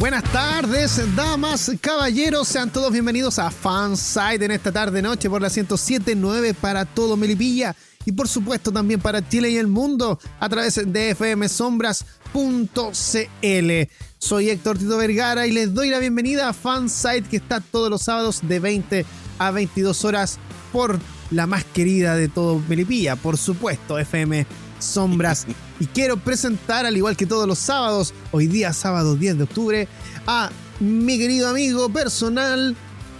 [0.00, 5.50] Buenas tardes, damas, caballeros, sean todos bienvenidos a Fanside en esta tarde noche por la
[5.50, 7.76] 1079 para todo Melipilla
[8.06, 13.92] y por supuesto también para Chile y el mundo a través de fmsombras.cl.
[14.18, 18.00] Soy Héctor Tito Vergara y les doy la bienvenida a Fanside que está todos los
[18.00, 19.04] sábados de 20
[19.38, 20.38] a 22 horas
[20.72, 20.98] por
[21.30, 24.46] la más querida de todo Melipilla, por supuesto, FM
[24.80, 25.46] Sombras.
[25.80, 29.88] y quiero presentar, al igual que todos los sábados, hoy día sábado 10 de octubre,
[30.26, 32.74] a mi querido amigo personal,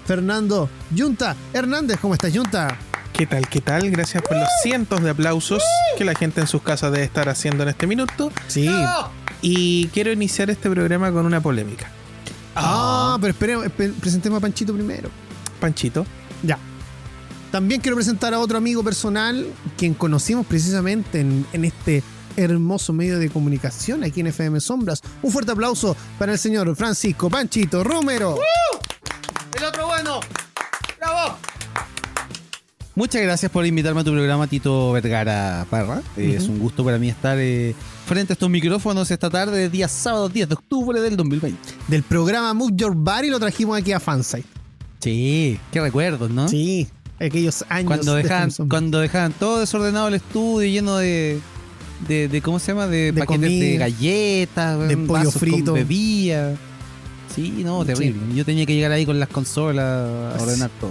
[0.06, 1.98] Fernando Yunta Hernández.
[2.00, 2.76] ¿Cómo estás, Yunta?
[3.12, 3.48] ¿Qué tal?
[3.48, 3.90] ¿Qué tal?
[3.90, 5.62] Gracias por los cientos de aplausos
[5.98, 8.32] que la gente en sus casas debe estar haciendo en este minuto.
[8.48, 8.68] Sí.
[9.42, 11.90] Y quiero iniciar este programa con una polémica.
[12.56, 15.10] Ah, pero esperemos, espe- presentemos a Panchito primero.
[15.60, 16.06] Panchito.
[16.42, 16.58] Ya.
[17.50, 22.02] También quiero presentar a otro amigo personal, quien conocimos precisamente en, en este
[22.36, 25.02] hermoso medio de comunicación aquí en FM Sombras.
[25.22, 28.36] Un fuerte aplauso para el señor Francisco Panchito Romero.
[29.56, 30.20] El otro bueno.
[30.98, 31.36] ¡Bravo!
[32.94, 36.02] Muchas gracias por invitarme a tu programa, Tito Vergara Parra.
[36.16, 37.74] Eh, Es un gusto para mí estar eh,
[38.06, 41.58] frente a estos micrófonos esta tarde, día sábado 10 de octubre del 2020.
[41.88, 44.46] Del programa Move Your Body lo trajimos aquí a Fansite.
[45.00, 46.46] Sí, qué recuerdos, ¿no?
[46.48, 46.88] Sí,
[47.20, 47.86] aquellos años.
[47.86, 51.38] Cuando de dejaban, cuando dejaban todo desordenado el estudio, lleno de,
[52.08, 52.86] de, de- ¿cómo se llama?
[52.86, 55.72] De, De paquetes comida, de galletas, de pollo vasos con frito.
[55.74, 56.54] bebida.
[57.34, 58.34] Sí, no, terrible.
[58.34, 60.90] Yo tenía que llegar ahí con las consolas a ordenar todo.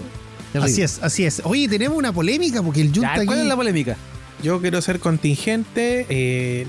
[0.54, 0.72] Terrible.
[0.72, 1.42] Así es, así es.
[1.44, 3.98] Oye, tenemos una polémica porque el Junta Ya, ¿Cuál aquí- es la polémica?
[4.42, 6.66] Yo quiero ser contingente eh,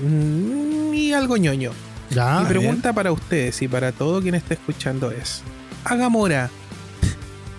[0.93, 1.71] y algo ñoño.
[2.09, 5.41] Ya, Mi pregunta para ustedes y para todo quien esté escuchando es:
[5.85, 6.49] ¿Agamora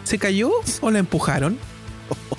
[0.05, 0.51] se cayó
[0.83, 1.57] o la empujaron?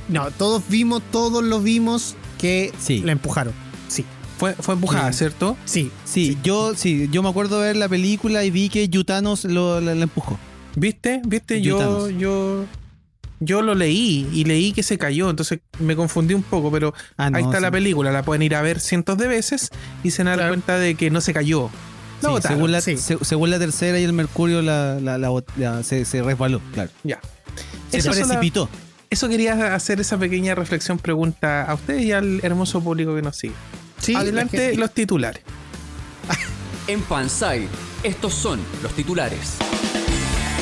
[0.09, 3.01] No, todos vimos, todos lo vimos que Sí.
[3.03, 3.53] la empujaron.
[3.87, 4.05] Sí,
[4.37, 5.19] Fue, fue empujada, Sí.
[5.19, 5.55] ¿cierto?
[5.65, 5.91] sí.
[6.05, 9.79] Sí, yo sí, yo me acuerdo de ver la película y vi que Yutanos lo,
[9.79, 10.37] la, la empujó.
[10.75, 11.21] ¿Viste?
[11.25, 11.61] ¿Viste?
[11.61, 12.19] Yo, Yutanos.
[12.19, 12.65] yo,
[13.39, 17.29] yo lo leí y leí que se cayó, entonces me confundí un poco, pero Ah,
[17.29, 17.61] no, ahí está sí.
[17.61, 19.69] la película, la pueden ir a ver cientos de veces
[20.03, 20.49] y se dan Claro.
[20.49, 21.69] cuenta de que no se cayó.
[22.19, 22.57] Sí, La botaron.
[22.57, 22.97] según, la, sí.
[22.97, 26.89] se- según la tercera y el Mercurio la, la- se, se resbaló, claro.
[27.03, 27.19] Ya.
[27.89, 28.67] Se precipitó.
[29.13, 33.37] Eso quería hacer esa pequeña reflexión, pregunta a ustedes y al hermoso público que nos
[33.37, 33.53] sigue.
[33.99, 35.43] sí Adelante gente- los titulares.
[36.87, 37.67] En Fanside,
[38.03, 39.53] estos son los titulares.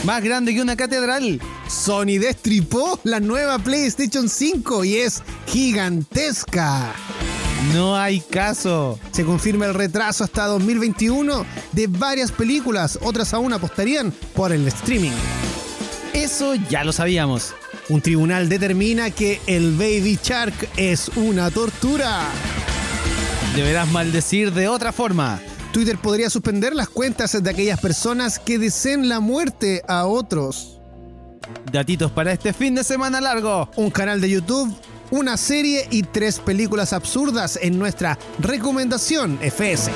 [0.04, 1.40] Más grande que una catedral.
[1.68, 6.94] Sony destripó la nueva PlayStation 5 y es gigantesca.
[7.74, 9.00] No hay caso.
[9.12, 15.12] Se confirma el retraso hasta 2021 de varias películas, otras aún apostarían por el streaming.
[16.14, 17.54] Eso ya lo sabíamos.
[17.90, 22.28] Un tribunal determina que el Baby Shark es una tortura.
[23.56, 25.42] Deberás maldecir de otra forma.
[25.74, 30.80] Twitter podría suspender las cuentas de aquellas personas que deseen la muerte a otros.
[31.72, 33.70] Datitos para este fin de semana largo.
[33.76, 34.74] Un canal de YouTube,
[35.10, 39.92] una serie y tres películas absurdas en nuestra recomendación FS.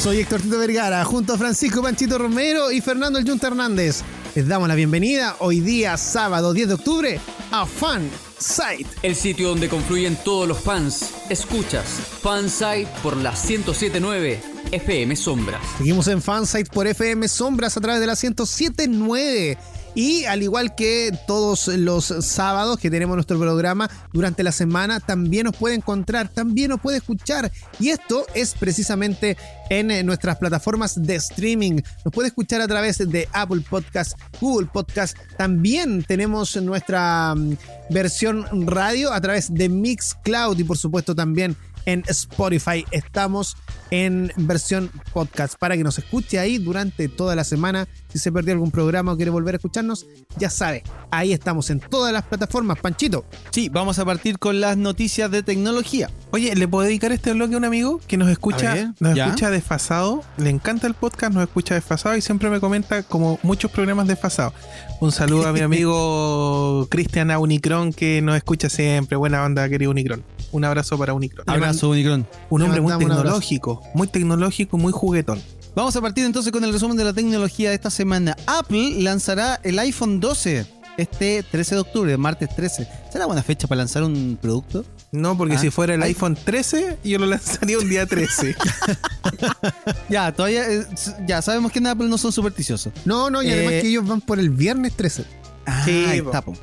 [0.00, 4.04] Soy Héctor Tito Vergara, junto a Francisco Panchito Romero y Fernando El Yunta Hernández.
[4.34, 8.08] Les damos la bienvenida hoy día, sábado 10 de octubre, a Fan
[8.38, 8.88] Site.
[9.02, 11.10] El sitio donde confluyen todos los fans.
[11.28, 11.86] Escuchas
[12.22, 14.40] Fanside por la 1079
[14.70, 15.60] FM Sombras.
[15.78, 19.58] Seguimos en Fansite por FM Sombras a través de la 1079.
[19.98, 25.46] Y al igual que todos los sábados que tenemos nuestro programa durante la semana, también
[25.46, 27.50] nos puede encontrar, también nos puede escuchar.
[27.80, 29.36] Y esto es precisamente
[29.70, 31.80] en eh, nuestras plataformas de streaming.
[32.04, 35.18] Nos puede escuchar a través de Apple Podcast, Google Podcast.
[35.36, 37.56] También tenemos nuestra mm,
[37.90, 42.84] versión radio a través de Mixcloud y por supuesto también en Spotify.
[42.90, 43.56] Estamos
[43.90, 47.88] en versión podcast para que nos escuche ahí durante toda la semana.
[48.12, 50.06] Si se perdió algún programa o quiere volver a escucharnos,
[50.38, 52.78] ya sabe, ahí estamos en todas las plataformas.
[52.80, 56.10] Panchito, Sí, vamos a partir con las noticias de tecnología.
[56.30, 59.26] Oye, ¿le puedo dedicar este bloque a un amigo que nos escucha, ver, nos ¿ya?
[59.26, 60.22] escucha desfasado?
[60.36, 64.52] Le encanta el podcast, nos escucha desfasado y siempre me comenta como muchos programas desfasados.
[65.00, 67.38] Un saludo a mi amigo Cristian A.
[67.38, 69.16] Unicron que nos escucha siempre.
[69.16, 70.24] Buena onda, querido Unicron.
[70.50, 71.48] Un abrazo para Unicron.
[71.48, 72.26] Abrazo, Unicron.
[72.50, 75.40] Un hombre muy tecnológico, muy tecnológico, muy juguetón.
[75.76, 78.36] Vamos a partir entonces con el resumen de la tecnología de esta semana.
[78.46, 80.66] Apple lanzará el iPhone 12.
[80.96, 82.88] este 13 de octubre, martes 13.
[83.12, 84.84] ¿Será buena fecha para lanzar un producto?
[85.10, 85.58] No, porque Ah.
[85.58, 88.54] si fuera el iPhone 13, yo lo lanzaría un día 13.
[90.08, 90.86] Ya, todavía, eh,
[91.26, 92.92] ya sabemos que en Apple no son supersticiosos.
[93.04, 95.24] No, no, y además Eh, que ellos van por el viernes 13.
[95.66, 96.28] Ah, Sí, ahí po.
[96.30, 96.54] está, po.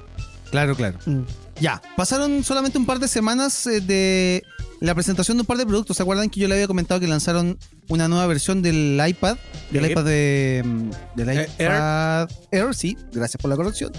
[0.51, 0.97] Claro, claro.
[1.05, 1.21] Mm.
[1.61, 4.43] Ya, pasaron solamente un par de semanas eh, de
[4.81, 5.97] la presentación de un par de productos.
[5.97, 7.57] ¿Se acuerdan que yo le había comentado que lanzaron
[7.87, 9.37] una nueva versión del iPad?
[9.71, 9.91] Del Sí.
[9.91, 10.61] iPad de.
[10.65, 12.73] mm, Del iPad Air.
[12.75, 13.91] sí, gracias por la corrección.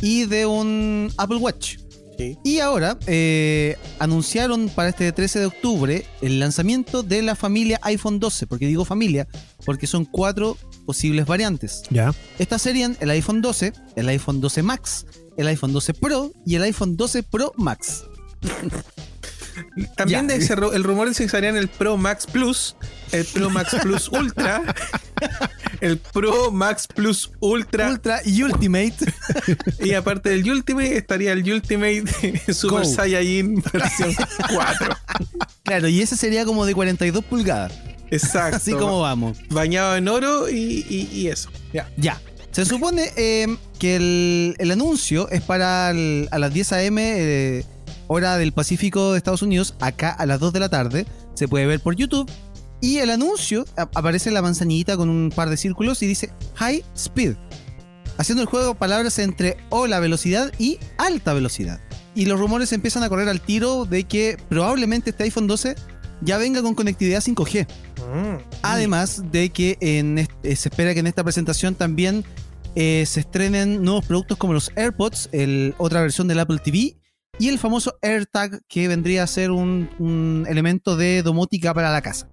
[0.00, 1.76] Y de un Apple Watch.
[2.16, 2.38] Sí.
[2.44, 8.20] Y ahora eh, anunciaron para este 13 de octubre el lanzamiento de la familia iPhone
[8.20, 8.46] 12.
[8.46, 9.26] ¿Por qué digo familia?
[9.64, 10.56] Porque son cuatro
[10.86, 11.82] posibles variantes.
[11.90, 12.14] Ya.
[12.38, 15.06] Estas serían el iPhone 12, el iPhone 12 Max,
[15.36, 18.04] el iPhone 12 Pro y el iPhone 12 Pro Max.
[19.96, 22.76] También de ese el rumor es que usarían el Pro Max Plus,
[23.12, 24.62] el Pro Max Plus Ultra,
[25.80, 28.94] el Pro Max Plus Ultra, Ultra y Ultimate.
[29.80, 32.04] y aparte del Ultimate estaría el Ultimate
[32.52, 32.84] Super Go.
[32.84, 34.14] Saiyajin versión
[34.54, 34.96] 4.
[35.62, 37.72] claro, y ese sería como de 42 pulgadas.
[38.10, 38.56] Exacto.
[38.56, 39.38] Así como vamos.
[39.50, 41.50] Bañado en oro y, y- y eso.
[41.72, 41.90] Ya.
[41.96, 42.20] Ya.
[42.52, 43.48] Se supone eh,
[43.80, 47.02] que el, el anuncio es para el- a las 10 a.m.
[47.02, 47.64] eh,
[48.06, 51.06] hora del Pacífico de Estados Unidos, acá a las 2 de la tarde.
[51.34, 52.30] Se puede ver por YouTube.
[52.84, 57.34] Y el anuncio aparece la manzanillita con un par de círculos y dice High Speed.
[58.18, 61.80] Haciendo el juego palabras entre hola velocidad y alta velocidad.
[62.14, 65.76] Y los rumores empiezan a correr al tiro de que probablemente este iPhone 12
[66.20, 67.66] ya venga con conectividad 5G.
[67.66, 68.36] Mm.
[68.60, 72.22] Además de que en eh, se espera que en esta presentación también
[72.74, 76.98] eh, se estrenen nuevos productos como los AirPods, el- otra versión del Apple TV
[77.38, 82.02] y el famoso AirTag que vendría a ser un, un elemento de domótica para la
[82.02, 82.28] casa.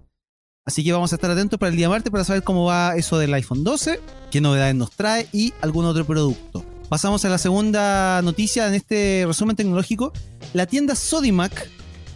[0.64, 3.18] Así que vamos a estar atentos para el día martes para saber cómo va eso
[3.18, 3.98] del iPhone 12,
[4.30, 6.64] qué novedades nos trae y algún otro producto.
[6.88, 10.12] Pasamos a la segunda noticia en este resumen tecnológico.
[10.52, 11.68] La tienda Sodimac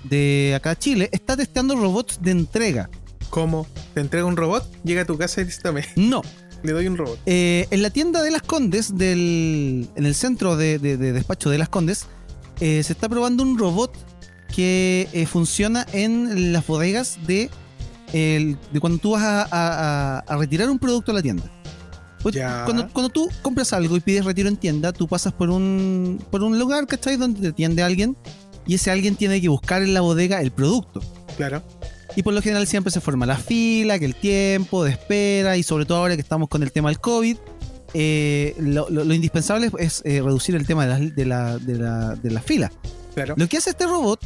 [0.04, 2.88] de acá Chile está testeando robots de entrega.
[3.30, 3.66] ¿Cómo?
[3.94, 4.64] ¿Te entrega un robot?
[4.84, 6.22] Llega a tu casa y dice, "Dame, No,
[6.62, 7.18] le doy un robot.
[7.26, 11.50] Eh, en la tienda de Las Condes, del, en el centro de, de- de despacho
[11.50, 12.04] de Las Condes,
[12.60, 13.92] eh, se está probando un robot
[14.54, 17.50] que eh, funciona en las bodegas de,
[18.12, 21.44] el- de cuando tú vas a, a- a- a retirar un producto a la tienda.
[22.22, 22.64] Pues, Ya.
[22.64, 26.42] Cuando, cuando tú compras algo y pides retiro en tienda, tú pasas por un, por
[26.42, 27.16] un lugar, ¿cachai?
[27.16, 28.16] Donde te atiende alguien
[28.66, 31.00] y ese alguien tiene que buscar en la bodega el producto.
[31.36, 31.62] Claro.
[32.16, 35.62] Y por lo general siempre se forma la fila, que el tiempo de espera y
[35.62, 37.36] sobre todo ahora que estamos con el tema del COVID,
[37.94, 41.74] eh, lo, lo- lo indispensable es eh, reducir el tema de la, de la, de
[41.78, 42.72] la- de la fila.
[43.14, 43.34] Claro.
[43.36, 44.20] Lo que hace este robot,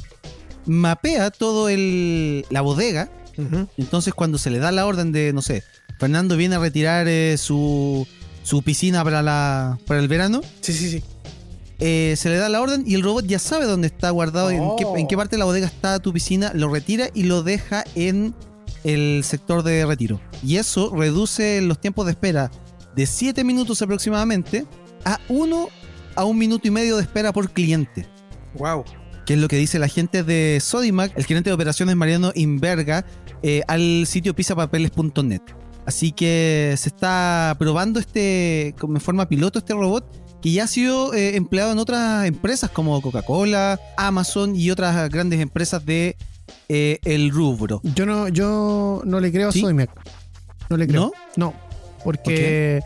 [0.66, 3.10] mapea todo el, la bodega,
[3.76, 5.62] Entonces cuando se le da la orden de, no sé,
[5.98, 8.06] Fernando viene a retirar eh, su,
[8.42, 11.02] su piscina para, la, para el verano, Sí, sí, sí.
[11.78, 14.60] eh, se le da la orden y el robot ya sabe dónde está guardado, en,
[14.78, 14.96] qué, Oh.
[14.96, 18.34] en qué parte de la bodega está tu piscina, lo retira y lo deja en
[18.84, 20.20] el sector de retiro.
[20.42, 22.50] Y eso reduce los tiempos de espera
[22.96, 24.66] de 7 minutos aproximadamente
[25.04, 25.68] a 1
[26.16, 28.06] a un minuto y medio de espera por cliente.
[28.54, 28.84] Wow.
[29.30, 33.06] Que es lo que dice la gente de Sodimac, el gerente de operaciones Mariano Inverga,
[33.44, 35.42] eh, al sitio pisapapeles.net.
[35.86, 40.04] Así que se está probando este, como en forma piloto este robot
[40.42, 45.38] que ya ha sido eh, empleado en otras empresas como Coca-Cola, Amazon y otras grandes
[45.38, 46.16] empresas de
[46.68, 47.80] eh, el rubro.
[47.84, 49.60] Yo no, yo no le creo a ¿Sí?
[49.60, 49.90] Sodimac.
[50.68, 51.12] No le creo.
[51.36, 51.54] No,
[52.02, 52.80] porque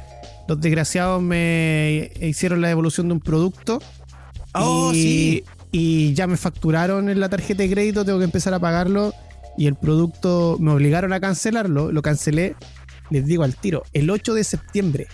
[0.46, 3.80] los desgraciados me hicieron la devolución de un producto.
[4.52, 5.44] Oh, y, sí.
[5.76, 9.12] Y ya me facturaron en la tarjeta de crédito, tengo que empezar a pagarlo.
[9.56, 12.54] Y el producto me obligaron a cancelarlo, lo cancelé,
[13.10, 15.08] les digo al tiro, el 8 de septiembre.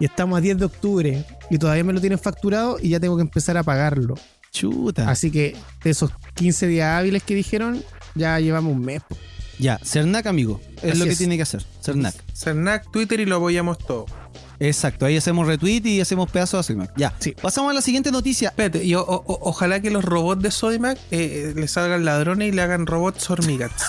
[0.00, 3.14] Y estamos a 10 de octubre y todavía me lo tienen facturado y ya tengo
[3.16, 4.16] que empezar a pagarlo.
[4.50, 5.08] Chuta.
[5.08, 7.80] Así que de esos 15 días hábiles que dijeron,
[8.16, 9.02] ya llevamos un mes.
[9.08, 9.16] po.
[9.60, 10.60] Ya, Cernac, amigo.
[10.82, 11.18] Es Así lo que es.
[11.18, 11.64] tiene que hacer.
[11.80, 12.14] Cernac.
[12.34, 14.06] Cernac, Twitter y lo apoyamos todo.
[14.58, 16.92] Exacto, ahí hacemos retweet y hacemos pedazos a Sodimac.
[16.96, 17.14] Ya.
[17.18, 17.32] Sí.
[17.40, 18.48] Pasamos a la siguiente noticia.
[18.48, 22.48] Espérate, y o- o- ojalá que los robots de Sodimac eh, eh, le salgan ladrones
[22.48, 23.72] y le hagan robots hormigas.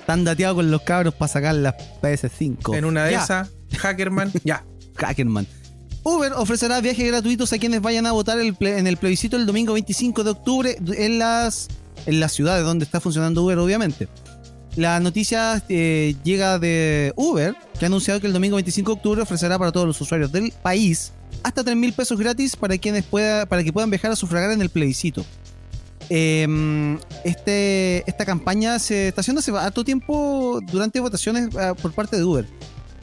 [0.00, 2.76] Están dateados con los cabros para sacar las PS5.
[2.76, 4.64] en una de esas, Hackerman, ya.
[4.96, 5.46] Hackerman.
[6.04, 9.72] Uber ofrecerá viajes gratuitos a quienes vayan a votar el en el plebiscito el domingo
[9.72, 11.66] 25 de octubre en las,
[12.06, 14.06] en las ciudades donde está funcionando Uber, obviamente.
[14.76, 19.22] La noticia eh, llega de Uber, que ha anunciado que el domingo 25 de octubre
[19.22, 23.46] ofrecerá para todos los usuarios del país hasta 3 mil pesos gratis para quienes pueda,
[23.46, 25.24] para que puedan viajar a sufragar en el plebiscito.
[26.10, 32.16] Eh, este, esta campaña se está haciendo hace harto tiempo durante votaciones ah, por parte
[32.16, 32.46] de Uber.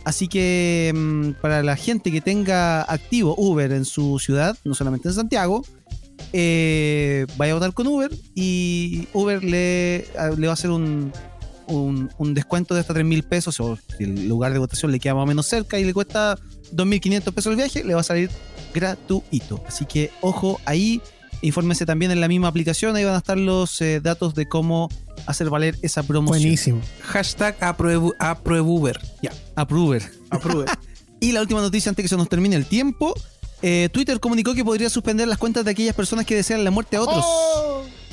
[0.05, 5.07] Así que mm, para la gente que tenga activo Uber en su ciudad, no solamente
[5.07, 5.65] en Santiago,
[6.33, 11.11] eh, vaya a votar con Uber y Uber le, a- le va a hacer un,
[11.67, 14.99] un, un descuento de hasta 3 mil pesos o si el lugar de votación le
[14.99, 16.37] queda más o menos cerca y le cuesta
[16.73, 18.29] 2.500 pesos el viaje, le va a salir
[18.73, 19.63] gratuito.
[19.67, 21.01] Así que ojo ahí,
[21.41, 24.89] infórmese también en la misma aplicación, ahí van a estar los eh, datos de cómo
[25.27, 26.41] hacer valer esa promoción.
[26.43, 26.81] Buenísimo.
[27.01, 28.99] Hashtag apruebu- apruebuber.
[29.21, 29.31] Ya.
[29.55, 30.03] Approver.
[30.29, 30.65] Apruebe.
[31.19, 33.13] Y la última noticia antes que se nos termine el tiempo.
[33.61, 36.97] eh, Twitter comunicó que podría suspender las cuentas de aquellas personas que desean la muerte
[36.97, 37.23] a otros.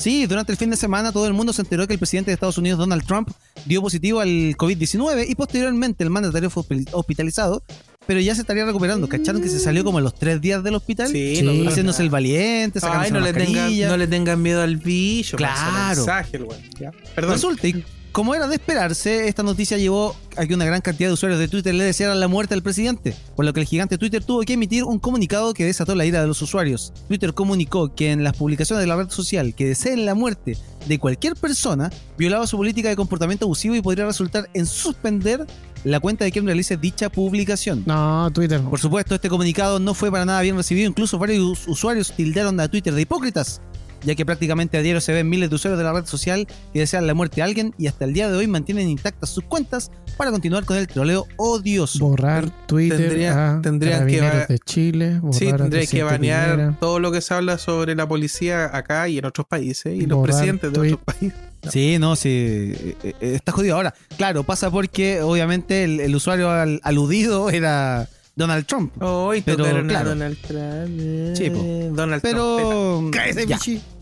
[0.01, 2.35] Sí, durante el fin de semana todo el mundo se enteró que el presidente de
[2.35, 3.31] Estados Unidos, Donald Trump,
[3.67, 7.63] dio positivo al COVID-19 y posteriormente el mandatario fue hospi- hospitalizado,
[8.07, 9.09] pero ya se estaría recuperando.
[9.09, 11.09] ¿Cacharon que se salió como a los tres días del hospital?
[11.09, 14.79] Sí, Haciéndose el valiente, sacándose Ay, no la le, tengan, no le tengan miedo al
[14.79, 15.37] bicho.
[15.37, 15.55] Claro.
[15.59, 16.93] pasa mensaje, el.
[17.15, 17.33] Perdón.
[17.35, 21.15] Resulta, y como era de esperarse, esta noticia llevó a que una gran cantidad de
[21.15, 24.25] usuarios de Twitter le desearan la muerte al presidente, por lo que el gigante Twitter
[24.25, 26.93] tuvo que emitir un comunicado que desató la ira de los usuarios.
[27.09, 30.99] Twitter comunicó que en las publicaciones de la red social que deseen la muerte de
[30.99, 35.47] cualquier persona violaba su política de comportamiento abusivo y podría resultar en suspender
[35.85, 37.85] la cuenta de quien realice dicha publicación.
[37.87, 38.61] No, Twitter.
[38.61, 42.69] Por supuesto, este comunicado no fue para nada bien recibido, incluso varios usuarios tildaron a
[42.69, 43.61] Twitter de hipócritas,
[44.05, 46.79] ya que prácticamente a diario se ven miles de usuarios de la red social que
[46.81, 49.91] desean la muerte a alguien y hasta el día de hoy mantienen intactas sus cuentas
[50.17, 51.99] para continuar con el troleo odioso.
[52.01, 55.19] Borrar Twitter Tendría- a tendrían que de Chile.
[55.21, 59.19] Borrar Sí, tendría que banear todo lo que se habla sobre la policía acá y
[59.19, 60.93] en otros países y los presidentes de tweet.
[60.95, 61.39] otros países.
[61.71, 62.29] Sí, no, sí,
[62.75, 63.77] eh, eh, está jodido.
[63.77, 68.09] Ahora, claro, pasa porque obviamente el, el usuario al- aludido era
[68.41, 68.91] Donald Trump.
[69.03, 70.09] Hoy Pero, claro.
[70.11, 71.37] Donald Trump.
[71.37, 71.63] Sí, po.
[71.95, 72.23] Donald Trump.
[72.23, 73.11] Pero...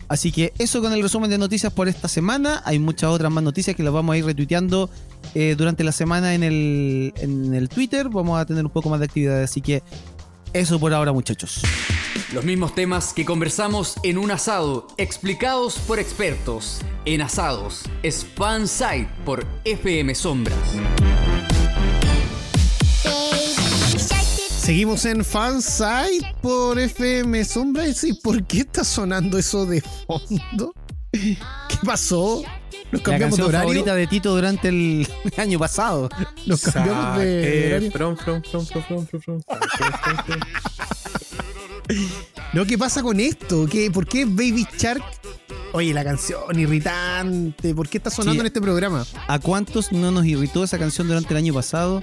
[0.07, 2.63] Así que eso con el resumen de noticias por esta semana.
[2.65, 4.89] Hay muchas otras más noticias que las vamos a ir retuiteando
[5.35, 8.09] eh, durante la semana en el, en el Twitter.
[8.09, 9.43] Vamos a tener un poco más de actividad.
[9.43, 9.83] Así que
[10.51, 11.61] eso por ahora, muchachos.
[12.33, 16.81] Los mismos temas que conversamos en un asado, explicados por expertos.
[17.05, 20.57] En asados, es Fanside por FM Sombras.
[24.69, 27.85] Seguimos en Fansite por FM Sombra.
[27.87, 30.75] Y ¿por qué está sonando eso de fondo?
[31.11, 31.37] ¿Qué
[31.83, 32.43] pasó?
[32.91, 36.09] Nos cambiamos la canción de favorita de Tito durante el año pasado.
[36.45, 37.91] Nos cambiamos de
[42.53, 43.67] No, ¿qué pasa con esto?
[43.93, 45.03] ¿Por qué Baby Shark?
[45.71, 47.75] Oye, la canción irritante.
[47.75, 49.05] ¿Por qué está sonando en este programa?
[49.27, 52.01] ¿A cuántos no nos irritó esa canción durante el año pasado?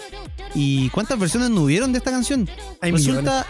[0.54, 2.48] ¿Y cuántas versiones no hubieron de esta canción?
[2.80, 3.44] Hay Resulta,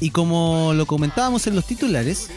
[0.00, 2.30] y como lo comentábamos en los titulares,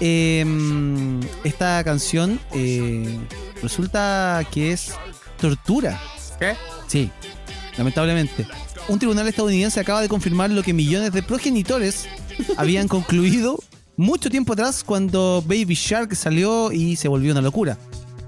[0.00, 3.18] em, esta canción eh,
[3.62, 4.92] resulta que es
[5.40, 6.00] tortura.
[6.38, 6.54] ¿Qué?
[6.86, 7.10] Sí,
[7.76, 8.46] lamentablemente.
[8.88, 12.08] Un tribunal estadounidense acaba de confirmar lo que millones de progenitores
[12.56, 13.58] habían concluido
[13.96, 17.78] mucho tiempo atrás cuando Baby Shark salió y se volvió una locura.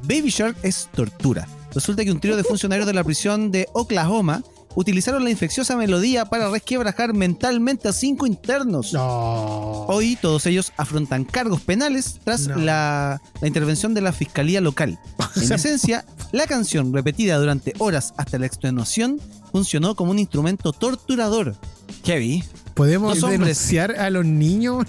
[0.03, 1.49] Baby Shark es tortura.
[1.75, 4.43] Resulta que un trío de funcionarios de la prisión de Oklahoma
[4.75, 8.93] utilizaron la infecciosa melodía para resquebrajar mentalmente a cinco internos.
[8.93, 9.85] No.
[9.87, 12.57] Hoy todos ellos afrontan cargos penales tras No.
[12.57, 14.99] la, la intervención de la fiscalía local.
[15.37, 19.19] En esencia, la canción repetida durante horas hasta la extenuación
[19.51, 21.57] funcionó como un instrumento torturador.
[22.05, 23.41] Kevin, ¿Podemos Dos hombres.
[23.41, 24.87] denunciar a los niños?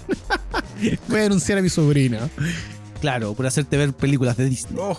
[1.08, 2.30] Voy a denunciar a mi sobrina.
[3.04, 4.80] Claro, por hacerte ver películas de Disney.
[4.80, 4.98] Oh.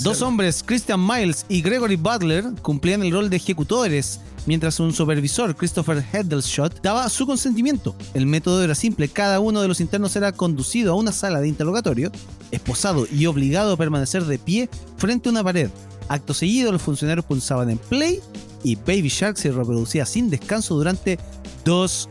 [0.00, 5.56] Dos hombres, Christian Miles y Gregory Butler, cumplían el rol de ejecutores, mientras un supervisor,
[5.56, 7.96] Christopher Heddelshot, daba su consentimiento.
[8.12, 11.48] El método era simple, cada uno de los internos era conducido a una sala de
[11.48, 12.12] interrogatorio,
[12.50, 15.70] esposado y obligado a permanecer de pie frente a una pared.
[16.10, 18.20] Acto seguido, los funcionarios pulsaban en play
[18.62, 21.18] y Baby Shark se reproducía sin descanso durante
[21.64, 22.10] dos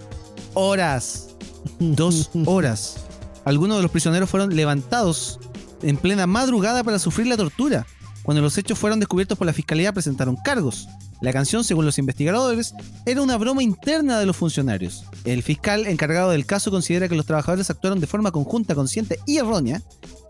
[0.56, 1.36] horas.
[1.77, 3.07] Dos horas.
[3.48, 5.39] Algunos de los prisioneros fueron levantados
[5.82, 7.88] en plena madrugada para sufrir la tortura.
[8.24, 10.89] Cuando los hechos fueron descubiertos por la fiscalía presentaron cargos.
[11.22, 12.74] La canción, según los investigadores,
[13.06, 15.06] era una broma interna de los funcionarios.
[15.24, 19.38] El fiscal encargado del caso considera que los trabajadores actuaron de forma conjunta, consciente y
[19.38, 19.82] errónea,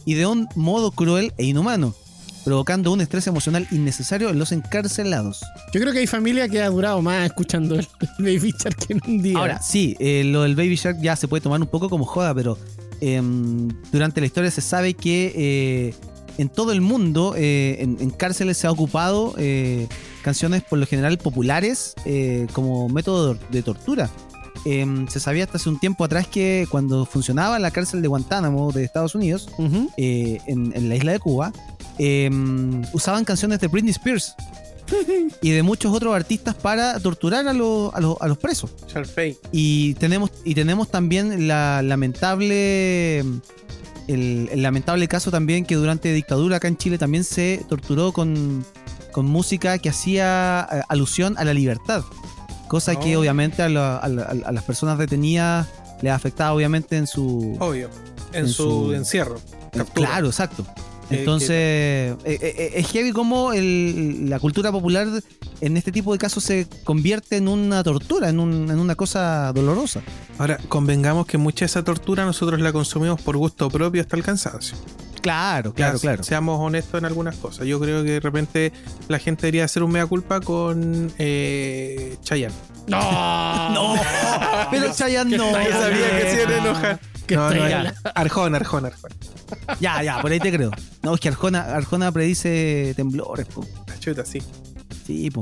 [0.05, 1.95] y de un modo cruel e inhumano,
[2.45, 5.43] provocando un estrés emocional innecesario en los encarcelados.
[5.73, 7.87] Yo creo que hay familia que ha durado más escuchando el
[8.19, 9.39] Baby Shark que en un día.
[9.39, 12.35] Ahora, sí, eh, lo del Baby Shark ya se puede tomar un poco como joda,
[12.35, 12.59] pero
[13.01, 15.95] em, durante la historia se sabe que eh,
[16.37, 19.87] en todo el mundo, eh, en, en cárceles se ha ocupado eh,
[20.21, 21.95] canciones por lo general populares
[22.53, 24.09] como método de, tortura.
[24.65, 28.71] Em, se sabía hasta hace un tiempo atrás que cuando funcionaba la cárcel de Guantánamo
[28.71, 29.49] de Estados Unidos,
[29.97, 31.53] eh, en, en la isla de Cuba,
[31.97, 34.35] em, usaban canciones de Britney Spears
[35.41, 38.71] y de muchos otros artistas para torturar a, los- a los- a los presos.
[39.51, 43.19] Y tenemos, y tenemos también la lamentable.
[44.07, 48.65] El, el lamentable caso también que durante dictadura acá en Chile también se torturó con,
[49.11, 52.03] con música que hacía eh, alusión a la libertad.
[52.69, 53.19] Cosa que Oh.
[53.19, 55.67] obviamente a, la- a la- a las personas detenidas
[56.01, 57.57] les afectaba obviamente en su...
[57.59, 57.89] Obvio.
[58.31, 59.39] En, En su, su- encierro.
[59.93, 60.65] Claro, exacto.
[61.09, 65.07] Eh, Entonces, eh, eh, es heavy como el- la cultura popular
[65.61, 69.51] en este tipo de casos se convierte en una tortura, en, un- en una cosa
[69.53, 70.01] dolorosa.
[70.37, 74.23] Ahora, convengamos que mucha de esa tortura nosotros la consumimos por gusto propio hasta el
[74.23, 74.75] cansancio.
[75.21, 76.23] Claro, claro, Ya, claro.
[76.23, 77.65] Seamos honestos en algunas cosas.
[77.65, 78.71] Yo creo que de repente
[79.07, 82.53] la gente debería hacer un mea culpa con eh, Chayanne.
[82.87, 83.95] No,
[84.71, 85.51] pero Chayanne no.
[85.51, 86.99] Yo sabía que se iban a enojar.
[87.27, 87.93] Que No, no, ya.
[88.15, 89.15] Arjona, Arjona, Arjona.
[89.79, 90.71] Ya, ya, por ahí te creo.
[91.03, 93.65] No, es que Arjona, Arjona predice temblores, po.
[93.99, 94.41] Chuta, sí.
[95.05, 95.41] Sí, po.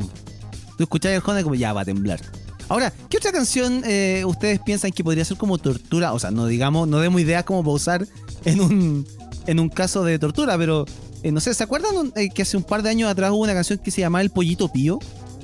[0.77, 2.19] Tú escuchás a Arjona y como ya va a temblar.
[2.67, 6.13] Ahora, ¿qué otra canción eh, ustedes piensan que podría ser como tortura?
[6.13, 8.07] O sea, no digamos, no demos ideas como para usar
[8.45, 9.07] en un,
[9.45, 10.85] en un caso de tortura, pero
[11.21, 13.43] eh, no sé, ¿se acuerdan un- eh, que hace un par de años atrás hubo
[13.43, 14.97] una canción que se llamaba El Pollito Pío?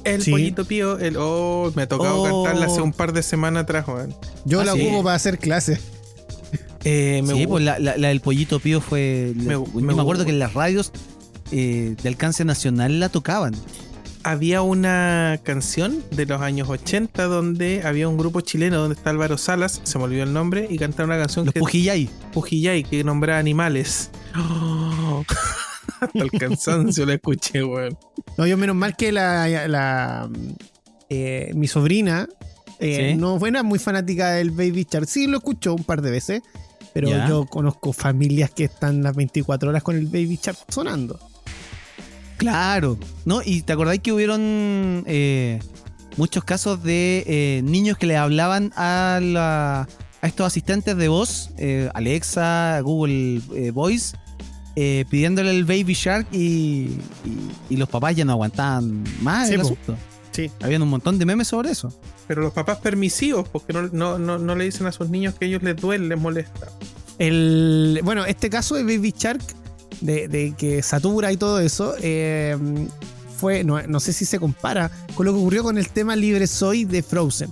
[0.03, 0.31] El Sí.
[0.31, 2.43] pollito pío, el oh, me ha tocado Oh.
[2.43, 3.85] cantarla hace un par de semanas atrás.
[4.45, 4.81] Yo Ah, la sí.
[4.81, 5.79] ocupo para hacer clases.
[6.83, 9.33] Eh, me sí, pues la, la- la del Pollito Pío fue...
[9.35, 10.91] Me- yo me me, acuerdo que en las radios
[11.51, 13.53] eh, de alcance nacional la tocaban.
[14.23, 19.37] había una canción de los años 80 donde había un grupo chileno donde está Álvaro
[19.37, 22.09] Salas, se me olvidó el nombre, y cantaba una canción Los que Pujillay.
[22.33, 24.09] Pujillay, que nombraba animales.
[24.35, 25.23] Oh.
[26.01, 27.95] Hasta el cansancio la escuché, weón.
[28.37, 30.29] No, yo menos mal que la, la,
[31.09, 32.27] eh, mi sobrina
[32.79, 33.17] eh, ¿Sí?
[33.19, 35.07] no fue muy fanática del Baby Shark.
[35.07, 36.41] Sí, lo escuchó un par de veces,
[36.93, 37.27] pero Ya.
[37.27, 41.19] yo conozco familias que están las 24 horas con el Baby Shark sonando.
[42.37, 43.41] Claro, ¿no?
[43.45, 45.59] Y te acordáis que hubieron eh,
[46.17, 49.87] muchos casos de eh, niños que le hablaban a, la-
[50.21, 54.15] a estos asistentes de voz, eh, Alexa, Google eh, Voice,
[54.75, 56.97] eh, pidiéndole el Baby Shark y, y-
[57.69, 59.65] y los papás ya no aguantaban más Sí, el po.
[59.67, 59.95] asunto.
[60.31, 60.49] Sí.
[60.63, 61.93] Habían un montón de memes sobre eso.
[62.31, 65.43] Pero los papás permisivos, porque no, no, no, no le dicen a sus niños que
[65.43, 66.69] a ellos les duele, les molesta.
[67.19, 69.41] El, bueno, este caso de Baby Shark,
[69.99, 72.57] de, de que satura y todo eso, eh,
[73.37, 76.47] fue, no, no sé si se compara con lo que ocurrió con el tema Libre
[76.47, 77.51] Soy de Frozen.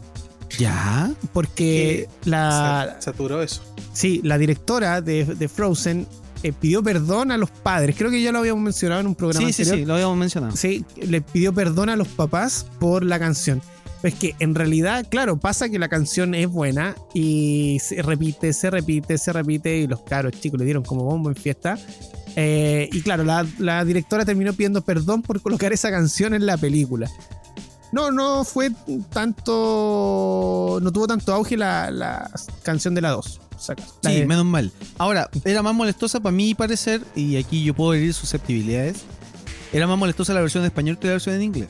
[0.58, 1.12] ¿Ya?
[1.34, 3.62] Porque la, Sa- saturó eso.
[3.94, 6.08] Sí, la directora de, de Frozen
[6.42, 7.96] eh, pidió perdón a los padres.
[7.98, 9.84] Creo que ya lo habíamos mencionado en un programa Sí, sí, anterior.
[9.84, 10.56] sí, lo habíamos mencionado.
[10.56, 13.62] Sí, le pidió perdón a los papás por la canción.
[14.02, 18.54] Pero es que en realidad, claro, pasa que la canción es buena y se repite,
[18.54, 21.78] se repite, se repite y los caros chicos le dieron como bombo en fiesta.
[22.36, 26.56] Eh, y claro, la, la directora terminó pidiendo perdón por colocar esa canción en la
[26.58, 27.10] película.
[27.92, 28.70] No, no fue
[29.60, 30.80] tanto.
[30.82, 32.30] No tuvo tanto auge la, la
[32.64, 33.42] canción de la 2.
[34.04, 34.72] La Sí, de- menos mal.
[34.98, 39.02] Ahora, era más molestosa para mí parecer, y aquí yo puedo herir susceptibilidades,
[39.74, 41.68] era más molestosa la versión en español que la versión en inglés.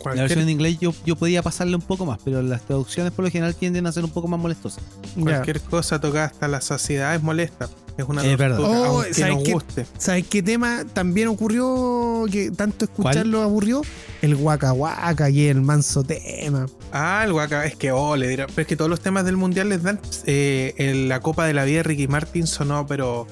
[0.00, 3.12] La Cualquier- versión en inglés yo, yo podía pasarle un poco más, pero las traducciones
[3.12, 4.82] por lo general tienden a ser un poco más molestosas.
[5.20, 7.68] Cualquier cosa tocada hasta la saciedad es molesta.
[7.98, 8.56] Es una Es verdad.
[8.56, 9.52] tortura, Oh, aunque ¿sabes nos qué?
[9.52, 9.86] guste.
[9.98, 13.82] ¿Sabes qué tema también ocurrió que tanto escucharlo aburrió?
[14.22, 16.64] El Waka Waka y el manso tema.
[16.92, 18.46] Ah, el guaca, es que oh, le dirán.
[18.54, 20.00] Pero es que todos los temas del mundial les dan.
[20.24, 23.26] eh, en la Copa de la Vida de Ricky Martin sonó, pero.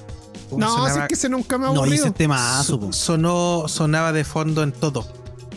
[0.51, 2.05] No, si sonaba, es que ese nunca me ha No, aburrido.
[2.05, 2.93] ese temazo, so- po.
[2.93, 5.05] sonó, sonaba de fondo en todo.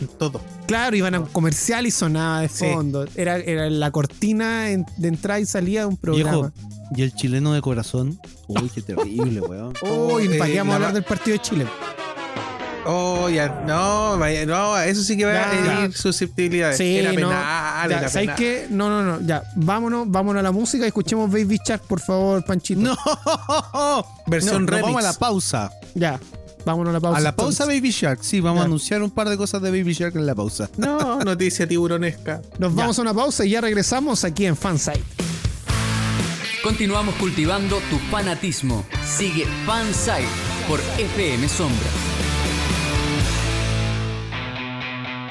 [0.03, 0.41] En todo.
[0.67, 2.65] Claro, iban a un comercial y sonaba de Sí.
[2.71, 3.05] fondo.
[3.15, 6.31] Era, era la cortina en- de entrada y salida de un programa.
[6.31, 6.51] Viejo,
[6.95, 8.19] y el chileno de corazón.
[8.47, 9.73] Uy, qué terrible, weón.
[9.81, 11.67] Uy, Oh, ¿para qué eh, vamos a la hablar del partido de Chile?
[12.85, 13.63] Oh, ya.
[13.65, 15.49] No, vaya, no, eso sí que va Ya.
[15.49, 16.77] a herir susceptibilidades.
[16.77, 17.15] Sí, era no.
[17.15, 18.35] penal, Ya, era ¿Sabes penal.
[18.35, 18.67] qué?
[18.69, 19.25] No, no, no.
[19.25, 22.81] Ya, vámonos, vámonos a la música y escuchemos Baby Shark, por favor, Panchito.
[23.73, 24.85] No, Versión no, remix.
[24.85, 25.71] vamos a la pausa.
[25.95, 26.19] Ya,
[26.65, 27.17] vámonos a la pausa.
[27.17, 27.81] a la pausa entonces.
[27.81, 28.19] Baby Shark.
[28.23, 28.63] Sí, vamos Ya.
[28.63, 30.69] a anunciar un par de cosas de Baby Shark en la pausa.
[30.77, 32.41] No, noticia tiburonesca.
[32.59, 35.03] Nos vamos a una pausa y ya regresamos aquí en Fansite.
[36.63, 38.85] Continuamos cultivando tu fanatismo.
[39.17, 40.27] Sigue Fansite
[40.67, 42.12] por FM Sombra.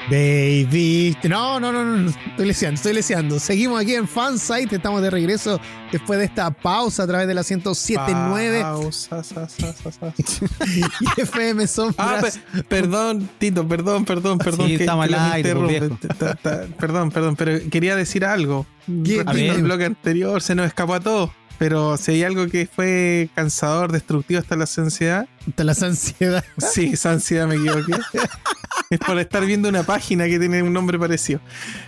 [0.09, 1.17] Baby.
[1.29, 2.09] No, no, no, no, no.
[2.09, 3.39] Estoy leseando, estoy leseando.
[3.39, 4.75] Seguimos aquí en Fansite.
[4.75, 5.59] Estamos de regreso
[5.91, 10.13] después de esta pausa a través de la 1079 Pausa, sa, sa, sa,
[10.67, 11.97] y FM Sombras.
[11.97, 12.19] Ah,
[12.53, 14.67] pe- perdón, Tito, perdón, perdón, perdón.
[14.67, 15.89] Sí, estamos al los aire.
[16.17, 18.65] Ta- ta- Perdón, perdón, pero quería decir algo.
[18.87, 21.31] El bloque anterior se nos escapó a todos.
[21.59, 26.43] Pero si hay algo que fue cansador, destructivo hasta la ansiedad, Hasta las ansiedades.
[26.57, 27.93] sí, esa ansiedad me equivoqué.
[28.93, 31.39] Es por estar viendo una página que tiene un nombre parecido.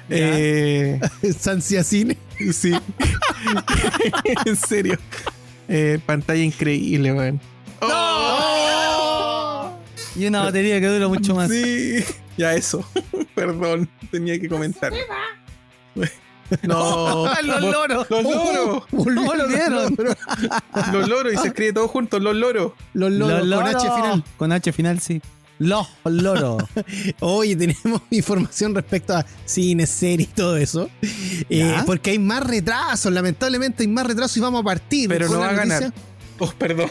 [0.10, 1.00] Eh,
[1.40, 2.18] Sancia Cine.
[2.52, 2.74] sí.
[4.46, 4.98] en serio.
[5.68, 7.40] Eh, pantalla increíble, weón.
[10.16, 11.52] Y una batería que dura mucho más.
[11.52, 12.04] Sí.
[12.38, 12.88] Ya eso.
[13.36, 14.92] Perdón, tenía que comentar.
[16.64, 18.10] No, Los loros.
[18.10, 18.84] Los loros.
[18.92, 20.18] Volvió ¿Cómo lo los loros.
[20.92, 22.74] Los loros y se escribe todo juntos, los loros.
[22.94, 23.96] Los loros Los con H loros.
[24.02, 24.24] final.
[24.38, 25.22] Con H final, sí.
[25.60, 26.64] Los loros.
[27.20, 30.90] Oye, tenemos información respecto a cine, serie y todo eso.
[31.50, 35.10] Eh, porque hay más retrasos, lamentablemente hay más retrasos y vamos a partir.
[35.10, 35.94] Pero no va a ganar.
[36.40, 36.90] Oh, perdón.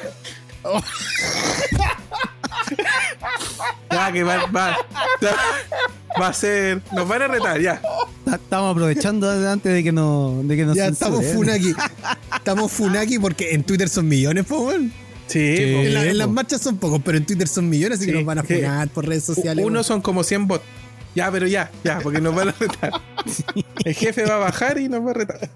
[3.91, 4.77] ya, que va, va,
[6.21, 6.81] va a ser.
[6.93, 7.83] Nos van a retar, ya.
[8.33, 11.75] Estamos aprovechando antes de que nos, de que nos Ya estamos funaki.
[12.37, 14.93] Estamos funaki porque en Twitter son millones, weón.
[15.27, 15.39] Sí.
[15.59, 18.27] En, la- las marchas son pocos, pero en Twitter son millones, así Sí, que nos
[18.27, 18.55] van a sí.
[18.55, 19.65] funar por redes sociales.
[19.65, 20.65] Uno son como 100 bots.
[21.15, 22.91] Ya, pero ya, ya, porque nos van a retar.
[23.85, 25.51] El jefe va a bajar y nos va a retar.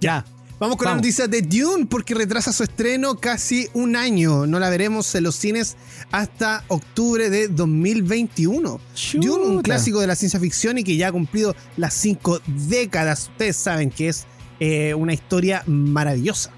[0.00, 0.24] Ya.
[0.60, 1.02] Vamos con la Vamos.
[1.02, 4.46] noticia de Dune porque retrasa su estreno casi un año.
[4.46, 5.76] No la veremos en los cines
[6.12, 8.80] hasta octubre de 2021.
[9.14, 9.62] Dune, un Chuta.
[9.62, 13.28] clásico de la ciencia ficción y que ya ha cumplido las cinco décadas.
[13.32, 14.24] Ustedes saben que es
[14.60, 16.52] eh, una historia maravillosa.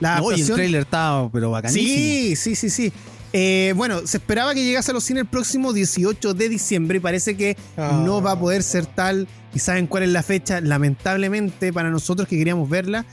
[0.00, 1.86] La No, y el trailer está, pero bacanísimo.
[1.86, 2.92] Sí, sí, sí, sí.
[3.32, 7.00] Eh, bueno, se esperaba que llegase a los cines el próximo 18 de diciembre y
[7.00, 8.02] parece que Ah.
[8.04, 9.26] no va a poder ser tal.
[9.54, 10.60] ¿Y saben cuál es la fecha?
[10.60, 13.04] Lamentablemente para nosotros que queríamos verla,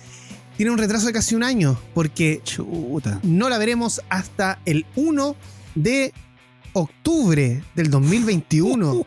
[0.57, 3.19] tiene un retraso de casi un año porque Chuta.
[3.23, 5.35] no la veremos hasta el 1
[5.75, 6.13] de
[6.73, 9.05] octubre del 2021.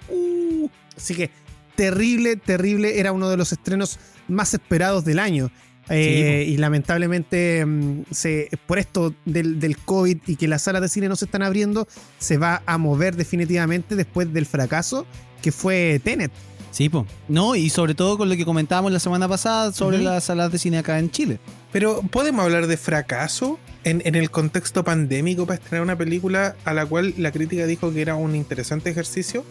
[0.97, 1.31] Así que
[1.77, 2.99] terrible, terrible.
[2.99, 5.51] Era uno de los estrenos más esperados del año.
[5.88, 10.88] Eh, y lamentablemente, mm, se, por esto del, del COVID y que las salas de
[10.88, 11.87] cine no se están abriendo,
[12.18, 15.07] se va a mover definitivamente después del fracaso
[15.42, 16.33] que fue Tenet.
[16.72, 17.07] Sí, po.
[17.29, 20.59] No, y sobre todo con lo que comentábamos la semana pasada sobre las salas de
[20.59, 21.38] cine acá en Chile.
[21.72, 26.75] Pero, ¿podemos hablar de fracaso en, en el contexto pandémico para estrenar una película a
[26.75, 29.44] la cual la crítica dijo que era un interesante ejercicio?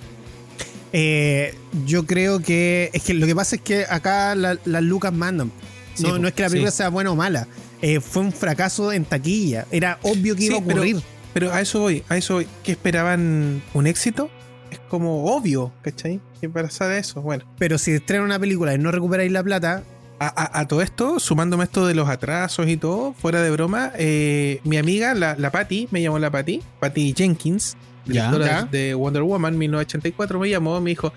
[0.93, 5.11] Eh, yo creo que es que lo que pasa es que acá la- las lucas
[5.13, 5.51] mandan.
[5.95, 6.77] Sí, no, no es que la película sí.
[6.77, 7.47] sea buena o mala.
[7.81, 9.65] Eh, fue un fracaso en taquilla.
[9.71, 11.01] Era obvio que iba a Sí, ocurrir.
[11.33, 12.47] Pero a eso voy, a eso voy.
[12.63, 13.61] ¿Qué esperaban?
[13.73, 14.29] ¿Un éxito?
[14.71, 16.19] Es como obvio, ¿cachai?
[16.39, 17.21] ¿Qué pasa eso?
[17.21, 19.83] Bueno, Pero si estrenan una película y no recuperáis la plata,
[20.19, 23.91] a, a- a todo esto, sumándome esto de los atrasos y todo, fuera de broma,
[23.97, 28.65] eh, mi amiga, la, la Patty, me llamó la Patty, Patty Jenkins, Ya, directora ya.
[28.65, 31.11] de Wonder Woman 1984, me llamó, me dijo,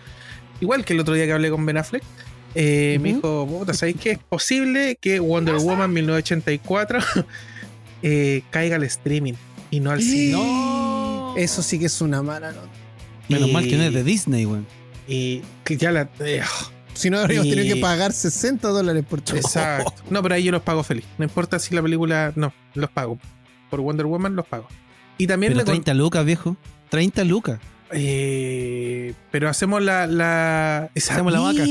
[0.60, 2.02] igual que el otro día que hablé con Ben Affleck,
[2.60, 3.16] eh, me Ujú.
[3.16, 6.98] dijo, puta, ¿sabéis que es posible que Wonder Woman 1984
[8.02, 9.34] eh, caiga al streaming
[9.70, 10.32] y no al cine?
[10.32, 11.34] No.
[11.36, 12.68] eso sí que es una mala nota.
[13.28, 14.66] Menos Y- mal que no es de Disney, weón.
[15.06, 16.08] Y que ya la...
[16.20, 16.42] eh,
[16.94, 19.36] Si no, habríamos Y- tenido que pagar 60 dólares por show.
[19.36, 19.92] Exacto.
[20.10, 21.04] No, pero ahí yo los pago feliz.
[21.18, 22.32] No importa si la película.
[22.34, 23.18] No, los pago.
[23.70, 24.66] Por Wonder Woman los pago.
[25.16, 26.56] Y también Pero le con- 30 lucas, viejo.
[26.88, 27.60] 30 lucas.
[27.92, 30.06] Eh, pero hacemos la.
[30.06, 31.64] la esa, Hacemos la vaca.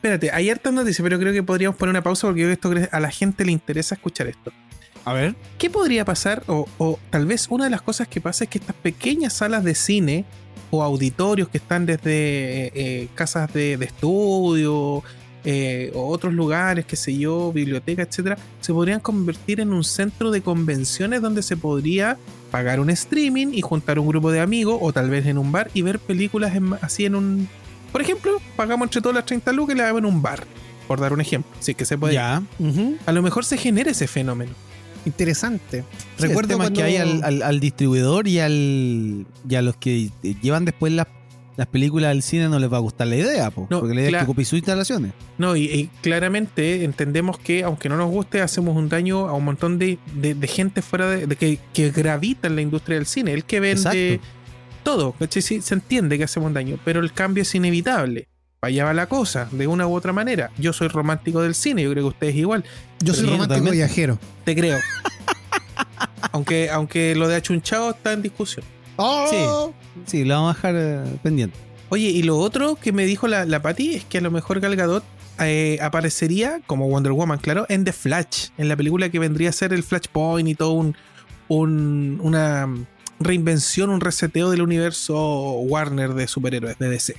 [0.00, 2.80] Espérate, hay hartas noticias, pero creo que podríamos poner una pausa porque yo creo que
[2.80, 4.50] esto a la gente le interesa escuchar esto.
[5.04, 5.34] A ver.
[5.58, 6.42] ¿Qué podría pasar?
[6.46, 9.62] O, o tal vez una de las cosas que pasa es que estas pequeñas salas
[9.62, 10.24] de cine
[10.70, 15.02] o auditorios que están desde eh, eh, casas de, estudio
[15.44, 20.30] eh, o otros lugares, qué sé yo, biblioteca, etcétera, se podrían convertir en un centro
[20.30, 22.18] de convenciones donde se podría
[22.50, 25.70] pagar un streaming y juntar un grupo de amigos o tal vez en un bar
[25.74, 27.48] y ver películas así en un.
[27.92, 30.44] Por ejemplo, pagamos entre todas las 30 lucas y la vemos en un bar,
[30.88, 31.50] por dar un ejemplo.
[31.60, 32.14] Sí, que se puede.
[32.14, 32.42] Ya.
[33.06, 34.52] A lo mejor se genera ese fenómeno.
[35.06, 35.84] Interesante.
[36.18, 40.34] Sí, cuando- que hay al, al- al distribuidor y, al, y a los que eh,
[40.42, 41.06] llevan después las,
[41.56, 44.02] las películas al cine no les va a gustar la idea, po, No, porque la
[44.02, 45.12] idea es que ocupes sus instalaciones.
[45.38, 49.44] No, y, y claramente entendemos que aunque no nos guste, hacemos un daño a un
[49.44, 53.06] montón de, de- de gente fuera de, de que, que gravita en la industria del
[53.06, 53.32] cine.
[53.32, 54.28] El que vende Exacto.
[54.82, 55.42] Todo, ¿cachai?
[55.42, 58.28] Sí, se entiende que hacemos un daño, pero el cambio es inevitable.
[58.62, 60.50] Allá va la cosa, de una u otra manera.
[60.58, 62.64] Yo soy romántico del cine, yo creo que ustedes igual.
[63.00, 64.18] Yo soy Sí, romántico viajero.
[64.44, 64.78] Te creo.
[66.32, 68.64] aunque, aunque lo de achunchado está en discusión.
[68.96, 69.72] ¡Oh!
[70.06, 71.56] Sí, la vamos a dejar eh, pendiente.
[71.88, 74.60] Oye, y lo otro que me dijo la, la Patty es que a lo mejor
[74.60, 75.02] Gal Gadot
[75.40, 79.52] eh, aparecería como Wonder Woman, claro, en The Flash, en la película que vendría a
[79.52, 80.96] ser el Flashpoint y todo un,
[81.48, 82.68] un- una
[83.20, 87.14] reinvención, un reseteo del universo Warner de superhéroes de DC.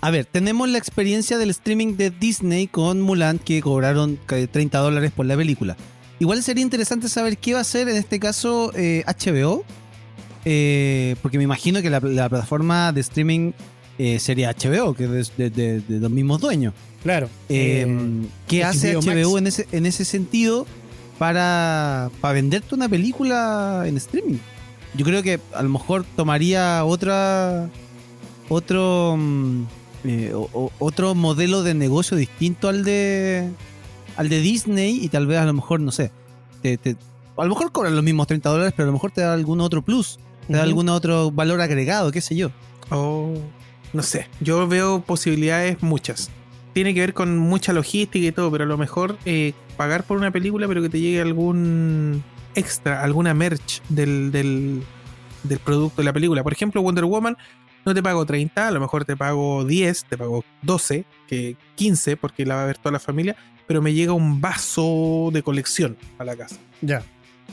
[0.00, 4.78] A ver, tenemos la experiencia del streaming de Disney con Mulan que cobraron eh, 30
[4.78, 5.76] dólares por la película.
[6.20, 9.64] Igual sería interesante saber qué va a hacer en este caso eh, HBO,
[10.44, 13.52] eh, porque me imagino que la, la plataforma de streaming
[13.98, 16.72] eh, sería HBO, que es de, de- de los mismos dueños.
[17.02, 17.28] Claro.
[17.48, 17.86] Eh,
[18.46, 19.16] ¿Qué hace HBO Max.
[19.18, 20.66] HBO en ese, en ese sentido
[21.18, 24.38] para, para venderte una película en streaming?
[24.94, 27.68] Yo creo que a lo mejor tomaría otra
[28.48, 29.62] otro mm,
[30.04, 33.48] eh, o- o- otro modelo de negocio distinto al de
[34.16, 36.10] al de Disney y tal vez a lo mejor no sé
[36.62, 36.96] te, te-
[37.36, 39.60] a lo mejor cobran los mismos 30 dólares pero a lo mejor te da algún
[39.60, 42.50] otro plus te da algún otro valor agregado qué sé yo
[42.92, 43.34] Oh,
[43.92, 44.26] no sé.
[44.40, 46.28] Yo veo posibilidades muchas.
[46.72, 50.18] Tiene que ver con mucha logística y todo, pero a lo mejor eh, pagar por
[50.18, 54.82] una película, pero que te llegue algún extra, alguna merch del, del,
[55.42, 56.42] del producto de la película.
[56.42, 57.36] Por ejemplo, Wonder Woman,
[57.84, 62.16] no te pago 30, a lo mejor te pago 10, te pago 12, que 15,
[62.16, 63.36] porque la va a ver toda la familia,
[63.66, 66.56] pero me llega un vaso de colección a la casa.
[66.82, 67.02] Ya.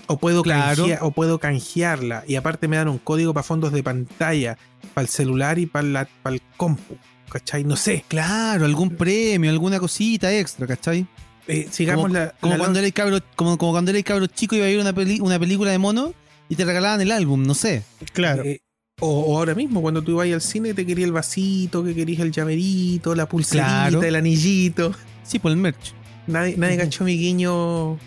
[0.07, 0.83] O puedo, Claro.
[0.85, 2.23] canjea- o puedo canjearla.
[2.27, 4.57] Y aparte me dan un código para fondos de pantalla,
[4.93, 6.97] para el celular y para el compu.
[7.29, 7.65] ¿Cachai?
[7.65, 8.05] No sé.
[8.07, 11.05] claro algún premio alguna cosita extra ¿cachai?
[11.47, 12.33] Eh, sigamos como, la.
[12.39, 14.79] como la cuando eres cabro como, como cuando eres cabro chico y iba a ir
[14.79, 16.13] una, peli- una película de mono
[16.49, 17.83] y te regalaban el álbum no sé
[18.13, 18.43] Claro.
[18.43, 18.59] eh,
[18.99, 22.19] o, o ahora mismo, cuando tú ibas al cine, te quería el vasito, que querías
[22.21, 24.03] el llaverito, la pulserita, Claro.
[24.03, 24.93] el anillito.
[25.23, 25.93] sí por el merch
[26.25, 26.83] Nadie, nadie Ujú.
[26.83, 27.97] cachó mi guiño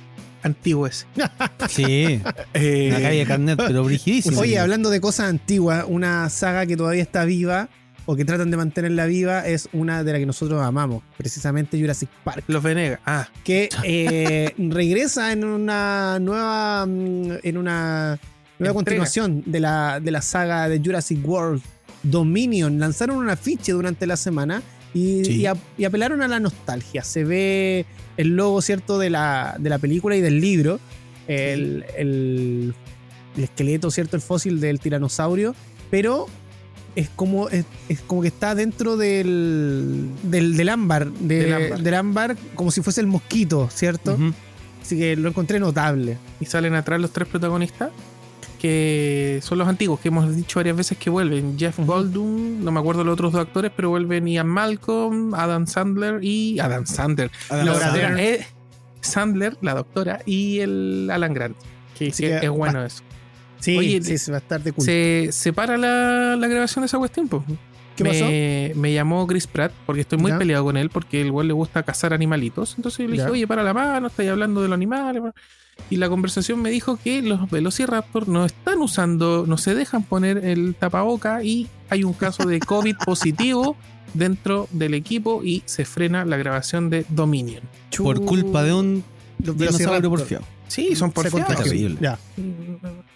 [0.42, 1.06] antiguo ese.
[1.68, 2.20] sí
[2.54, 6.76] Eh, una calle de carnet pero brigidísimo Oye, hablando de cosas antiguas, una saga que
[6.76, 7.68] todavía está viva
[8.06, 12.08] o que tratan de mantenerla viva es una de la que nosotros amamos, precisamente Jurassic
[12.24, 13.00] Park, Los Venegas.
[13.06, 18.18] Ah, que eh, regresa en una nueva mm, en una
[18.58, 18.74] nueva Entrega.
[18.74, 21.62] continuación de la, de la saga de Jurassic World
[22.02, 22.78] Dominion.
[22.78, 25.32] Lanzaron un afiche durante la semana y, Sí.
[25.42, 27.02] y ap- y apelaron a la nostalgia.
[27.04, 27.86] Se ve
[28.16, 30.80] el logo, ¿cierto?, de la, de la película y del libro.
[31.28, 32.74] El, el-
[33.36, 34.16] el esqueleto, ¿cierto?
[34.16, 35.54] El fósil del tiranosaurio.
[35.90, 36.26] Pero
[36.96, 41.80] es como, es, es como que está dentro del, del, del ámbar, de- Del ámbar.
[41.82, 44.18] del ámbar, como si fuese el mosquito, ¿cierto?
[44.82, 46.18] Así que lo encontré notable.
[46.40, 47.90] y salen atrás los tres protagonistas
[48.58, 52.78] que son los antiguos que hemos dicho varias veces que vuelven Jeff Goldblum no me
[52.80, 57.66] acuerdo los otros dos actores pero vuelven Ian Malcolm Adam Sandler y Adam Sandler Adam
[57.66, 58.02] la Sandler.
[58.02, 58.46] doctora eh,
[59.00, 61.56] Sandler la doctora y el Alan Grant
[61.98, 63.02] que que es bueno eso
[63.60, 64.84] Sí, Oye, sí, se va a estar de culto.
[64.90, 67.42] se separa la, la grabación de esa cuestión pues.
[67.96, 68.80] ¿Qué me, pasó?
[68.80, 70.38] me llamó Chris Pratt porque estoy muy Ya.
[70.38, 72.74] peleado con él porque el güey le gusta cazar animalitos.
[72.76, 73.30] Entonces yo le dije, Ya.
[73.30, 75.22] oye, para la mano, estoy hablando de los animales.
[75.90, 80.38] Y la conversación me dijo que los Velociraptor no están usando, no se dejan poner
[80.44, 83.76] el tapaboca y hay un caso de COVID positivo
[84.14, 87.62] dentro del equipo y se frena la grabación de Dominion.
[87.96, 89.04] por culpa de un
[89.44, 90.08] Los Velociraptor.
[90.10, 91.64] porfiado Sí, son por Se contagió.
[91.64, 91.98] Terrible.
[92.00, 92.18] Ya.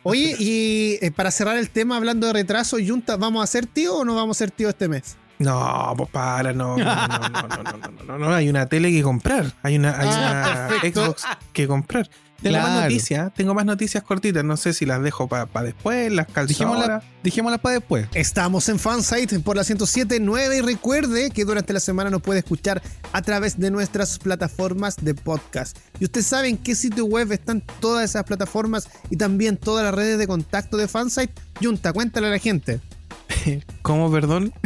[0.02, 3.96] Oye, y eh, para cerrar el tema, hablando de retraso, Junta, ¿vamos a ser tío
[3.98, 5.16] o no vamos a ser tío este mes?
[5.38, 8.66] No, pues para, no, no, no, no, no, no, no, no, no, no, hay una
[8.66, 10.92] tele que comprar, hay una, hay Ah, una.
[10.92, 12.08] Xbox que comprar.
[12.44, 16.26] Tengo más noticias, tengo más noticias cortitas, no sé si las dejo para después, las
[16.26, 16.80] calzo ahora.
[16.80, 18.06] Dejémosla, dejémosla para después.
[18.12, 22.82] Estamos en Fansite por la 107.9 y recuerde que durante la semana nos puede escuchar
[23.12, 25.78] a través de nuestras plataformas de podcast.
[25.98, 30.18] Y ustedes saben qué sitio web están todas esas plataformas y también todas las redes
[30.18, 31.32] de contacto de Fansite.
[31.62, 32.80] Junta, cuéntale a la gente.
[33.82, 34.52] ¿Cómo, perdón?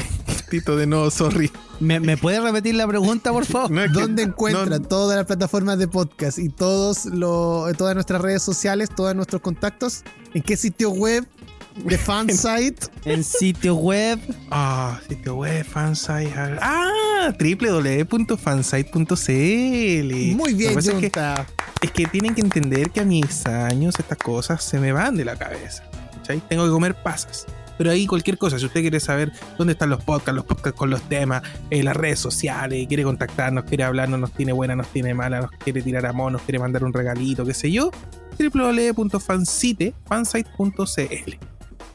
[0.51, 1.51] Tito de no, sorry.
[1.79, 3.71] ¿Me, me puede repetir la pregunta, por favor?
[3.71, 8.21] No que- ¿Dónde encuentra no- todas las plataformas de podcast y todos lo- todas nuestras
[8.23, 10.05] redes sociales, todos nuestros contactos?
[10.35, 11.27] ¿En qué sitio web
[11.85, 12.87] de Fansite?
[13.05, 14.19] En sitio web.
[14.51, 16.33] Ah, sitio web, fansite.
[16.61, 20.37] Ah, www.fansite.cl.
[20.37, 21.13] Muy Lo que bien, pasa es que,
[21.83, 25.25] es que tienen que entender que a mis años estas cosas se me van de
[25.25, 25.85] la cabeza.
[26.17, 26.41] ¿cachai?
[26.49, 27.47] Tengo que comer pasas.
[27.79, 30.91] Pero ahí cualquier cosa, si usted quiere saber dónde están los podcasts, los podcasts con
[30.91, 35.15] los temas, eh, las redes sociales, quiere contactarnos, quiere hablarnos, nos tiene buena, nos tiene
[35.15, 37.91] mala, nos quiere tirar a monos, quiere mandar un regalito, qué sé yo,
[38.39, 41.35] www.fansite, fansite.cl.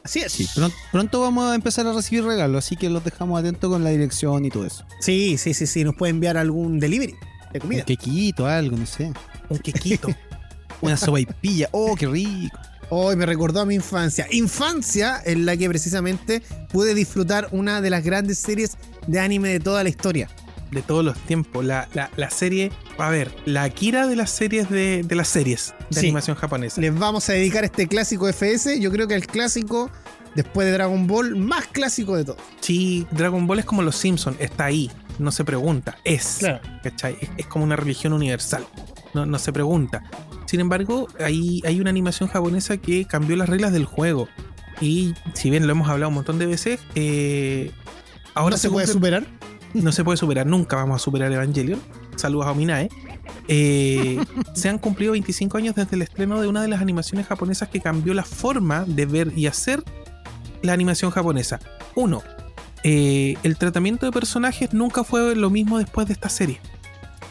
[0.02, 0.32] Así es.
[0.32, 3.82] Sí, pron- pronto vamos a empezar a recibir regalos, así que los dejamos atentos con
[3.84, 4.84] la dirección y todo eso.
[5.00, 5.82] Sí, sí, sí, sí.
[5.84, 7.14] Nos puede enviar algún delivery
[7.52, 7.80] de comida.
[7.80, 9.12] Un quequito, algo, no sé.
[9.48, 10.08] Un quequito.
[10.82, 11.68] Una sopaipilla.
[11.72, 12.58] Oh, qué rico.
[12.90, 14.26] Hoy me recordó a mi infancia.
[14.30, 16.42] Infancia en la que precisamente
[16.72, 20.28] pude disfrutar una de las grandes series de anime de toda la historia.
[20.70, 21.64] de todos los tiempos.
[21.64, 25.72] La, la, la serie, a ver, la Akira de las series de, de las series
[25.90, 26.06] de Sí.
[26.06, 26.80] animación japonesa.
[26.80, 28.80] Les vamos a dedicar este clásico FS.
[28.80, 29.88] Yo creo que el clásico,
[30.34, 32.40] después de Dragon Ball, más clásico de todos.
[32.60, 36.40] Sí, Dragon Ball es como los Simpsons, está ahí, no se pregunta, es.
[36.82, 37.18] ¿cachai?
[37.20, 38.66] Es, es como una religión universal,
[39.14, 40.02] no, no se pregunta.
[40.46, 44.28] Sin embargo, hay, hay una animación japonesa que cambió las reglas del juego.
[44.80, 47.70] Y si bien lo hemos hablado un montón de veces, eh,
[48.34, 49.26] ahora ¿No se puede superar?
[49.74, 51.80] no se puede superar, nunca vamos a superar Evangelion.
[52.16, 52.88] Saludos a Ominae.
[53.48, 54.24] Eh,
[54.54, 57.80] se han cumplido 25 años desde el estreno de una de las animaciones japonesas que
[57.80, 59.82] cambió la forma de ver y hacer
[60.62, 61.58] la animación japonesa.
[61.94, 62.22] Uno,
[62.84, 66.60] eh, el tratamiento de personajes nunca fue lo mismo después de esta serie.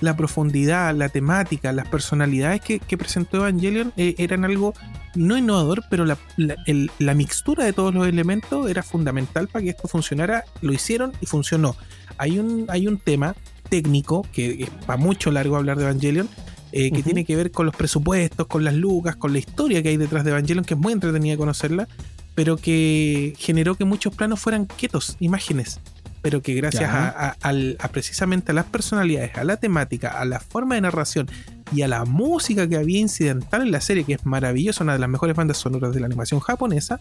[0.03, 4.73] La profundidad, la temática, las personalidades que, que presentó Evangelion eh, eran algo
[5.15, 9.63] no innovador, pero la, la- el- la mixtura de todos los elementos era fundamental para
[9.63, 10.43] que esto funcionara.
[10.61, 11.75] Lo hicieron y funcionó.
[12.17, 13.35] Hay un, hay un tema
[13.69, 16.27] técnico que es para mucho largo hablar de Evangelion.
[16.75, 19.89] eh, que tiene que ver con los presupuestos, con las lucas, con la historia que
[19.89, 21.87] hay detrás de Evangelion, que es muy entretenida conocerla,
[22.33, 25.79] pero que generó que muchos planos fueran quietos, imágenes,
[26.23, 30.25] pero que gracias a, a- al- a precisamente a las personalidades, a la temática, a
[30.25, 31.29] la forma de narración
[31.71, 34.99] y a la música que había incidental en la serie, que es maravillosa, una de
[34.99, 36.99] las mejores bandas sonoras de la animación japonesa,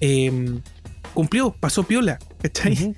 [0.00, 0.58] eh,
[1.14, 2.72] cumplió, pasó piola, ¿cachai?
[2.72, 2.94] Ujú.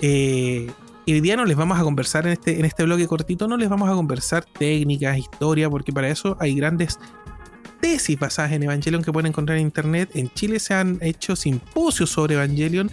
[0.00, 0.70] Eh,
[1.04, 3.56] y hoy día no les vamos a conversar en este, en este bloque cortito, no
[3.56, 6.98] les vamos a conversar técnicas, historia, porque para eso hay grandes
[7.80, 10.10] tesis basadas en Evangelion que pueden encontrar en internet.
[10.14, 12.90] En Chile se han hecho simposios sobre Evangelion.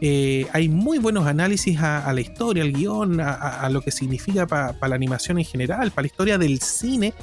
[0.00, 3.80] Eh, hay muy buenos análisis a, a la historia, al guion, a, a- a lo
[3.80, 7.14] que significa para la animación en general, para la historia del cine.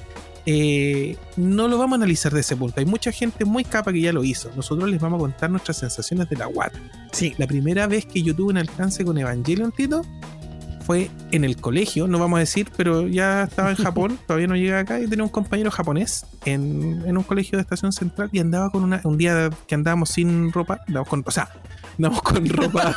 [0.46, 2.80] Eh, no lo vamos a analizar de ese punto.
[2.80, 4.52] Hay mucha gente muy capa que ya lo hizo.
[4.56, 6.78] Nosotros les vamos a contar nuestras sensaciones de la guata.
[7.14, 7.34] Sí.
[7.38, 10.02] La primera vez que yo tuve un alcance con Evangelion, Tito,
[10.86, 14.58] fue en el colegio, no vamos a decir, pero ya estaba en Japón, todavía no
[14.58, 18.40] llegué acá, y tenía un compañero japonés en, en un colegio de estación central y
[18.40, 21.48] andaba con una, un día que andábamos sin ropa, andábamos con, o sea,
[21.98, 22.96] andábamos con ropa,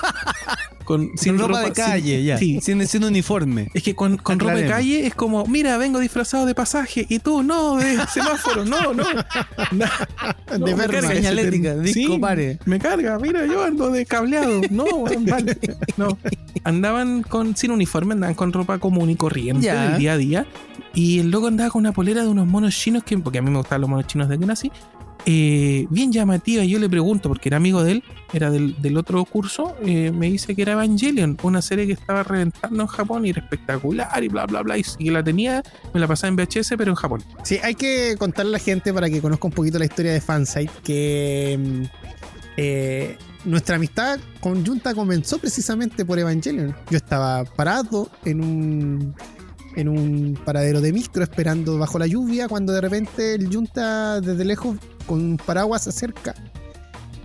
[0.85, 2.39] con, Sin ropa, de sin- calle, ya.
[2.39, 3.69] Sí, Sin, sin uniforme.
[3.75, 7.19] es que con, con ropa de calle es como, mira, vengo disfrazado de pasaje y
[7.19, 9.05] tú, no, de semáforo, no, no.
[9.73, 9.91] Na-
[10.51, 10.77] De Berman.
[10.77, 11.83] carga ese Señalética, termo.
[11.83, 12.59] disco Sí, pare.
[12.67, 14.61] Me carga, mira, yo ando de cableado.
[14.71, 14.85] No,
[15.27, 15.59] vale.
[15.97, 16.17] No.
[16.65, 19.89] Andaban con, sin uniforme, andaban con ropa común y corriente Ya.
[19.91, 20.47] del día a día.
[20.95, 23.51] Y el loco andaba con una polera de unos monos chinos que, porque a mí
[23.51, 24.71] me gustaban los monos chinos de que nací.
[25.29, 29.75] Eh, bien llamativa, yo le pregunto, porque era amigo de él, era del, otro curso,
[29.85, 33.43] eh, me dice que era Evangelion, una serie que estaba reventando en Japón y era
[33.43, 36.93] espectacular y bla, bla, bla, y que la tenía, me la pasaba en VHS, pero
[36.93, 37.25] en Japón.
[37.43, 40.21] Sí, hay que contarle a la gente para que conozca un poquito la historia de
[40.21, 41.83] Fansite, que mm,
[42.57, 46.73] eh, nuestra amistad conjunta comenzó precisamente por Evangelion.
[46.89, 49.15] Yo estaba parado en un
[49.77, 54.45] en un paradero de micro esperando bajo la lluvia cuando de repente el Junta desde
[54.45, 56.35] lejos con un paraguas se acerca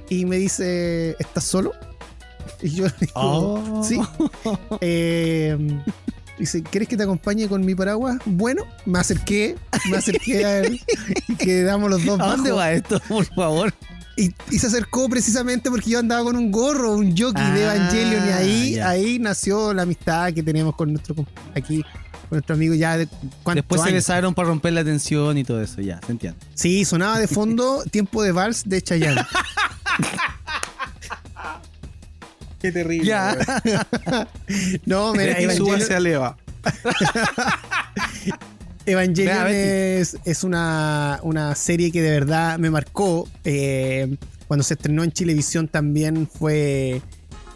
[0.09, 1.71] y me dice, ¿estás solo?
[2.63, 3.83] Y yo le digo, Oh.
[3.83, 3.99] sí.
[4.81, 5.57] Eh,
[6.37, 8.17] dice, ¿quieres que te acompañe con mi paraguas?
[8.25, 9.55] Bueno, me acerqué,
[9.89, 10.79] me acerqué a él
[11.27, 13.73] y quedamos los dos ¿A dónde va esto, por favor?
[14.17, 17.75] Y, y se acercó precisamente porque yo andaba con un gorro, un jockey de Ah,
[17.75, 21.15] Evangelion y ahí, ahí nació la amistad que tenemos con nuestro
[21.55, 21.83] aquí,
[22.31, 23.07] nuestro amigo ya de
[23.43, 23.95] ¿cuántos Después se años?
[23.95, 26.39] besaron para romper la tensión y todo eso, ya, se entiende.
[26.55, 29.21] Sí, sonaba de fondo Tiempo de Vals de Chayanne.
[32.59, 33.05] Qué terrible.
[33.05, 33.35] Ya.
[34.85, 36.37] No, mira, Y Evangelion, súbase a Leva.
[38.85, 39.55] Evangelion Betty.
[39.55, 43.27] es, es una, una serie que de verdad me marcó.
[43.43, 44.15] Eh,
[44.47, 47.01] cuando se estrenó en Chilevisión también fue,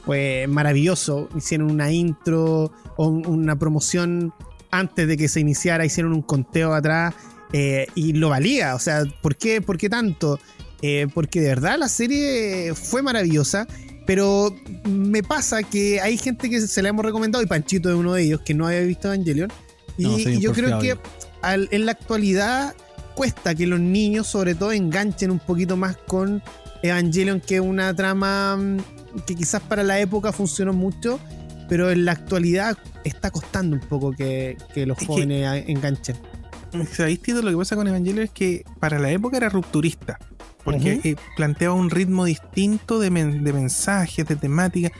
[0.05, 1.29] fue maravilloso.
[1.35, 4.33] Hicieron una intro una promoción
[4.71, 7.13] antes de que se iniciara, hicieron un conteo atrás
[7.53, 8.75] eh, y lo valía.
[8.75, 10.39] O sea, ¿por qué, por qué tanto?
[10.81, 13.67] Eh, porque de verdad la serie fue maravillosa.
[14.05, 14.55] Pero
[14.87, 18.21] me pasa que hay gente que se la hemos recomendado, y Panchito es uno de
[18.21, 19.51] ellos, que no había visto Evangelion.
[19.97, 20.95] Y, No, y yo creo que
[21.41, 22.75] al- en la actualidad
[23.15, 26.43] cuesta que los niños, sobre todo, enganchen un poquito más con
[26.83, 28.77] Evangelion, que es una trama mm,
[29.25, 31.19] que quizás para la época funcionó mucho,
[31.69, 36.15] pero en la actualidad está costando un poco que, que los Es jóvenes enganchen.
[36.91, 37.41] ¿Sabéis, Tito?
[37.41, 40.19] Lo que pasa con Evangelion es que para la época era rupturista.
[40.63, 44.91] Porque eh, planteaba un ritmo distinto de, men- de mensajes, de temática.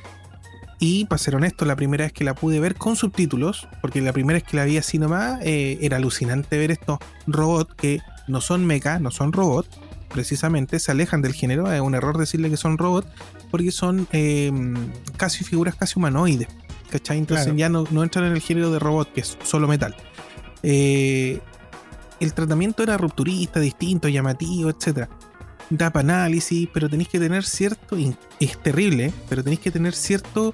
[0.79, 4.13] Y para ser honesto, la primera vez que la pude ver con subtítulos, porque la
[4.13, 8.41] primera vez que la vi así nomás, eh, era alucinante ver estos robots que no
[8.41, 9.69] son mecha, no son robots,
[10.13, 11.71] precisamente se alejan del género.
[11.71, 13.07] Es un error decirle que son robots,
[13.49, 14.51] porque son eh,
[15.17, 16.47] casi figuras casi humanoides.
[16.89, 17.17] ¿Cachai?
[17.17, 17.57] Entonces Claro.
[17.57, 19.95] ya no, no entran en el género de robot, que es solo metal.
[20.63, 21.39] Eh,
[22.19, 25.07] el tratamiento era rupturista, distinto, llamativo, etc.
[25.69, 27.97] Da para análisis, pero tenéis que tener cierto.
[27.97, 30.53] y Es terrible, pero tenéis que tener cierto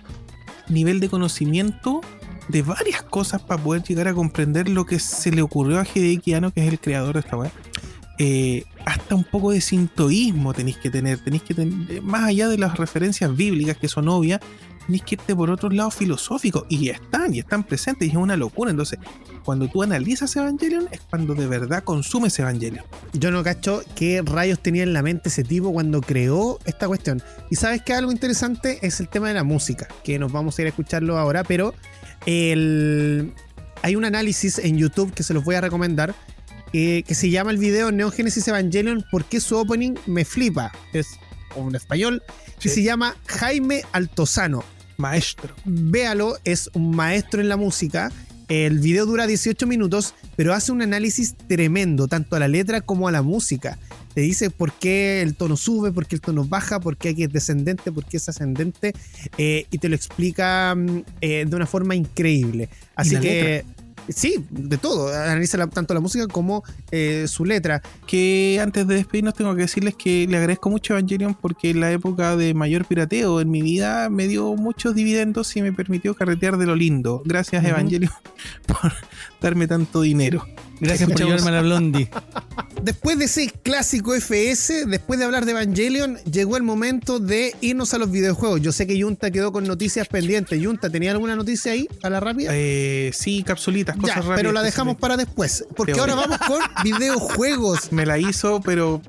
[0.69, 2.01] nivel de conocimiento
[2.47, 6.33] de varias cosas para poder llegar a comprender lo que se le ocurrió a Hideki
[6.33, 7.51] Anno, que es el creador de esta weá.
[8.23, 12.59] Eh, hasta un poco de sintoísmo tenéis que tener, tenéis que tener, más allá de
[12.59, 14.39] las referencias bíblicas que son obvias,
[14.85, 16.65] tenés que irte por otros lados filosóficos.
[16.69, 18.69] Y están, y están presentes, y es una locura.
[18.69, 18.99] Entonces,
[19.43, 22.85] cuando tú analizas Evangelion, es cuando de verdad consumes Evangelion.
[23.13, 27.23] Yo no cacho qué rayos tenía en la mente ese tipo cuando creó esta cuestión.
[27.49, 30.61] Y sabes que algo interesante es el tema de la música, que nos vamos a
[30.61, 31.73] ir a escucharlo ahora, pero
[32.27, 33.33] el...
[33.81, 36.13] hay un análisis en YouTube que se los voy a recomendar.
[36.73, 40.71] Eh, que se llama el video Neo Genesis Evangelion, ¿por qué su opening me flipa?
[40.93, 41.07] Es
[41.55, 42.23] un español,
[42.59, 42.75] que Sí.
[42.75, 44.63] se llama Jaime Altozano.
[44.97, 45.55] Maestro.
[45.65, 48.11] véalo, es un maestro en la música.
[48.49, 53.07] El video dura 18 minutos, pero hace un análisis tremendo, tanto a la letra como
[53.07, 53.79] a la música.
[54.13, 57.23] Te dice por qué el tono sube, por qué el tono baja, por qué aquí
[57.23, 58.93] es descendente, por qué es ascendente,
[59.37, 62.69] eh, y te lo explica mm, eh, de una forma increíble.
[62.93, 63.63] Así que,
[64.09, 65.13] sí, de todo.
[65.13, 67.81] Analiza la- tanto la música como eh, su letra.
[68.07, 71.79] Que antes de despedirnos tengo que decirles que le agradezco mucho a Evangelion porque en
[71.79, 76.13] la época de mayor pirateo en mi vida me dio muchos dividendos y me permitió
[76.15, 77.21] carretear de lo lindo.
[77.25, 77.63] Gracias.
[77.63, 78.11] Evangelion
[78.81, 78.91] por
[79.41, 80.45] darme tanto dinero.
[80.79, 82.09] Gracias por llevarme a la Blondie.
[82.81, 87.93] Después de ese clásico FS, después de hablar de Evangelion, llegó el momento de irnos
[87.93, 88.59] a los videojuegos.
[88.61, 90.59] Yo sé que Junta quedó con noticias pendientes.
[90.65, 92.49] Junta, ¿tenía alguna noticia ahí a la rápida?
[92.55, 94.35] Eh, sí, capsulitas, Ya, cosas rápidas.
[94.37, 97.91] pero la dejamos me- para después, porque ahora vamos con videojuegos.
[97.91, 98.99] Me la hizo, pero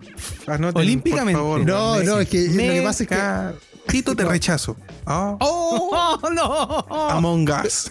[0.46, 1.40] anoten, Olímpicamente.
[1.40, 4.76] por favor, No, no, es que lo que Me pasa es que- Tito te rechazo.
[5.06, 5.36] ¡Oh!
[5.40, 6.86] ¡Oh, no!
[7.10, 7.88] Among Us.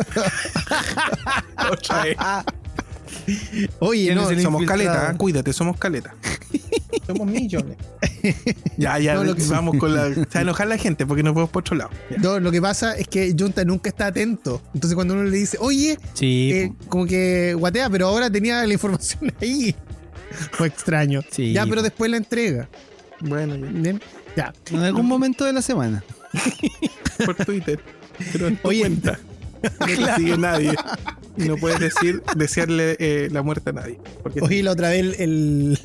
[1.72, 2.18] Otra vez.
[3.80, 4.66] Oye, ¿Quién no, somos infiltrado?
[4.68, 5.18] caleta, ¿eh?
[5.18, 6.16] cuídate, somos caleta.
[7.06, 7.78] somos millones.
[8.78, 10.06] ya, ya, No, lo que- vamos con la.
[10.14, 11.92] Se va a enojar la gente porque nos vamos por otro lado.
[12.10, 12.18] Ya.
[12.18, 14.62] no, lo que pasa es que Junta nunca está atento.
[14.74, 18.74] Entonces cuando uno le dice, oye, Sí, eh, como que guatea, pero ahora tenía la
[18.74, 19.76] información ahí.
[20.54, 21.22] Fue extraño.
[21.30, 22.70] Sí, ya, pero después la entrega.
[23.20, 24.02] Bueno, ya, Bien,
[24.36, 24.54] Ya.
[24.72, 26.04] en algún momento de la semana.
[27.26, 27.80] por Twitter.
[28.32, 28.80] Pero en Oye.
[28.82, 29.20] cuenta.
[29.80, 30.74] No te sigue nadie.
[31.38, 34.00] Y no puedes decir, desearle eh, la muerte a nadie.
[34.24, 35.80] Porque Oye, la otra vez el,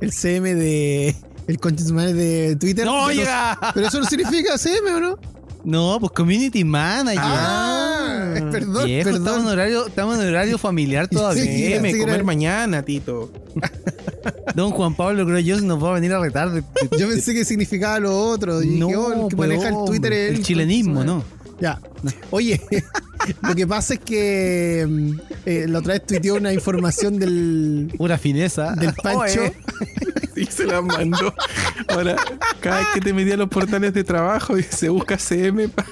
[0.00, 1.14] el CM de.
[1.46, 2.84] El content de Twitter.
[2.84, 3.58] ¡No pero- llega!
[3.74, 5.18] Pero eso no significa CM, ¿o no?
[5.62, 7.20] No, pues Community Manager.
[7.22, 7.95] Ah,
[8.42, 9.40] perdón, Viejo, Estamos, perdón.
[9.42, 11.42] en horario, estamos en horario familiar todavía.
[11.44, 13.32] Sí, me sí, comer era- mañana, Tito.
[14.54, 16.50] Don Juan Pablo Groyos nos va a venir a retar.
[16.50, 18.62] de- de- Yo pensé que significaba lo otro.
[18.62, 21.22] Y no, dije, oh, el que pero maneja el Twitter es El chilenismo, ¿no?
[21.60, 21.80] Ya.
[22.30, 22.60] Oye,
[23.42, 25.10] lo que pasa es que mm,
[25.46, 28.74] eh, la otra vez tuiteó una información del, Pura fineza.
[28.74, 29.40] del Pancho.
[30.36, 31.32] Y se la mandó.
[31.88, 32.16] Ahora,
[32.60, 35.68] cada vez que te metí a los portales de trabajo y se busca CM.
[35.68, 35.86] pa-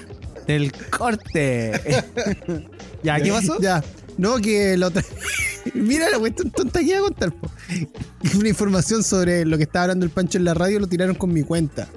[0.47, 1.71] del corte.
[3.03, 3.59] ¿Ya qué pasó?
[3.59, 3.83] Ya.
[4.17, 5.03] No, que la otra.
[5.73, 7.31] Mira la cuestión tonta que iba a contar.
[7.33, 7.49] po.
[8.37, 11.33] Una información sobre lo que estaba hablando el Pancho en la radio lo tiraron con
[11.33, 11.87] mi cuenta.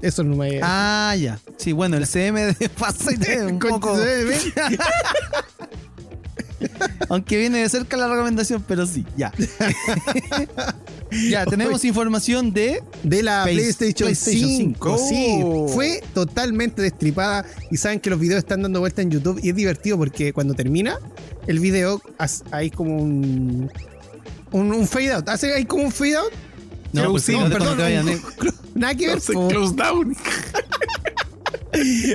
[0.00, 0.58] Eso no me.
[0.62, 1.38] Ah, ya.
[1.58, 3.94] Sí, bueno, el CM de pasa y te- un poco.
[3.96, 4.38] ¿ven?
[7.08, 9.32] Aunque viene de cerca la recomendación, pero sí, ya.
[11.30, 12.82] ya, tenemos información de.
[13.02, 14.98] De la Face- PlayStation, PlayStation 5.
[14.98, 15.08] 5.
[15.08, 17.44] Sí, fue totalmente destripada.
[17.70, 19.40] Y saben que los videos están dando vuelta en YouTube.
[19.42, 20.98] Y es divertido porque cuando termina
[21.46, 23.70] el video, has- hay como un.
[24.52, 25.28] Un, un fade out.
[25.28, 26.32] Hace hay como un fade out.
[26.92, 28.20] No, pues, sí, no, perdón, te vayan, eh.
[28.74, 29.18] Nada que ver.
[29.32, 29.48] Po.
[29.48, 30.14] close down.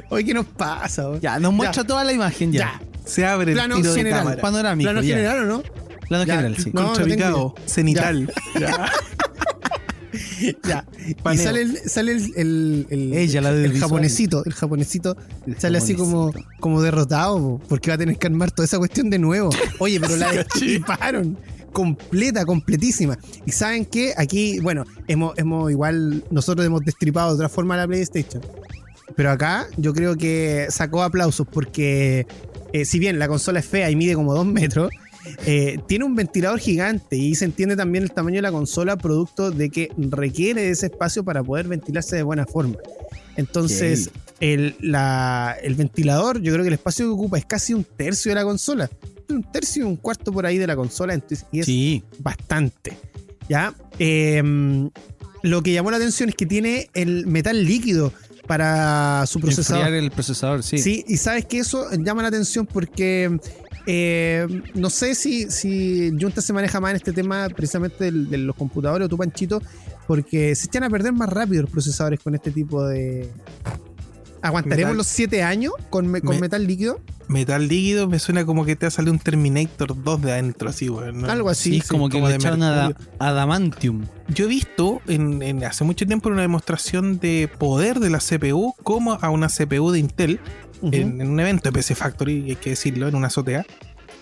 [0.09, 1.09] Oye, ¿qué nos pasa?
[1.09, 1.19] o?
[1.19, 2.59] Ya, nos muestra toda la imagen ya.
[2.59, 2.81] Ya.
[3.07, 4.19] Se abre el Plano tiro de general.
[4.19, 4.41] cámara.
[4.41, 4.85] Panorámico.
[4.85, 5.15] Plano ya.
[5.15, 5.63] general o no?
[6.07, 6.35] Plano Ya.
[6.35, 6.71] general, sí.
[6.73, 8.33] No, no Contrapicado, tengo cenital.
[8.59, 8.89] Ya.
[10.63, 10.85] Ya.
[11.33, 15.59] Y sale el, sale el, el, el- Ella, la del el japonesito, el japonesito El
[15.59, 19.09] sale así como, como derrotado, po, porque va a tener que armar toda esa cuestión
[19.09, 19.49] de nuevo.
[19.79, 21.37] Oye, pero la destriparon
[21.73, 23.17] completa, completísima.
[23.45, 27.87] Y saben que aquí, bueno, hemos, hemos igual, nosotros hemos destripado de otra forma la
[27.87, 28.41] PlayStation.
[29.15, 32.25] Pero acá yo creo que sacó aplausos porque
[32.82, 34.89] eh, si bien la consola es fea y mide como dos metros,
[35.45, 39.51] eh, tiene un ventilador gigante y se entiende también el tamaño de la consola producto
[39.51, 42.75] de que requiere de ese espacio para poder ventilarse de buena forma.
[43.36, 44.09] Entonces,
[44.39, 48.32] el, la- el ventilador, yo creo que el espacio que ocupa es casi un tercio
[48.32, 48.89] de la consola.
[49.30, 52.03] Un tercio, un cuarto por ahí de la consola, entonces, y es Sí.
[52.19, 52.97] bastante.
[53.49, 53.73] ¿Ya?
[53.99, 54.89] Em,
[55.43, 58.11] lo que llamó la atención es que tiene el metal líquido
[58.47, 59.81] para su procesador.
[59.85, 60.77] Enfriar el procesador, sí.
[60.77, 63.39] Sí, y sabes que eso llama la atención porque
[63.85, 68.37] eh, no sé si, si Junta se maneja más en este tema precisamente del- de,
[68.39, 69.61] los computadores o tu panchito,
[70.07, 73.29] porque se echan a perder más rápido los procesadores con este tipo de.
[74.47, 76.99] ¿Aguantaremos Metal- los 7 años con, me- con Me- metal líquido?
[77.27, 80.89] Metal líquido me suena como que te ha salido un Terminator 2 de adentro, así,
[80.89, 81.21] weón.
[81.21, 81.29] ¿no?
[81.29, 81.81] Algo así.
[81.81, 82.95] Sí, como que como le echaron mercurio.
[83.19, 84.05] adamantium.
[84.29, 88.73] Yo he visto en, en- hace mucho tiempo una demostración de poder de la CPU,
[88.83, 90.39] como a una CPU de Intel,
[90.81, 93.65] en, en un evento de PC Factory, hay que decirlo, en una azotea,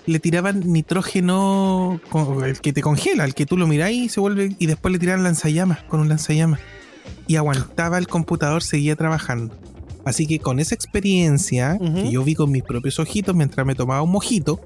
[0.08, 4.20] le tiraban nitrógeno, con- el que te congela, el que tú lo miráis y se
[4.20, 6.60] vuelve, y después le tiraban lanzallamas, con un lanzallamas.
[7.28, 9.56] Y aguantaba el computador, seguía trabajando.
[10.06, 14.02] Así que con esa experiencia que yo vi con mis propios ojitos mientras me tomaba
[14.04, 14.60] un mojito,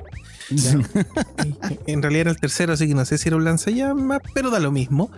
[1.87, 4.59] en realidad era el tercero, así que no sé si era un lanzallamas, pero da
[4.59, 5.09] lo mismo.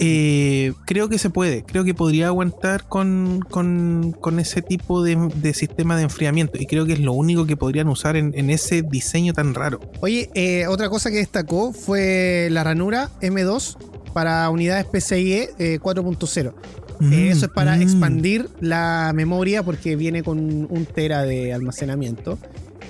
[0.00, 5.16] Eh, creo que se puede, creo que podría aguantar con, con- con ese tipo de,
[5.34, 8.50] de sistema de enfriamiento y creo que es lo único que podrían usar en, en
[8.50, 9.80] ese diseño tan raro.
[10.00, 13.76] Oye, eh, otra cosa que destacó fue la ranura M2
[14.12, 16.54] para unidades PCIe eh, 4.0.
[17.00, 22.38] Eh, eso es para Mm, expandir la memoria porque viene con un tera de almacenamiento.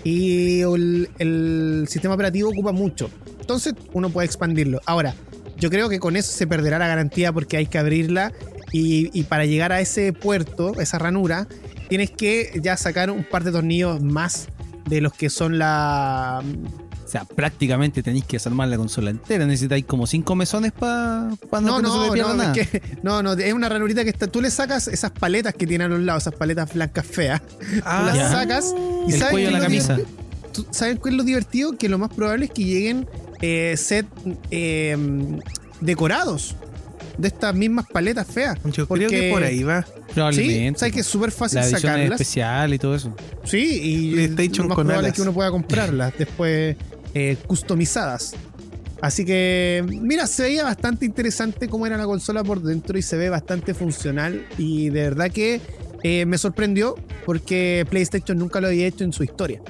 [0.04, 3.10] Y el, el sistema operativo ocupa mucho.
[3.40, 4.80] Entonces uno puede expandirlo.
[4.86, 5.14] Ahora,
[5.58, 8.32] yo creo que con eso se perderá la garantía porque hay que abrirla.
[8.72, 11.46] Y, y para llegar a ese puerto, esa ranura,
[11.88, 14.48] tienes que ya sacar un par de tornillos más
[14.88, 16.42] de los que son la.
[17.16, 19.46] O sea, prácticamente tenéis que desarmar la consola entera.
[19.46, 22.52] Necesitáis como cinco mesones para no, No, no, no, no, nada.
[22.54, 24.26] es que- no, no, es una ranurita que está.
[24.26, 27.40] Tú le sacas esas paletas que tiene a los lados, esas paletas blancas feas.
[27.84, 28.30] Ah, las ya.
[28.30, 28.74] sacas
[29.08, 29.94] y El ¿sabes cuello qué de la es lo camisa.
[29.96, 30.26] divertido?
[30.52, 31.76] ¿Tú ¿Sabes cuál es lo divertido?
[31.78, 33.06] Que lo más probable es que lleguen
[33.42, 34.06] eh, set
[34.50, 34.96] eh,
[35.80, 36.56] decorados
[37.18, 38.58] de estas mismas paletas feas.
[38.72, 39.82] Yo porque- creo que por ahí va.
[39.82, 40.78] Sí, Probablemente.
[40.80, 42.12] sabes que es súper fácil la sacarlas.
[42.12, 43.14] especial y todo eso.
[43.44, 46.76] Sí, y lo más con probable es que uno pueda comprarlas después
[47.18, 48.34] eh, customizadas.
[49.00, 53.16] Así que, mira, se veía bastante interesante cómo era la consola por dentro y se
[53.16, 54.46] ve bastante funcional.
[54.58, 55.62] Y de verdad que
[56.02, 56.94] eh, me sorprendió
[57.24, 59.62] porque PlayStation nunca lo había hecho en su historia.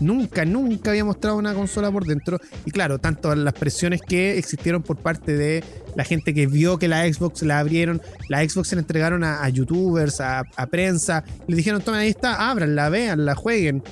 [0.00, 2.38] Nunca, nunca había mostrado una consola por dentro.
[2.66, 5.64] Y claro, tanto las presiones que existieron por parte de
[5.94, 9.48] la gente que vio que la Xbox la abrieron, la Xbox se la entregaron a,
[9.48, 13.82] youtubers, a, prensa, y le dijeron, tomen ahí está, ábranla, veanla, jueguen.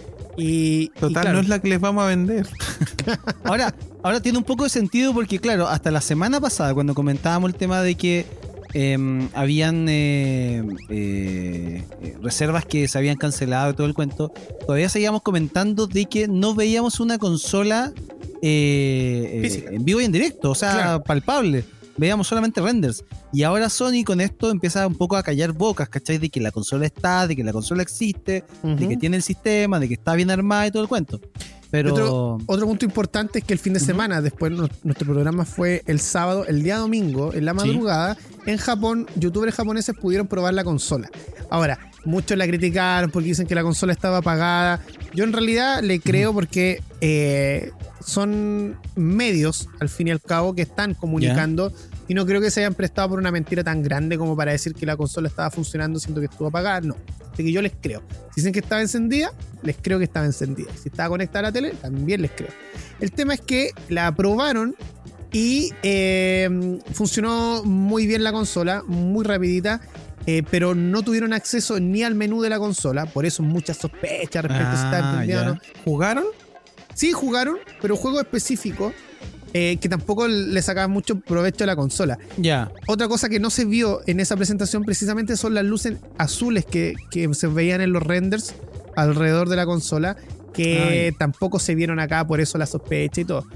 [0.40, 2.46] Y, y Total, claro, no es la que les vamos a vender.
[3.44, 7.50] Ahora, ahora tiene un poco de sentido porque, claro, hasta la semana pasada, cuando comentábamos
[7.50, 8.26] el tema de que
[8.72, 11.84] eh, habían eh, eh,
[12.22, 14.32] reservas que se habían cancelado y todo el cuento,
[14.66, 17.92] todavía seguíamos comentando de que no veíamos una consola
[18.42, 21.02] eh, eh, en vivo y en directo, o sea, Claro.
[21.02, 21.64] palpable.
[22.00, 23.04] Veíamos solamente renders.
[23.30, 26.16] Y ahora Sony con esto empieza un poco a callar bocas, ¿cachai?
[26.16, 29.78] De que la consola está, de que la consola existe, de que tiene el sistema,
[29.78, 31.20] de que está bien armada y todo el cuento.
[31.70, 31.92] Pero.
[31.92, 35.82] Otro, otro punto importante es que el fin de semana, después no- nuestro programa fue
[35.86, 40.64] el sábado, el día domingo, en la madrugada, en Japón, youtubers japoneses pudieron probar la
[40.64, 41.10] consola.
[41.50, 44.80] Ahora, muchos la criticaron porque dicen que la consola estaba apagada.
[45.14, 47.70] Yo en realidad le creo porque eh,
[48.04, 51.72] son medios, al fin y al cabo, que están comunicando
[52.10, 54.74] y no creo que se hayan prestado por una mentira tan grande como para decir
[54.74, 56.80] que la consola estaba funcionando siendo que estuvo apagada.
[56.80, 56.96] No.
[57.32, 58.02] Así que yo les creo.
[58.34, 59.32] Si dicen que estaba encendida,
[59.62, 60.72] les creo que estaba encendida.
[60.82, 62.50] Si estaba conectada a la tele, también les creo.
[62.98, 64.74] El tema es que la probaron
[65.32, 69.80] y eh, funcionó muy bien la consola, muy rapidita.
[70.26, 74.44] eh, pero no tuvieron acceso ni al menú de la consola, por eso muchas sospechas
[74.44, 75.50] respecto a si estaba Ah, encendida o ya.
[75.52, 75.60] no.
[75.84, 76.24] ¿Jugaron?
[76.94, 78.92] Sí, jugaron, pero juegos específicos
[79.52, 82.18] eh, que tampoco le sacaban mucho provecho a la consola.
[82.36, 82.70] Ya.
[82.86, 86.94] Otra cosa que no se vio en esa presentación precisamente son las luces azules que,
[87.10, 88.54] que se veían en los renders
[88.96, 90.16] alrededor de la consola,
[90.52, 93.46] que Ah, tampoco se vieron acá, por eso la sospecha y todo.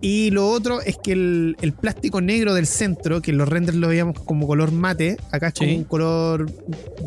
[0.00, 3.76] Y lo otro es que el, el plástico negro del centro, que en los renders
[3.76, 5.76] lo veíamos como color mate, acá es como Sí.
[5.76, 6.46] un color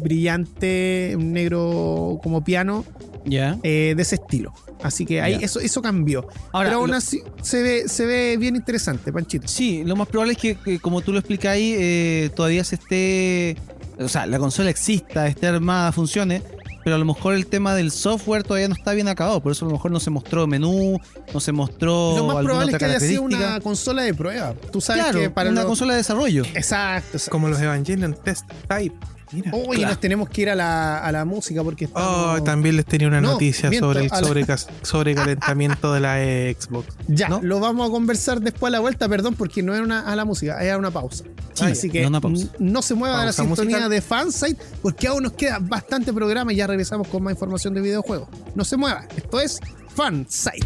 [0.03, 2.83] brillante, un negro como piano,
[3.25, 3.57] Ya.
[3.63, 4.53] eh, de ese estilo.
[4.83, 6.27] Así que ahí eso, eso cambió.
[6.51, 9.47] Ahora, Pero aún lo- así se ve, se ve bien interesante, Panchito.
[9.47, 12.75] Sí, lo más probable es que, que como tú lo explicas ahí, eh, todavía se
[12.75, 13.55] esté.
[13.99, 16.41] O sea, la consola exista, esté armada, funcione.
[16.83, 19.41] Pero a lo mejor el tema del software todavía no está bien acabado.
[19.41, 20.99] Por eso a lo mejor no se mostró menú,
[21.33, 22.15] no se mostró.
[22.17, 24.53] Lo más probable es que haya sido una consola de prueba.
[24.71, 26.43] Tú sabes Claro, que para una consola de desarrollo.
[26.53, 27.17] Exacto.
[27.17, 27.31] exacto.
[27.31, 28.95] Como los Evangelion Test Type.
[29.31, 29.51] Mira.
[29.53, 29.93] Uy, Claro.
[29.93, 32.43] nos tenemos que ir a la, a la música porque Oh, estamos...
[32.43, 36.15] también les tenía una No, noticia miento, sobre el la- sobrecalentamiento de la
[36.59, 36.87] Xbox.
[37.07, 37.39] Ya, ¿no?
[37.41, 40.25] lo vamos a conversar después a la vuelta, perdón, porque no era una, a la
[40.25, 41.23] música, era una pausa.
[41.53, 42.43] Sí, Así que no una pausa.
[42.59, 43.89] n- no se mueva de la Pausa sintonía musical.
[43.89, 47.81] de Fansite, porque aún nos queda bastante programa y ya regresamos con más información de
[47.81, 48.29] videojuegos.
[48.55, 49.59] No se mueva, esto es
[49.95, 50.65] Fansite.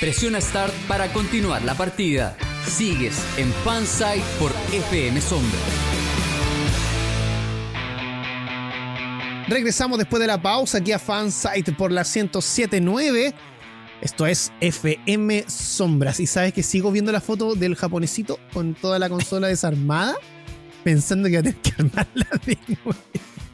[0.00, 2.36] Presiona Start para continuar la partida.
[2.66, 5.58] Sigues en Fansite por FM Sombra.
[9.52, 13.34] Regresamos después de la pausa aquí a Fansite por la 1079.
[14.00, 16.20] Esto es FM Sombras.
[16.20, 20.14] Y sabes que sigo viendo la foto del japonesito con toda la consola desarmada,
[20.82, 22.98] pensando que va a tener que armarla de nuevo.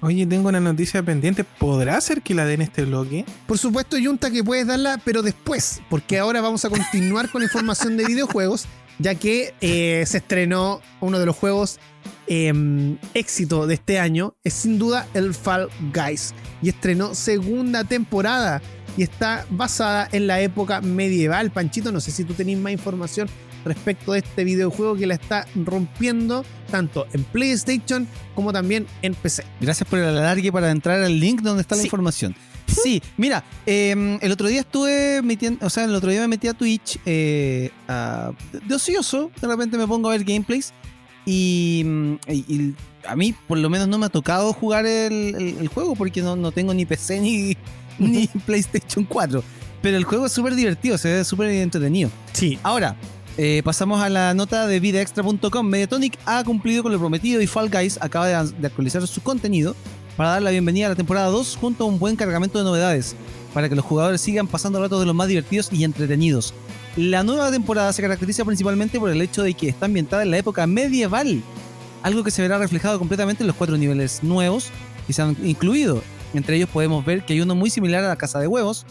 [0.01, 1.43] Oye, tengo una noticia pendiente.
[1.43, 3.25] ¿Podrá ser que la den este bloque?
[3.49, 7.47] Por supuesto, Junta, que puedes darla, pero después, porque ahora vamos a continuar con la
[7.47, 8.67] información de videojuegos,
[8.99, 11.79] ya que eh, se estrenó uno de los juegos
[12.27, 12.53] eh,
[13.15, 18.61] éxito de este año, es sin duda el Fall Guys, y estrenó segunda temporada
[18.97, 21.51] y está basada en la época medieval.
[21.51, 23.29] Panchito, no sé si tú tenés más información
[23.65, 29.45] respecto de este videojuego que la está rompiendo tanto en PlayStation como también en PC.
[29.61, 32.35] Gracias por el alargue para entrar al link donde está la información.
[32.69, 36.47] Sí, mira, eh, el otro día estuve metiendo, o sea, el otro día me metí
[36.49, 38.31] a Twitch eh, a-
[38.67, 40.73] de ocioso, de repente me pongo a ver gameplays
[41.27, 42.75] y, mm, y- y
[43.07, 46.23] a mí por lo menos no me ha tocado jugar el, el- el juego porque
[46.23, 47.57] no, no tengo ni PC ni,
[47.99, 49.43] ni PlayStation 4,
[49.83, 52.11] pero el juego es súper divertido, se ve súper entretenido.
[52.33, 52.97] Sí, Ahora,
[53.41, 55.65] eh, pasamos a la nota de vidaextra.com.
[55.67, 59.77] Mediatonic ha cumplido con lo prometido y Fall Guys acaba de, de actualizar su contenido
[60.19, 63.15] para dar la bienvenida a la temporada 2 junto a un buen cargamento de novedades
[63.55, 66.53] para que los jugadores sigan pasando ratos de los más divertidos y entretenidos.
[66.97, 70.39] La nueva temporada se caracteriza principalmente por el hecho de que está ambientada en la
[70.39, 71.41] época medieval,
[72.03, 74.71] algo que se verá reflejado completamente en los cuatro niveles nuevos
[75.07, 76.03] que se han incluido.
[76.35, 78.87] Entre ellos podemos ver que hay uno muy similar a la casa de huevos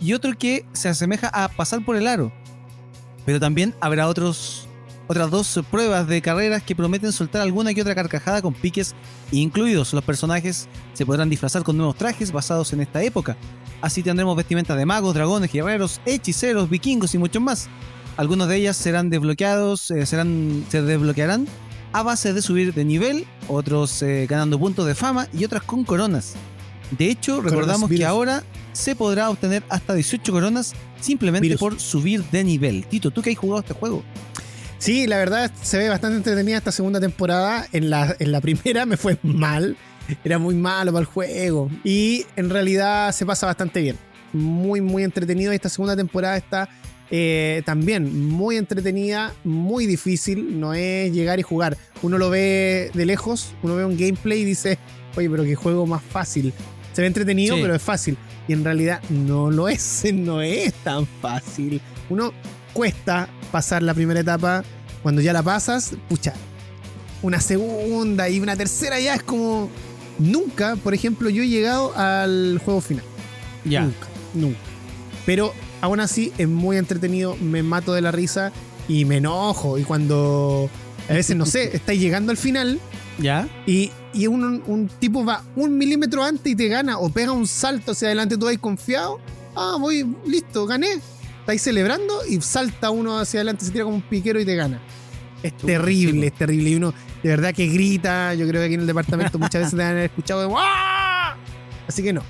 [0.00, 2.32] y otro que se asemeja a pasar por el aro.
[3.24, 4.66] Pero también habrá otros,
[5.12, 8.94] otras dos pruebas de carreras que prometen soltar alguna que otra carcajada con piques
[9.30, 9.92] incluidos.
[9.92, 13.36] Los personajes se podrán disfrazar con nuevos trajes basados en esta época.
[13.82, 17.68] Así tendremos vestimentas de magos, dragones, guerreros, hechiceros, vikingos y muchos más.
[18.16, 21.46] Algunos de ellas serán desbloqueados, eh, serán, se desbloquearán
[21.92, 25.84] a base de subir de nivel, otros eh, ganando puntos de fama y otras con
[25.84, 26.34] coronas.
[26.96, 31.60] De hecho, recordamos que ahora se podrá obtener hasta 18 coronas simplemente Virus.
[31.60, 32.86] por subir de nivel.
[32.86, 34.02] Tito, tú que has jugado este juego.
[34.82, 37.68] Sí, la verdad se ve bastante entretenida esta segunda temporada.
[37.70, 39.76] En la, en la primera me fue mal.
[40.24, 41.70] Era muy malo para el juego.
[41.84, 43.96] Y en realidad se pasa bastante bien.
[44.32, 45.52] Muy, muy entretenido.
[45.52, 46.68] Esta segunda temporada está
[47.12, 50.58] eh, también muy entretenida, muy difícil.
[50.58, 51.76] No es llegar y jugar.
[52.02, 54.80] Uno lo ve de lejos, uno ve un gameplay y dice,
[55.14, 56.52] oye, pero qué juego más fácil.
[56.92, 57.62] Se ve entretenido, Sí.
[57.62, 58.18] pero es fácil.
[58.48, 61.80] Y en realidad no lo es, no es tan fácil.
[62.10, 62.32] Uno
[62.72, 64.64] cuesta pasar la primera etapa.
[65.02, 66.32] Cuando ya la pasas, pucha,
[67.22, 69.70] una segunda y una tercera ya es como...
[70.18, 73.04] Nunca, por ejemplo, yo he llegado al juego final.
[73.64, 74.58] Nunca, nunca.
[75.24, 78.52] Pero aún así es muy entretenido, me mato de la risa
[78.88, 79.78] y me enojo.
[79.78, 80.68] Y cuando
[81.08, 82.78] a veces, no sé, estáis llegando al final
[83.18, 83.48] ¿Ya?
[83.66, 87.46] y, y un, un tipo va un milímetro antes y te gana o pega un
[87.46, 89.18] salto hacia adelante, tú vas confiado.
[89.56, 91.00] Ah, voy, listo, gané.
[91.42, 94.80] Estáis celebrando y salta uno hacia adelante, se tira como un piquero y te gana.
[95.42, 96.70] Es terrible, es terrible.
[96.70, 98.32] Y uno de verdad que grita.
[98.34, 101.36] Yo creo que aquí en el departamento muchas veces te han escuchado de ¡Wah!
[101.88, 102.22] Así que no.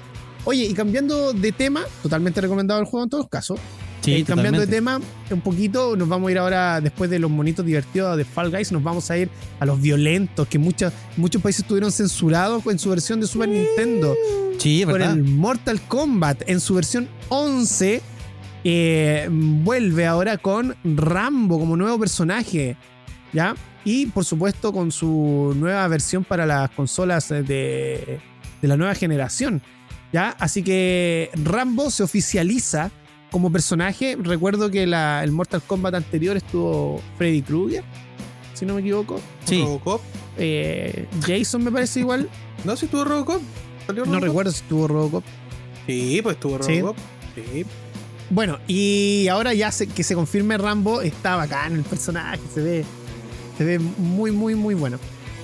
[0.44, 3.60] Oye, y cambiando de tema, totalmente recomendado el juego en todos casos.
[4.00, 4.98] Sí, Eh, cambiando de tema
[5.30, 8.72] un poquito, nos vamos a ir ahora, después de los monitos divertidos de Fall Guys,
[8.72, 9.28] nos vamos a ir
[9.60, 14.16] a los violentos que muchos muchos países estuvieron censurados en su versión de Super Nintendo.
[14.58, 15.12] Sí, Por verdad.
[15.14, 18.02] el Mortal Kombat en su versión 11.
[18.64, 22.76] Eh, vuelve ahora con Rambo como nuevo personaje.
[23.32, 23.54] ¿Ya?
[23.84, 27.44] Y por supuesto con su nueva versión para las consolas de,
[28.60, 29.62] de la nueva generación.
[30.12, 30.36] ¿Ya?
[30.38, 32.90] Así que Rambo se oficializa
[33.30, 34.16] como personaje.
[34.20, 37.82] Recuerdo que la- el Mortal Kombat anterior estuvo Freddy Krueger,
[38.52, 39.18] si no me equivoco.
[39.46, 39.62] Sí.
[39.62, 40.02] Robocop.
[40.36, 42.28] Eh, Jason me parece igual.
[42.64, 43.40] No, si estuvo Robocop.
[43.88, 45.24] ¿Salió No recuerdo si estuvo Robocop.
[45.86, 46.80] Sí, pues estuvo Sí.
[46.80, 46.96] Robocop.
[47.34, 47.64] Sí.
[48.34, 52.84] Bueno, y ahora ya se- que se confirme Rambo, está bacán el personaje, se ve,
[53.58, 54.98] se ve muy, muy, muy bueno.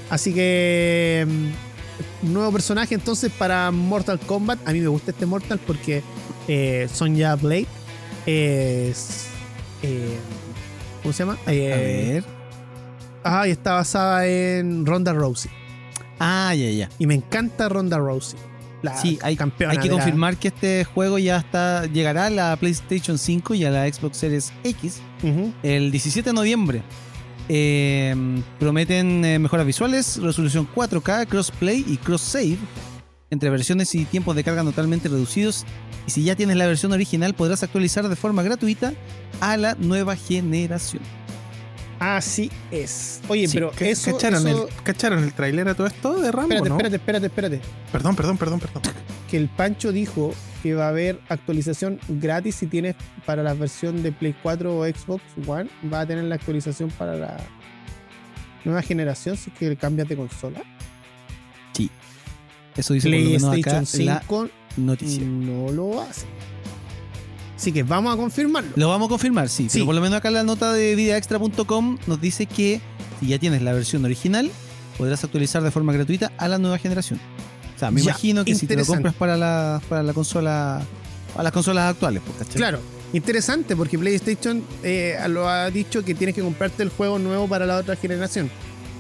[0.08, 4.66] Así que, mm, nuevo personaje entonces para Mortal Kombat.
[4.66, 6.02] A mí me gusta este Mortal porque
[6.48, 7.66] eh, Sonya Blade
[8.24, 9.26] es.
[9.82, 10.16] eh,
[11.02, 11.38] ¿Cómo se llama?
[11.46, 12.24] A Eh, ver.
[13.22, 15.50] ah, y está basada en Ronda Rousey.
[16.18, 16.88] Ah, ya, ya.
[16.98, 18.38] Y me encanta Ronda Rousey.
[18.82, 19.72] La Sí, hay, campeona.
[19.72, 23.64] hay que la- confirmar que este juego ya está llegará a la PlayStation 5 y
[23.64, 25.00] a la Xbox Series X
[25.62, 26.82] el 17 de noviembre.
[27.48, 28.14] Eh,
[28.58, 32.58] prometen eh, mejoras visuales, resolución 4K, crossplay y cross save
[33.30, 35.64] entre versiones y tiempos de carga totalmente reducidos.
[36.06, 38.92] Y si ya tienes la versión original, podrás actualizar de forma gratuita
[39.40, 41.02] a la nueva generación.
[41.98, 43.20] Así es.
[43.28, 46.54] Oye, Sí, pero eso, ¿cacharon, eso- El, ¿Cacharon el tráiler a todo esto de Rambo?
[46.54, 46.76] Espérate, no?
[46.76, 47.60] espérate, espérate, espérate.
[47.92, 48.82] Perdón, perdón, perdón, perdón.
[49.30, 50.32] Que el Pancho dijo
[50.62, 52.94] que va a haber actualización gratis si tienes
[53.26, 55.68] para la versión de Play 4 o Xbox One.
[55.92, 57.36] Va a tener la actualización para la
[58.64, 60.62] nueva generación si es que cambias de consola.
[62.76, 65.24] Eso dice por lo menos acá PlayStation la 5 noticia.
[65.24, 66.26] no lo hace.
[67.58, 68.70] Así que vamos a confirmarlo.
[68.76, 69.70] Lo vamos a confirmar, sí, Sí.
[69.74, 72.80] Pero por lo menos acá la nota de vidaextra.com nos dice que
[73.20, 74.48] si ya tienes la versión original,
[74.96, 77.20] podrás actualizar de forma gratuita a la nueva generación.
[77.74, 80.80] O sea, me Ya, imagino que si te lo compras para la, para la consola,
[81.36, 82.56] a las consolas actuales, pues, ¿cachai?
[82.56, 82.80] Claro,
[83.12, 87.66] interesante porque PlayStation eh, lo ha dicho que tienes que comprarte el juego nuevo para
[87.66, 88.46] la otra generación.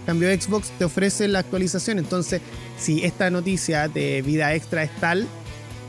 [0.00, 1.98] En cambio, Xbox te ofrece la actualización.
[1.98, 2.40] Entonces,
[2.78, 5.26] si esta noticia de vida extra es tal,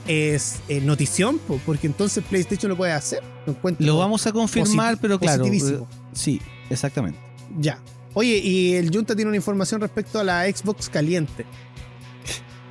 [0.10, 3.22] es eh, notición, po, porque entonces PlayStation lo puede hacer.
[3.46, 5.44] Lo, Lo vamos a confirmar, pero claro.
[5.44, 5.88] positivísimo.
[5.92, 7.20] eh, Sí, exactamente.
[7.60, 7.80] Ya.
[8.16, 11.46] Oye, y el Junta tiene una información respecto a la Xbox caliente.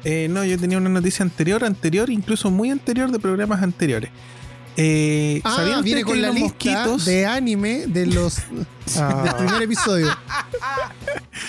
[0.03, 4.11] Eh, no, yo tenía una noticia anterior, anterior, incluso muy anterior de programas anteriores.
[4.81, 6.53] Eh, Ah, ¿sabían viene con la los lista
[6.85, 7.05] mosquitos?
[7.05, 8.39] de anime de los
[8.97, 9.23] Ah.
[9.25, 10.07] del primer episodio.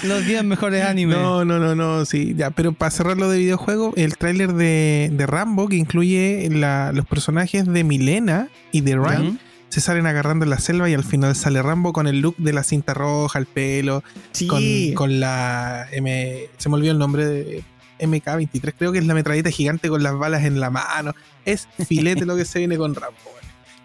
[0.04, 1.16] Los 10 mejores animes.
[1.18, 5.10] No, no, no, no, sí, ya, pero para cerrar lo de videojuego, el tráiler de,
[5.14, 10.46] de Rambo, que incluye la- los personajes de Milena y de Ryan, se salen agarrando
[10.46, 13.38] en la selva y al final sale Rambo con el look de la cinta roja,
[13.38, 14.48] el pelo, Sí.
[14.48, 14.64] con,
[14.96, 17.64] con la M, se me olvidó el nombre de
[18.00, 21.14] MK23, creo que es la metralleta gigante con las balas en la mano.
[21.46, 23.18] Es filete lo que se viene con Rambo.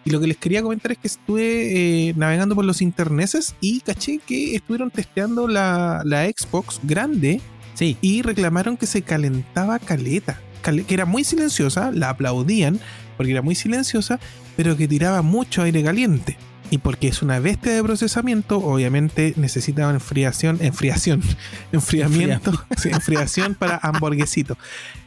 [0.07, 3.81] Y lo que les quería comentar es que estuve eh, navegando por los interneses y
[3.81, 7.41] caché que estuvieron testeando la, la Xbox grande
[7.75, 7.97] Sí.
[8.03, 12.79] y reclamaron que se calentaba caleta, cale- que era muy silenciosa, la aplaudían
[13.17, 14.21] porque era muy silenciosa,
[14.57, 16.37] pero que tiraba mucho aire caliente.
[16.71, 21.23] Y porque es una bestia de procesamiento, obviamente necesitaba enfriación, enfriación,
[21.73, 24.57] enfriamiento, sí, enfriación para hamburguesito.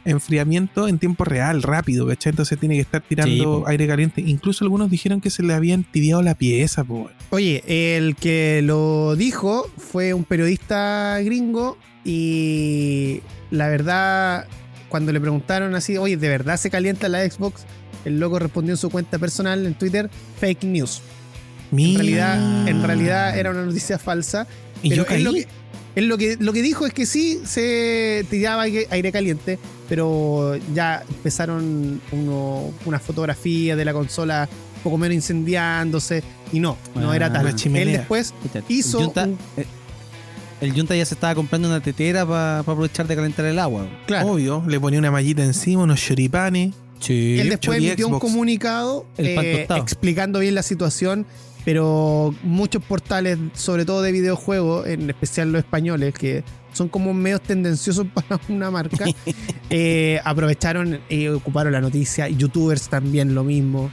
[0.04, 2.30] Enfriamiento en tiempo real, rápido, ¿cachai?
[2.30, 4.22] Entonces tiene que estar tirando Sí, aire caliente.
[4.22, 7.10] Incluso algunos dijeron que se le habían tibiado la pieza, po.
[7.30, 14.46] Oye, el que lo dijo fue un periodista gringo y la verdad,
[14.88, 17.66] cuando le preguntaron así, oye, ¿de verdad se calienta la Xbox?
[18.04, 20.08] El loco respondió en su cuenta personal en Twitter,
[20.40, 21.02] fake news.
[21.72, 24.46] En realidad, en realidad era una noticia falsa.
[24.82, 25.46] y pero yo él, lo que,
[25.96, 29.58] él lo que lo que dijo es que sí se tiraba aire, caliente,
[29.88, 34.48] pero ya empezaron uno, una fotografía de la consola
[34.84, 37.44] poco menos incendiándose y no, no Ah, era tal.
[37.44, 37.82] la chimenea.
[37.92, 38.32] Él después
[38.68, 39.66] hizo el Junta, un- eh,
[40.60, 43.88] el Junta ya se estaba comprando una tetera para aprovechar de calentar el agua.
[44.06, 46.74] claro, Obvio, le ponía una mallita encima, unos choripanes.
[47.00, 47.38] Sí.
[47.38, 51.26] él después emitió un comunicado eh, explicando bien la situación,
[51.68, 56.42] pero muchos portales, sobre todo de videojuegos, en especial los españoles, que
[56.72, 59.04] son como medios tendenciosos para una marca,
[59.68, 62.26] eh, aprovecharon y ocuparon la noticia.
[62.26, 63.90] Youtubers también lo mismo.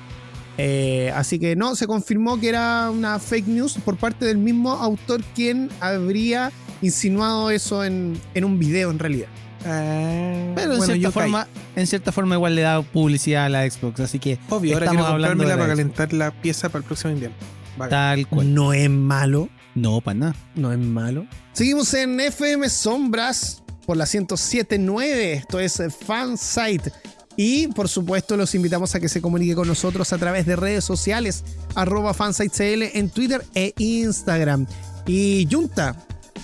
[0.58, 4.72] Eh, así que no, se confirmó que era una fake news por parte del mismo
[4.72, 9.28] autor quien habría insinuado eso en, en un video en realidad.
[9.64, 11.12] Pero en, Bueno, cierta caí.
[11.12, 14.86] forma, en cierta forma igual le da publicidad a la Xbox, así que Obvio, ahora
[14.86, 15.78] Estamos quiero hablando de la para Xbox.
[15.78, 17.36] calentar la pieza para el próximo invierno.
[17.78, 17.90] Bacán.
[17.90, 18.54] tal cual.
[18.54, 19.50] No es malo.
[19.74, 20.36] No, para nada.
[20.56, 21.28] No es malo.
[21.54, 25.04] Seguimos en FM Sombras por la 107.9.
[25.38, 26.92] Esto es Fansite.
[27.38, 30.86] Y por supuesto los invitamos a que se comunique con nosotros a través de redes
[30.86, 31.44] sociales,
[31.76, 34.66] arroba fansitecl en Twitter e Instagram.
[35.06, 35.96] Y Junta,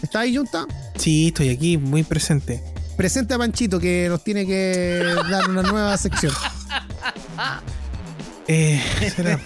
[0.01, 0.67] ¿está ahí Junta?
[0.97, 2.61] Sí, estoy aquí, muy presente.
[2.97, 6.33] Presente a Panchito que nos tiene que dar una nueva sección.
[8.53, 8.81] Eh,
[9.15, 9.39] será.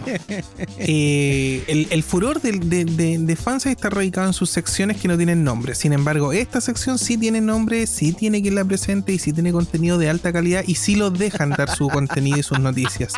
[0.80, 2.54] Eh, el, el furor de,
[2.86, 5.76] de, de Fansite está radicado en sus secciones que no tienen nombre.
[5.76, 9.52] Sin embargo, esta sección sí tiene nombre, sí tiene que la presente y sí tiene
[9.52, 13.14] contenido de alta calidad y sí los dejan dar su contenido y sus noticias.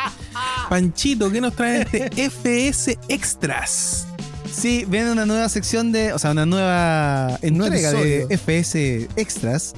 [0.68, 4.06] Panchito, ¿qué nos trae este FS Extras?
[4.52, 8.26] Sí, viene una nueva sección de, o sea, una nueva entrega de.
[8.36, 9.74] FPS Extras.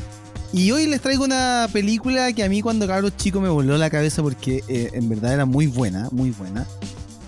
[0.53, 3.89] Y hoy les traigo una película que a mí cuando cabro chico me voló la
[3.89, 6.67] cabeza porque eh, en verdad era muy buena, muy buena.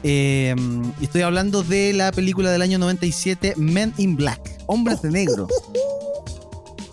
[0.02, 0.56] Eh,
[1.00, 5.46] estoy hablando de la película del año 97, Men in Black, Hombres de Negro.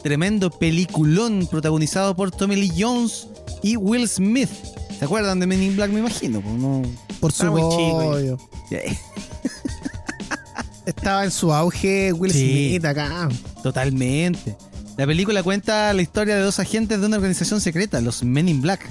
[0.03, 3.27] Tremendo peliculón protagonizado por Tommy Lee Jones
[3.63, 4.49] y Will Smith.
[4.99, 5.89] ¿Se acuerdan de Men in Black?
[5.91, 6.41] Me imagino.
[6.41, 6.83] no-
[7.19, 8.37] Por supuesto.
[10.85, 12.69] Estaba en su auge Will Sí.
[12.69, 13.29] Smith acá.
[13.63, 14.55] Totalmente.
[14.99, 18.61] La película cuenta la historia de dos agentes de una organización secreta, los Men in
[18.61, 18.85] Black,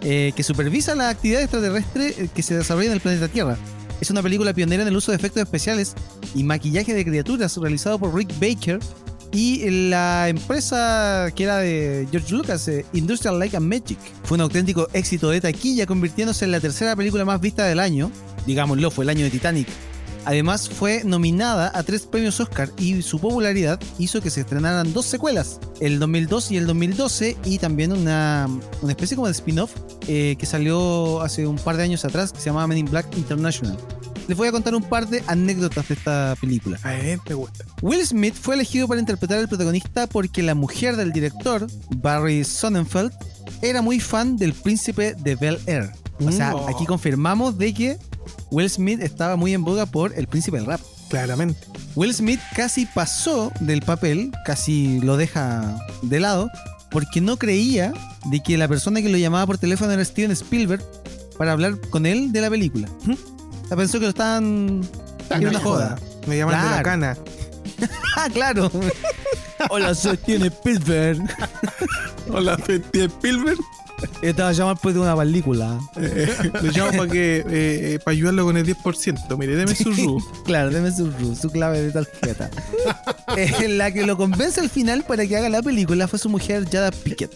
[0.00, 3.58] eh, que supervisa la actividad extraterrestre eh, que se desarrolla en el planeta Tierra.
[4.00, 5.94] Es una película pionera en el uso de efectos especiales
[6.36, 8.78] y maquillaje de criaturas realizado por Rick Baker
[9.32, 13.98] y la empresa que era de George Lucas, eh, Industrial Light and Magic.
[14.22, 18.12] Fue un auténtico éxito de taquilla, convirtiéndose en la tercera película más vista del año.
[18.46, 19.66] Digámoslo, fue el año de Titanic.
[20.24, 25.06] Además, fue nominada a tres premios Oscar y su popularidad hizo que se estrenaran dos
[25.06, 28.48] secuelas, el 2002 y el 2012, y también una,
[28.82, 29.72] una especie como de spin-off
[30.08, 33.06] eh, que salió hace un par de años atrás que se llamaba Men in Black
[33.16, 33.76] International.
[34.28, 36.78] Les voy a contar un par de anécdotas de esta película.
[36.84, 37.64] A ver, me gusta.
[37.82, 41.66] Will Smith fue elegido para interpretar al protagonista porque la mujer del director,
[41.96, 43.10] Barry Sonnenfeld,
[43.62, 45.90] era muy fan del príncipe de Bel Air.
[46.24, 46.68] O sea, Mm.
[46.68, 47.98] aquí confirmamos de que
[48.50, 50.80] Will Smith estaba muy en boga por el príncipe del rap.
[51.08, 51.58] Claramente.
[51.96, 56.50] Will Smith casi pasó del papel, casi lo deja de lado,
[56.90, 57.92] porque no creía
[58.26, 60.82] de que la persona que lo llamaba por teléfono era Steven Spielberg
[61.38, 62.88] para hablar con él de la película.
[63.64, 64.82] O sea, pensó que lo estaban...
[65.30, 65.98] Era una joda.
[66.26, 66.84] Me llaman de la Claro.
[66.84, 67.16] cana.
[68.16, 68.70] Ah, claro.
[69.70, 71.22] Hola, soy Steven Spielberg.
[72.32, 73.58] Hola, Fetty Spielberg.
[74.22, 75.78] Estaba llamando pues de una película.
[75.96, 76.28] Eh,
[76.62, 79.36] lo llamo para que eh, eh, para ayudarlo con el 10%.
[79.38, 80.22] Mire, deme su RU.
[80.44, 82.50] Claro, deme su, ru- su clave de tarjeta.
[83.36, 86.68] Eh, la que lo convence al final para que haga la película fue su mujer
[86.68, 87.30] Jada Pickett.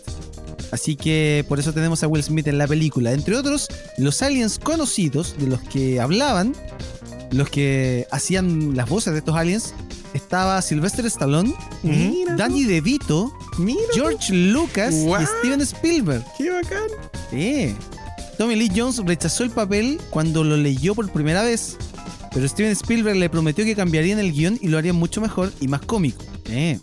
[0.72, 3.12] Así que por eso tenemos a Will Smith en la película.
[3.12, 6.52] Entre otros, los aliens conocidos de los que hablaban,
[7.30, 9.74] los que hacían las voces de estos aliens,
[10.12, 16.24] estaba Sylvester Stallone, Mira, Danny DeVito, Mira, George Lucas y Steven Spielberg.
[16.38, 16.82] qué bacán.
[17.30, 17.74] Sí.
[18.38, 21.76] Tommy Lee Jones rechazó el papel cuando lo leyó por primera vez,
[22.32, 25.68] pero Steven Spielberg le prometió que cambiarían el guion y lo harían mucho mejor y
[25.68, 26.24] más cómico.
[26.46, 26.78] Eh.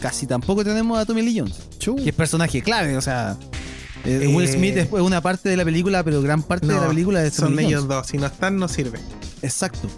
[0.00, 1.96] Casi tampoco tenemos a Tommy Lee Jones, Chu.
[1.96, 3.36] que es personaje clave, o sea.
[4.04, 6.88] eh, Eh, Will Smith es una parte de la película, pero gran parte de la
[6.88, 8.06] película es Son ellos dos.
[8.08, 8.98] Si no están, no sirve.
[9.42, 9.88] Exacto.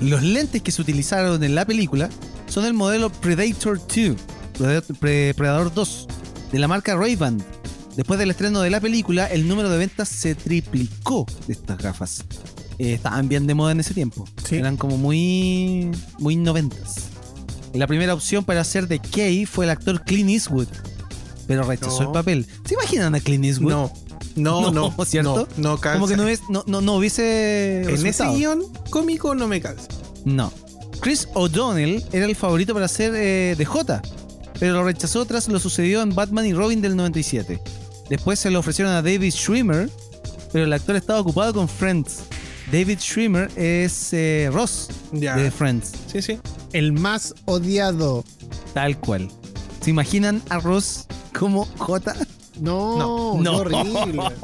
[0.00, 2.08] Los lentes que se utilizaron en la película
[2.46, 4.16] son el modelo Predator 2,
[4.56, 6.06] Predator, Pre- Predador 2,
[6.52, 7.42] de la marca Ray-Ban.
[7.96, 12.24] Después del estreno de la película, el número de ventas se triplicó de estas gafas.
[12.78, 14.24] Eh, estaban bien de moda en ese tiempo.
[14.48, 14.54] Sí.
[14.56, 15.90] Eran como muy,
[16.20, 17.06] muy noventas.
[17.74, 20.68] La primera opción para hacer de Kay fue el actor Clint Eastwood,
[21.48, 22.06] pero rechazó No.
[22.06, 22.46] el papel.
[22.64, 23.70] ¿Se imaginan a Clint Eastwood?
[23.72, 23.92] No.
[24.38, 25.48] No, No, no, ¿cierto?
[25.56, 25.98] No, no calza.
[25.98, 27.82] Como que no, hubiese- no, no, no hubiese.
[27.82, 28.34] En ese resultado.
[28.36, 29.88] guion cómico no me calza.
[30.24, 30.52] No.
[31.00, 34.02] Chris O'Donnell era el favorito para ser eh, de J,
[34.58, 37.60] pero lo rechazó tras lo sucedido en Batman y Robin del 97.
[38.10, 39.88] Después se lo ofrecieron a David Schwimmer,
[40.52, 42.20] pero el actor estaba ocupado con Friends.
[42.72, 45.36] David Schwimmer es eh, Ross Ya.
[45.36, 46.38] de Friends, Sí, sí.
[46.72, 48.24] El más odiado.
[48.74, 49.30] tal cual.
[49.80, 51.06] ¿Se imaginan a Ross
[51.38, 52.14] como J?
[52.60, 53.64] No, No.
[53.64, 54.22] qué horrible.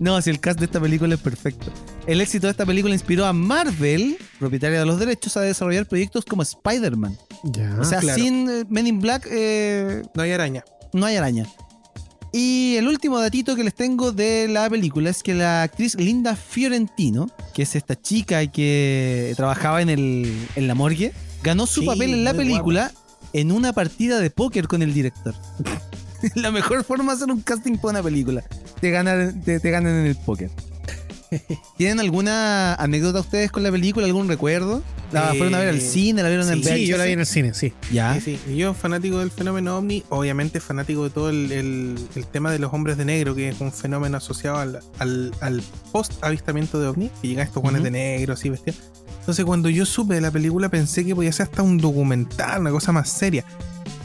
[0.00, 1.66] No, si el cast de esta película es perfecto.
[2.06, 6.24] El éxito de esta película inspiró a Marvel, propietaria de los derechos, a desarrollar proyectos
[6.24, 7.18] como Spider-Man.
[7.78, 8.18] O sea, claro.
[8.18, 10.64] sin eh, Men in Black eh, No hay araña.
[10.94, 11.44] no hay araña.
[12.32, 16.34] Y el último datito que les tengo de la película es que la actriz Linda
[16.34, 21.12] Fiorentino, que es esta chica que trabajaba en, el, en la morgue,
[21.42, 22.90] ganó su Sí, papel en la película
[23.34, 25.34] en una partida de póker con el director.
[26.34, 28.44] la mejor forma de hacer un casting para una película.
[28.80, 30.50] Te ganan, te, te ganan en el póker.
[31.76, 34.04] ¿Tienen alguna anécdota ustedes con la película?
[34.06, 34.82] ¿Algún recuerdo?
[35.12, 36.22] ¿La Eh, fueron a ver al cine?
[36.24, 36.74] ¿La vieron en sí, VHS?
[36.74, 37.72] Sí, yo la vi en el cine, sí.
[37.92, 38.20] Ya.
[38.20, 42.58] Sí, Yo, fanático del fenómeno ovni, obviamente fanático de todo el, el- el tema de
[42.58, 45.62] los hombres de negro, que es un fenómeno asociado al, al, al
[45.92, 48.80] post-avistamiento de ovni, que llegan estos guanes de negro, así vestidos.
[49.20, 52.70] Entonces, cuando yo supe de la película, pensé que podía ser hasta un documental, una
[52.70, 53.44] cosa más seria.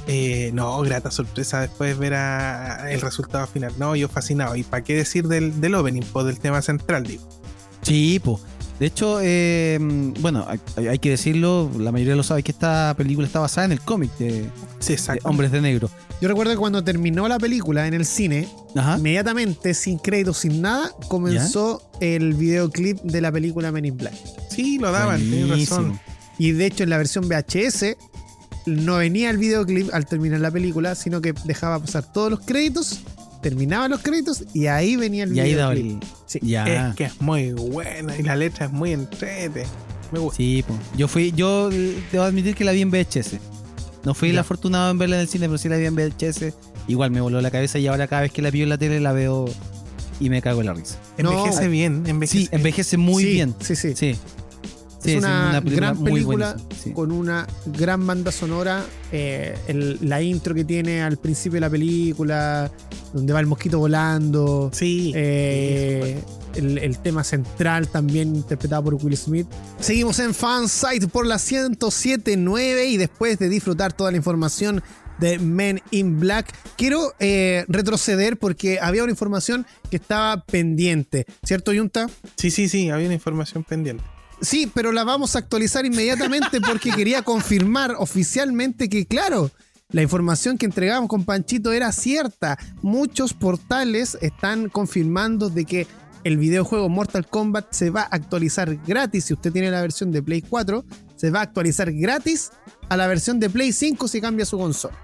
[0.08, 3.74] Eh, no, grata sorpresa después ver a- el resultado final.
[3.80, 4.56] No, yo fascinado.
[4.56, 6.03] ¿Y para qué decir del, del opening?
[6.14, 7.28] Pues del tema central, digo.
[7.82, 8.39] Sí, po.
[8.80, 9.80] De hecho, eh,
[10.20, 13.72] bueno, hay, hay que decirlo, la mayoría lo sabe que esta película está basada en
[13.72, 14.49] el cómic de,
[14.80, 15.20] Sí, de.
[15.24, 15.89] Hombres de Negro.
[16.22, 18.97] Yo recuerdo que cuando terminó la película en el cine, Ajá.
[18.97, 24.14] inmediatamente, sin créditos, sin nada, comenzó el videoclip de la película Men in Black.
[24.49, 25.97] Sí, lo daban, tienes razón.
[26.38, 27.95] Y de hecho, en la versión VHS
[28.66, 32.99] no venía el videoclip al terminar la película, sino que dejaba pasar todos los créditos,
[33.41, 36.01] terminaban los créditos y ahí venía el Y ahí videoclip.
[36.03, 36.09] el.
[36.26, 36.39] Sí.
[36.41, 36.89] Ya.
[36.89, 39.66] Es que es muy buena y la letra es muy entrete.
[40.11, 40.38] Me gusta.
[40.38, 40.74] Sí, po.
[40.97, 43.38] Yo fui, yo debo admitir que la vi en VHS.
[44.03, 46.53] No fui el afortunado en verla en el cine, pero sí la vi en VHS.
[46.88, 48.99] Igual me voló la cabeza y ahora cada vez que la veo en la tele
[48.99, 49.45] la veo
[50.20, 50.97] y me cago en la risa.
[51.18, 53.55] No, Envejece bien, envejece Sí, envejece muy Sí, bien.
[53.59, 53.93] Sí, sí.
[53.95, 54.16] Sí.
[55.06, 56.91] Sí, es una, gran película sí.
[56.93, 58.84] con una gran banda sonora.
[59.12, 62.70] eh, el- la intro que tiene al principio de la película,
[63.14, 64.70] donde va el mosquito volando.
[64.74, 65.14] Sí.
[65.16, 66.20] eh,
[66.56, 69.47] el, el tema central también interpretado por Will Smith.
[69.80, 74.82] Seguimos en Fansite por la 107.9 y después de disfrutar toda la información
[75.20, 81.72] de Men in Black, quiero eh, retroceder porque había una información que estaba pendiente, ¿cierto,
[81.72, 82.10] Yunta?
[82.36, 84.03] Sí, sí, sí, había una información pendiente.
[84.41, 89.49] Sí, pero la vamos a actualizar inmediatamente porque quería confirmar oficialmente que, claro,
[89.89, 92.57] la información que entregamos con Panchito era cierta.
[92.81, 95.88] Muchos portales están confirmando de que
[96.23, 100.21] el videojuego Mortal Kombat se va a actualizar gratis si usted tiene la versión de
[100.23, 100.83] Play 4.
[101.15, 102.51] Se va a actualizar gratis
[102.89, 104.97] a la versión de Play 5 si cambia su consola.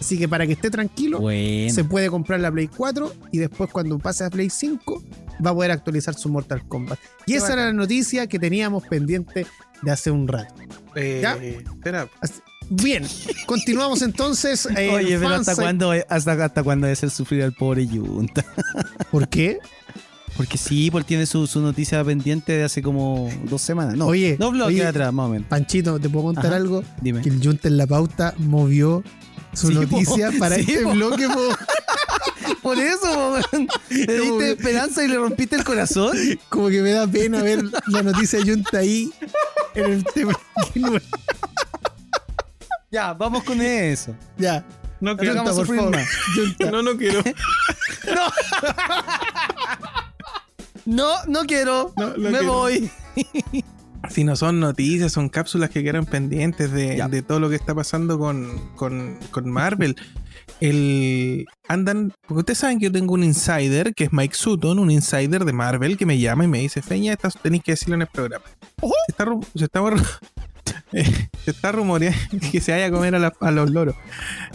[0.00, 1.72] Así que para que esté tranquilo, Bueno.
[1.72, 5.02] se puede comprar la Play 4 y después cuando pase a Play 5
[5.44, 6.98] va a poder actualizar su Mortal Kombat.
[7.26, 9.46] Y esa era la noticia que teníamos pendiente
[9.82, 10.54] de hace un rato.
[10.94, 11.34] Eh, ¿Ya?
[11.34, 12.40] espera, Así-
[12.70, 13.04] Bien,
[13.46, 14.66] continuamos entonces.
[14.76, 18.44] eh, Oye, pero ¿hasta cuándo, hasta, hasta cuándo es el sufrir al pobre Junta?
[19.10, 19.58] ¿Por qué?
[20.36, 23.96] Porque sí, porque tiene su, su noticia pendiente de hace como dos semanas.
[23.96, 24.86] No, Oye, dos bloques oye.
[24.86, 25.46] atrás, más o menos.
[25.48, 26.56] Panchito, ¿te puedo contar Ajá.
[26.56, 26.82] algo?
[27.02, 27.20] Dime.
[27.20, 29.04] Que el Junta en la pauta movió
[29.52, 30.38] su Sí, noticia po.
[30.38, 30.90] para Sí, este po.
[30.92, 31.28] bloque.
[31.28, 31.48] po.
[32.62, 33.38] Por eso,
[33.90, 36.16] le diste que- esperanza y le rompiste el corazón.
[36.48, 39.12] Como que me da pena ver la noticia de Junta ahí
[39.74, 40.32] en el tema.
[42.90, 44.14] Ya, vamos con eso.
[44.36, 44.64] ya,
[45.00, 45.36] no quiero.
[45.36, 45.96] Junta, por favor.
[46.36, 46.70] Junta.
[46.70, 47.22] No, no quiero.
[50.84, 51.92] No, no quiero.
[51.96, 52.52] No Me quiero.
[52.52, 52.90] voy.
[54.12, 58.18] Si no son noticias, son cápsulas que quedaron pendientes de, todo lo que está pasando
[58.18, 59.96] con, con- con Marvel.
[60.60, 64.90] El, andan, porque ustedes saben que yo tengo un insider, que es Mike Sutton, un
[64.90, 68.02] insider de Marvel, que me llama y me dice, Feña, estás, tenéis que decirlo en
[68.02, 68.44] el programa.
[68.80, 69.80] Se está, se está,
[70.92, 72.18] eh, se está rumoreando
[72.50, 73.96] que se vaya a comer a, la- a los loros.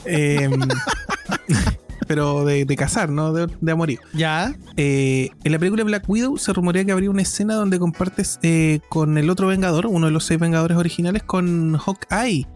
[0.06, 0.52] Em,
[2.08, 3.34] pero de, de cazar, ¿no?
[3.34, 4.00] De, de a morir.
[4.14, 4.56] Ya.
[4.78, 8.80] Eh, en la película Black Widow se rumorea que habría una escena donde compartes eh,
[8.90, 12.48] con el otro Vengador, uno de los seis Vengadores originales, con Hawkeye.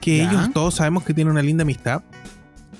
[0.00, 0.30] Que Ya.
[0.30, 2.02] ellos todos sabemos que tienen una linda amistad.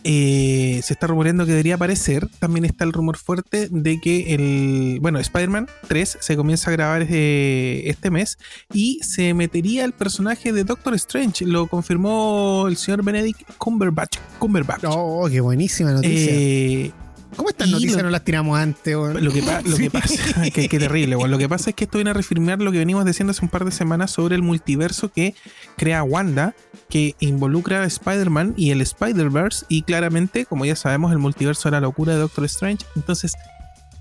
[0.05, 2.28] Eh, se está rumoreando que debería aparecer.
[2.38, 4.98] También está el rumor fuerte de que el.
[5.00, 8.38] Bueno, Spider-Man 3 se comienza a grabar eh, este mes
[8.72, 11.46] y se metería el personaje de Doctor Strange.
[11.46, 14.18] Lo confirmó el señor Benedict Cumberbatch.
[14.38, 14.84] Cumberbatch.
[14.86, 16.32] Oh, qué buenísima noticia.
[16.32, 16.92] Eh,
[17.37, 18.95] ¿Cómo estas noticias lo- no las tiramos antes?
[18.97, 19.24] weón?
[19.24, 21.16] lo que, pa- lo que pasa, que, que terrible.
[21.26, 23.49] Lo que pasa es que esto viene a reafirmar lo que venimos diciendo hace un
[23.49, 25.35] par de semanas sobre el multiverso que
[25.76, 26.55] crea Wanda,
[26.91, 31.78] que involucra a Spider-Man y el Spider-Verse, y claramente, como ya sabemos, el multiverso era
[31.80, 32.85] la locura de Doctor Strange.
[32.97, 33.33] Entonces,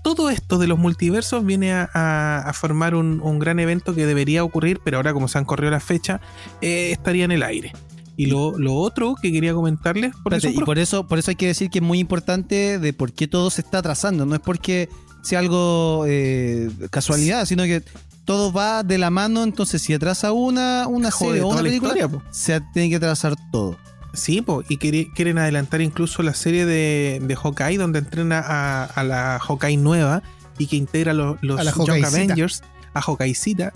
[0.02, 4.04] todo esto de los multiversos viene a, a- a formar un, un gran evento que
[4.04, 6.20] debería ocurrir, pero ahora, como se han corrido la fecha,
[6.60, 7.72] eh, estaría en el aire.
[8.16, 11.36] Y lo, lo otro que quería comentarles, porque Espérate, y por eso, por eso hay
[11.36, 14.26] que decir que es muy importante de por qué todo se está atrasando.
[14.26, 14.88] No es porque
[15.22, 17.82] sea algo eh, casualidad, sino que
[18.24, 19.42] todo va de la mano.
[19.44, 22.96] Entonces, si atrasa una, una jode serie o una la película, historia, se tiene que
[22.96, 23.78] atrasar todo.
[24.12, 28.84] Sí, po, y quiere- quieren adelantar incluso la serie de, de Hawkeye, donde entrena a,
[28.84, 30.22] a la Hawkeye nueva
[30.58, 32.08] y que integra los, los A la Young Hawkeyecita.
[32.08, 33.72] Avengers, a Hawkeyecita,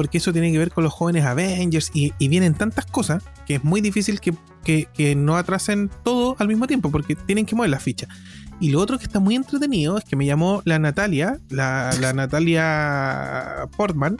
[0.00, 3.56] porque eso tiene que ver con los jóvenes Avengers y, y vienen tantas cosas que
[3.56, 4.32] es muy difícil que,
[4.64, 8.08] que- que no atrasen todo al mismo tiempo, porque tienen que mover la ficha.
[8.60, 12.12] Y lo otro que está muy entretenido es que me llamó la Natalia, la, la
[12.20, 14.16] Natalia Portman,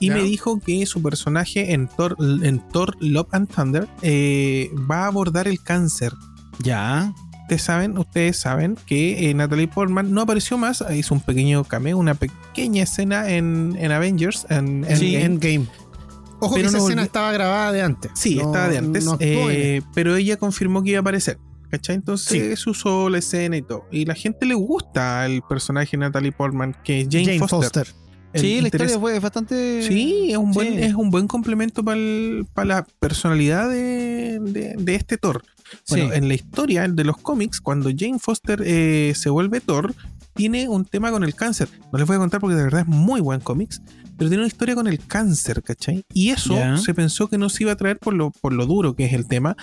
[0.00, 5.04] y me dijo que su personaje en Thor, en Thor Love and Thunder eh, va
[5.04, 6.12] a abordar el cáncer.
[6.58, 7.12] Ya.
[7.50, 11.98] Ustedes saben, ustedes saben que eh, Natalie Portman no apareció más, hizo un pequeño cameo,
[11.98, 14.46] una pequeña escena en, en Avengers.
[14.50, 15.66] En, en- Sí, en- Endgame.
[16.38, 18.12] Ojo Pero que esa no escena estaba grabada de antes.
[18.14, 21.38] sí, No- estaba de antes, no eh, pero ella confirmó que iba a aparecer.
[21.72, 21.96] ¿Cachai?
[21.96, 23.84] Entonces usó la escena y todo.
[23.90, 27.86] Y la gente le gusta el personaje de Natalie Portman, que es Jane, Jane Foster.
[27.86, 27.86] Foster.
[28.32, 29.82] El sí, la historia fue bastante.
[29.82, 30.82] Sí, es un buen, Sí.
[30.82, 35.42] es un buen complemento para la personalidad de, de- de este Thor.
[35.88, 36.16] Bueno, Sí.
[36.18, 39.94] en la historia de los cómics, cuando Jane Foster eh, se vuelve Thor,
[40.40, 41.68] tiene un tema con el cáncer.
[41.92, 43.82] No les voy a contar porque de verdad es muy buen cómics,
[44.16, 46.06] pero tiene una historia con el cáncer, ¿cachai?
[46.14, 48.96] Y eso se pensó que no se iba a traer por lo, por lo duro
[48.96, 49.54] que es el tema,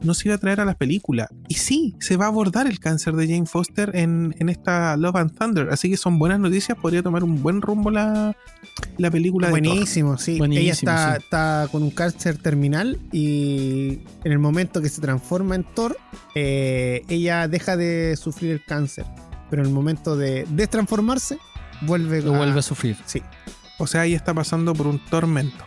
[0.00, 1.28] no se iba a traer a la película.
[1.48, 5.16] Y sí, se va a abordar el cáncer de Jane Foster en, en esta Love
[5.16, 5.68] and Thunder.
[5.70, 8.34] Así que son buenas noticias, podría tomar un buen rumbo la,
[8.96, 9.50] la película de.
[9.50, 10.38] Buenísimo, sí.
[10.38, 11.22] Buenísimo, Ella está, sí.
[11.24, 15.98] está con un cáncer terminal y en el momento que se transforma en Thor,
[16.34, 19.04] eh, ella deja de sufrir el cáncer.
[19.52, 21.36] Pero en el momento de destransformarse,
[21.82, 22.96] vuelve Lo a- vuelve a sufrir.
[23.04, 23.22] Sí.
[23.78, 25.62] O sea, ella está pasando por un tormento.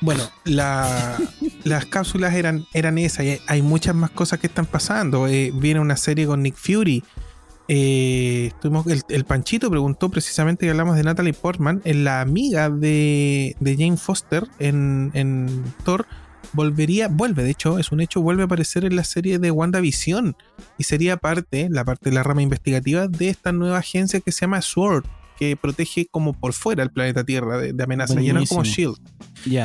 [0.00, 1.18] Bueno, la-
[1.64, 3.24] las cápsulas eran, eran esas.
[3.24, 5.26] y hay, hay muchas más cosas que están pasando.
[5.26, 7.02] Eh, viene una serie con Nick Fury.
[7.66, 12.70] eh, estuvimos, el, el Panchito preguntó precisamente que hablamos de Natalie Portman, en la amiga
[12.70, 16.06] de, de Jane Foster en, en Thor.
[16.52, 20.36] Volvería, vuelve, de hecho, es un hecho, vuelve a aparecer en la serie de WandaVision
[20.78, 24.42] y sería parte, la parte de la rama investigativa de esta nueva agencia que se
[24.42, 25.04] llama SWORD,
[25.38, 28.64] que protege como por fuera el planeta Tierra de, de amenazas, ya no como.
[28.64, 28.96] SHIELD.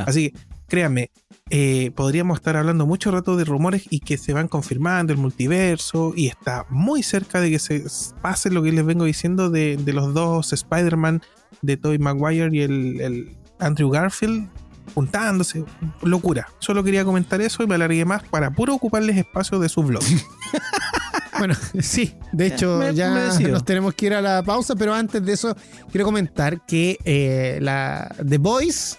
[0.06, 1.12] Así que, créanme,
[1.50, 6.14] eh, podríamos estar hablando mucho rato de rumores y que se van confirmando el multiverso
[6.16, 7.84] y está muy cerca de que se
[8.22, 11.22] pase lo que les vengo diciendo de, de los dos Spider-Man
[11.62, 14.48] de Tobey Maguire y el, el Andrew Garfield
[14.94, 15.64] juntándose.
[16.02, 16.48] Locura.
[16.60, 20.04] Solo quería comentar eso y me alargué más para puro ocuparles espacio de su blog.
[21.38, 25.24] Bueno, sí, de hecho Me- ya nos tenemos que ir a la pausa, pero antes
[25.26, 25.56] de eso
[25.90, 28.98] quiero comentar que eh, la The Voice,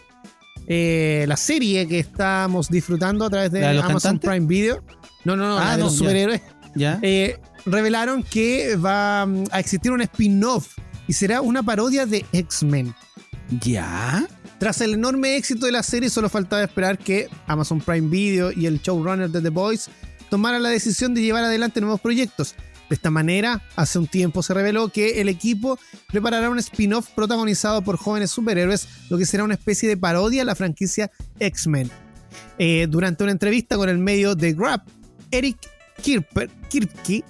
[0.67, 4.31] eh, la serie que estamos disfrutando a través de ¿La de los Amazon cantantes?
[4.31, 4.83] Prime Video,
[5.27, 6.41] no, no, no, Ah, la de no, los superhéroes,
[6.75, 6.99] ¿Ya?
[7.03, 10.79] eh, revelaron que va mm, a existir un spin-off
[11.09, 12.95] y será una parodia de X-Men.
[13.61, 14.27] ¿Ya?
[14.61, 18.67] Tras el enorme éxito de la serie, solo faltaba esperar que Amazon Prime Video y
[18.67, 19.89] el showrunner de The Boys
[20.29, 22.55] tomaran la decisión de llevar adelante nuevos proyectos.
[22.91, 27.81] De esta manera, hace un tiempo se reveló que el equipo preparará un spin-off protagonizado
[27.81, 31.91] por jóvenes superhéroes, lo que será una especie de parodia a la franquicia X-Men.
[32.59, 34.83] Eh, durante una entrevista con el medio The Grab,
[35.31, 35.57] Eric
[36.03, 37.25] Kirper, Kirpke,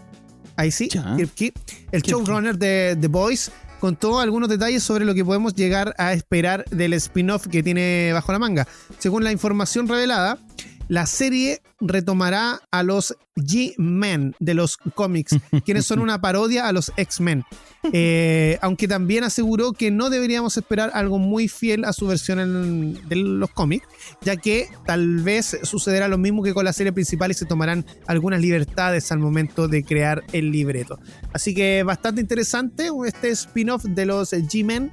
[0.57, 0.89] ahí sí.
[0.89, 1.53] Kirpke,
[1.93, 6.64] el showrunner de The Boys, contó algunos detalles sobre lo que podemos llegar a esperar
[6.70, 8.68] del spin-off que tiene bajo la manga.
[8.99, 10.39] Según la información revelada,
[10.91, 16.91] la serie retomará a los G-Men de los cómics, quienes son una parodia a los
[16.97, 17.45] X-Men.
[17.93, 23.09] Eh, aunque también aseguró que no deberíamos esperar algo muy fiel a su versión en-
[23.09, 23.86] de los cómics,
[24.20, 27.86] ya que tal vez sucederá lo mismo que con la serie principal y se tomarán
[28.09, 30.99] algunas libertades al momento de crear el libreto.
[31.32, 34.93] Así que bastante interesante este spin-off de los G-Men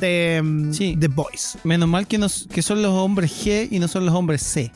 [0.00, 0.96] de mm, Sí.
[0.98, 1.56] The Boys.
[1.64, 4.70] Menos mal que, nos, que son los hombres G y no son los hombres C.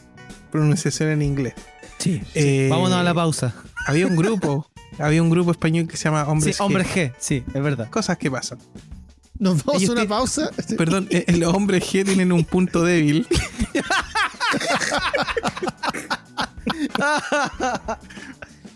[0.50, 1.54] Pronunciación en inglés.
[1.98, 2.22] Sí.
[2.34, 3.54] Eh, Vámonos a la pausa.
[3.86, 4.66] Había un grupo,
[4.98, 6.66] había un grupo español que se llama Hombres sí, G.
[6.66, 7.12] hombres G.
[7.18, 7.88] Sí, es verdad.
[7.90, 8.58] Cosas que pasan.
[9.38, 10.50] Nos vamos Ellos a una te- pausa.
[10.76, 13.26] Perdón, eh, los hombres G tienen un punto débil.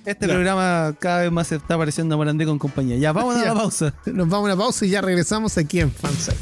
[0.05, 2.97] Este programa cada vez más se está pareciendo a Morandé con compañía.
[2.97, 3.95] Ya, vámonos a la pausa.
[4.05, 6.37] Nos vamos a una pausa y ya regresamos aquí en Fansite.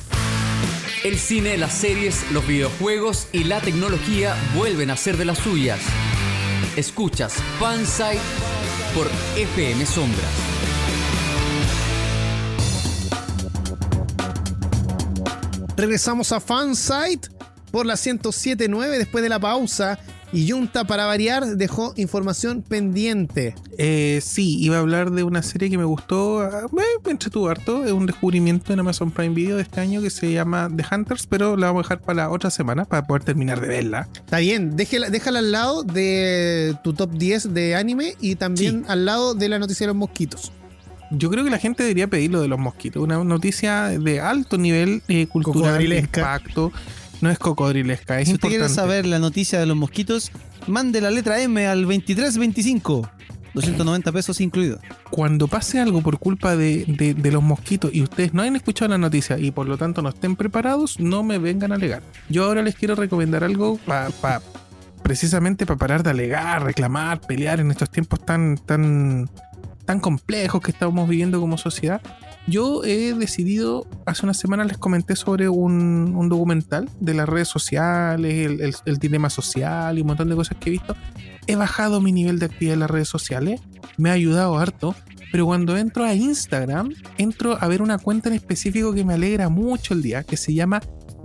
[1.05, 5.81] El cine, las series, los videojuegos y la tecnología vuelven a ser de las suyas.
[6.77, 8.21] Escuchas Fansite
[8.95, 10.31] por FM Sombras.
[15.77, 17.31] Regresamos a Fansite
[17.73, 19.99] por la 1079 después de la pausa.
[20.33, 23.55] Y Junta, para variar, dejó información pendiente.
[23.77, 27.49] Eh, sí, iba a hablar de una serie que me gustó, ah, me, me entretuvo
[27.49, 27.85] harto.
[27.85, 31.27] Es un descubrimiento en Amazon Prime Video de este año que se llama The Hunters,
[31.27, 34.09] pero la vamos a dejar para la otra semana para poder terminar de verla.
[34.15, 39.05] Está bien, déjala, déjala al lado de tu top 10 de anime y también al
[39.05, 40.51] lado de la noticia de los mosquitos.
[41.11, 43.03] Yo creo que la gente debería pedir lo de los mosquitos.
[43.03, 46.73] Una noticia de alto nivel eh, cultural, de impacto.
[47.23, 50.31] No es cocodrilesca, es si usted quiere saber la noticia de los mosquitos,
[50.67, 53.09] mande la letra M al 2325.
[53.55, 54.79] 290 pesos incluido.
[55.11, 58.89] Cuando pase algo por culpa de, de- de los mosquitos y ustedes no hayan escuchado
[58.91, 62.03] la noticia y por lo tanto no estén preparados, no me vengan a alegar.
[62.31, 64.41] Yo ahora les quiero recomendar algo para
[65.03, 69.29] precisamente para parar de alegar, reclamar, pelear en estos tiempos tan, tan,
[69.85, 72.01] tan complejos que estamos viviendo como sociedad.
[72.49, 78.47] Yo he decidido, hace unas semanas les comenté sobre un, documental de las redes sociales,
[78.47, 80.97] el, el- dilema social y un montón de cosas que he visto.
[81.47, 83.61] He bajado mi nivel de actividad en las redes sociales,
[83.97, 84.95] me ha ayudado harto,
[85.31, 89.49] pero cuando entro a Instagram, entro a ver una cuenta en específico que me alegra
[89.49, 90.81] mucho el día, que se llama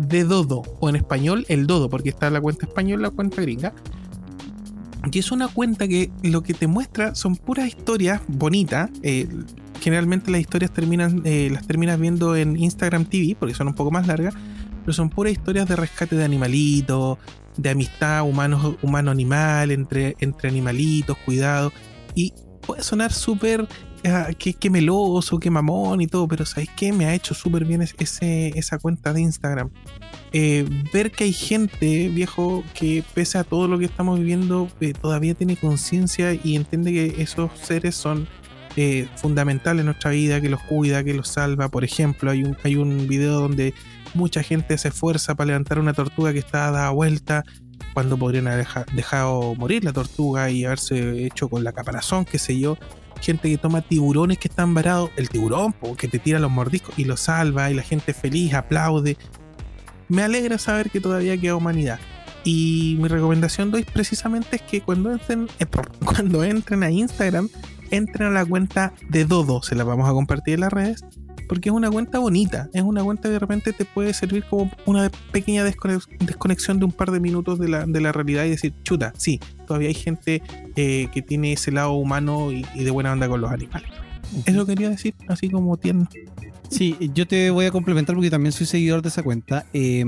[0.07, 3.73] The Dodo, o en español El Dodo, porque está la cuenta española, la cuenta gringa.
[5.11, 8.89] Y es una cuenta que lo que te muestra son puras historias bonitas.
[9.03, 9.27] eh,
[9.79, 13.91] generalmente las historias terminan, eh, las terminas viendo en Instagram TV, porque son un poco
[13.91, 14.33] más largas,
[14.81, 17.19] pero son puras historias de rescate de animalitos,
[17.57, 21.71] de amistad humano- humano-animal, entre, entre animalitos, cuidado.
[22.15, 22.33] Y
[22.65, 23.67] puede sonar súper
[24.05, 26.91] ah, que meloso, que mamón y todo, pero ¿sabes qué?
[26.93, 29.69] Me ha hecho súper bien es- ese, esa cuenta de Instagram.
[30.33, 34.93] Eh, ver que hay gente, viejo, que pese a todo lo que estamos viviendo, eh,
[34.93, 38.27] todavía tiene conciencia y entiende que esos seres son
[38.79, 41.69] eh, fundamentales en nuestra vida, que los cuida, que los salva.
[41.69, 43.73] Por ejemplo, hay un, hay un video donde
[44.13, 47.43] mucha gente se esfuerza para levantar una tortuga que está dada vuelta.
[47.93, 52.37] cuando podrían haber deja- dejado morir la tortuga y haberse hecho con la caparazón, qué
[52.37, 52.77] sé yo.
[53.21, 56.97] Gente que toma tiburones que están varados, el tiburón, po, que te tira los mordiscos
[56.97, 59.17] y los salva, y la gente feliz, aplaude.
[60.07, 61.99] Me alegra saber que todavía queda humanidad.
[62.43, 65.65] Y mi recomendación de hoy precisamente es que cuando entren, eh,
[66.05, 67.49] cuando entren a Instagram,
[67.91, 71.03] entren a la cuenta de Dodo, se la vamos a compartir en las redes,
[71.47, 74.71] porque es una cuenta bonita, es una cuenta que de repente te puede servir como
[74.85, 78.49] una pequeña desconex- desconexión de un par de minutos de la, de la realidad y
[78.51, 80.41] decir, chuta, sí, todavía hay gente
[80.75, 83.89] eh, que tiene ese lado humano y, de buena onda con los animales.
[84.45, 86.07] Eso quería decir, así como tierno.
[86.69, 89.65] Sí, yo te voy a complementar porque también soy seguidor de esa cuenta.
[89.73, 90.03] Eh,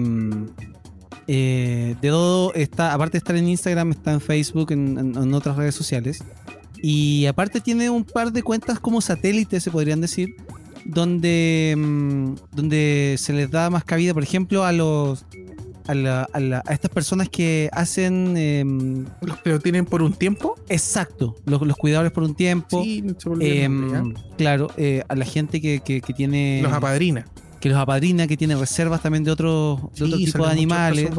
[1.27, 5.55] eh, de Dodo está, aparte de estar en Instagram, está en Facebook, en- en otras
[5.55, 6.23] redes sociales.
[6.81, 10.35] Y aparte tiene un par de cuentas como satélites, se podrían decir,
[10.85, 15.25] donde, mm, donde se les da más cabida, por ejemplo, a los
[15.87, 20.03] a, la- a la- a estas personas que hacen em, Los que lo tienen por
[20.03, 20.53] un tiempo.
[20.69, 22.83] exacto, los, los cuidadores por un tiempo.
[22.83, 26.59] Sí, se olvidó el Em, nombre, claro, eh, a la gente que, que- que tiene.
[26.61, 27.25] Los apadrina.
[27.59, 31.09] que los apadrina, que tiene reservas también de otros de otro Sí, tipo de animales.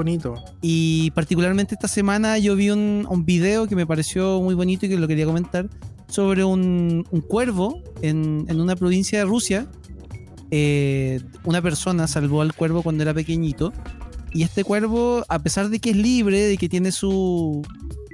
[0.63, 4.89] Y particularmente esta semana yo vi un, un video que me pareció muy bonito y
[4.89, 5.69] que lo quería comentar
[6.11, 9.67] sobre un, cuervo en, en una provincia de Rusia.
[10.51, 13.73] Eh, una persona salvó al cuervo cuando era pequeñito.
[14.33, 17.63] Y este cuervo, a pesar de que es libre, de que tiene su,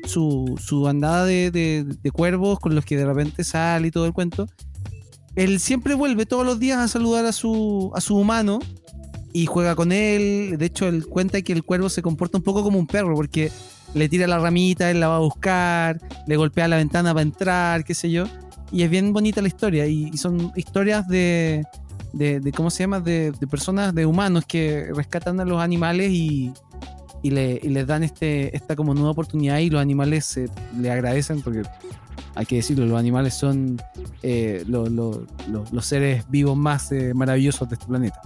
[0.04, 4.06] su, su bandada de, de- de cuervos con los que de repente sale y todo
[4.06, 4.46] el cuento,
[5.34, 8.60] él siempre vuelve todos los días a saludar a su, a su humano
[9.34, 10.56] y juega con él.
[10.58, 13.50] De hecho, él cuenta que el cuervo se comporta un poco como un perro porque
[13.94, 17.84] le tira la ramita, él la va a buscar, le golpea la ventana para entrar,
[17.84, 18.24] qué sé yo.
[18.72, 19.86] Y es bien bonita la historia.
[19.86, 21.64] Y, son historias de,
[22.12, 23.00] de, ¿cómo se llama?
[23.00, 26.52] De, personas, de humanos que rescatan a los animales y,
[27.22, 30.48] y, le, les dan este, esta como nueva oportunidad y los animales se,
[30.78, 31.62] le agradecen porque
[32.34, 33.80] hay que decirlo, los animales son
[34.22, 38.20] eh, lo- lo- lo- los seres vivos más eh, maravillosos de este planeta.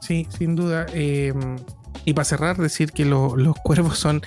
[0.00, 0.86] Sí, sin duda.
[0.92, 1.32] eh,
[2.04, 4.20] y para cerrar, decir que lo- los cuervos son,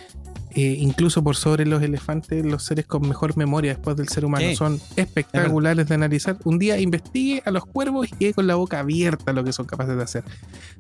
[0.56, 4.48] eh, incluso por sobre los elefantes, los seres con mejor memoria después del ser humano.
[4.50, 4.56] Sí.
[4.56, 6.38] Son espectaculares de analizar.
[6.44, 9.66] Un día investigue a los cuervos y quede con la boca abierta lo que son
[9.66, 10.24] capaces de hacer.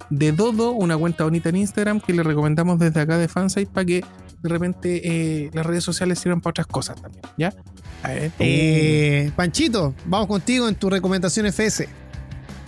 [0.09, 3.85] De Dodo, una cuenta bonita en Instagram que le recomendamos desde acá de Fansite para
[3.85, 4.03] que
[4.41, 7.23] de repente eh, las redes sociales sirvan para otras cosas también.
[7.37, 7.53] ¿Ya?
[8.01, 8.31] A ver.
[8.39, 11.87] Eh, Panchito, vamos contigo en tu recomendación FS.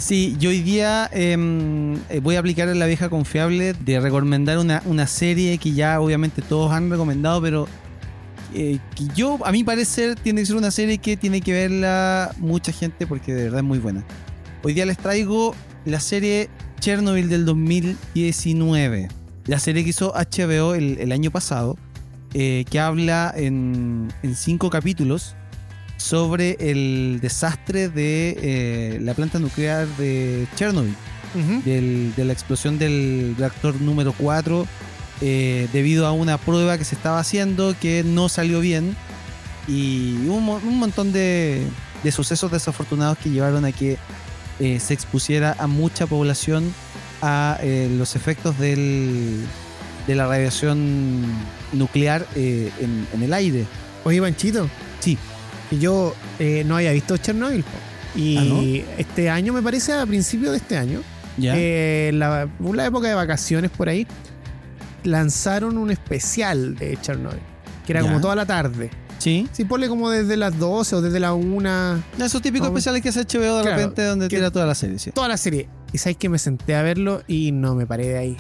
[0.01, 4.81] Sí, yo hoy día em, eh, voy a aplicar la vieja confiable de recomendar una,
[4.85, 7.67] una serie que ya obviamente todos han recomendado, pero
[8.55, 12.33] eh, que yo, a mi parecer, tiene que ser una serie que tiene que verla
[12.39, 14.03] mucha gente porque de verdad es muy buena.
[14.63, 15.53] Hoy día les traigo
[15.85, 16.49] la serie
[16.79, 19.07] Chernobyl del 2019.
[19.45, 21.77] La serie que hizo HBO el, el año pasado,
[22.33, 25.35] eh, que habla en, en cinco capítulos
[26.01, 30.95] sobre el desastre de eh, la planta nuclear de Chernobyl,
[31.63, 34.67] del- de la explosión del reactor número 4,
[35.21, 38.95] eh, debido a una prueba que se estaba haciendo que no salió bien
[39.67, 41.63] y un, un montón de,
[42.03, 43.97] de sucesos desafortunados que llevaron a que
[44.59, 46.73] eh, se expusiera a mucha población
[47.21, 49.45] a eh, los efectos del-
[50.07, 51.21] de la radiación
[51.73, 53.65] nuclear eh, en, en el aire.
[54.03, 54.67] Oye, Panchito.
[55.80, 57.64] Yo eh, no había visto Chernobyl.
[58.15, 58.61] Y Ah, ¿no?
[58.98, 60.99] este año, me parece, a principios de este año,
[61.38, 61.53] ¿Ya?
[61.56, 62.43] eh, la,
[62.85, 64.06] época de vacaciones por ahí,
[65.03, 67.39] lanzaron un especial de Chernobyl.
[67.85, 68.07] Que era Ya.
[68.07, 68.89] como toda la tarde.
[69.18, 69.48] sí.
[69.52, 72.03] Sí, ponle como desde las 12 o desde la 1.
[72.19, 75.11] Esos típicos especiales que hace HBO de Claro, repente donde tira toda la serie, sí.
[75.11, 75.69] Toda la serie.
[75.93, 78.38] Y sabes que me senté a verlo y no me paré de ahí.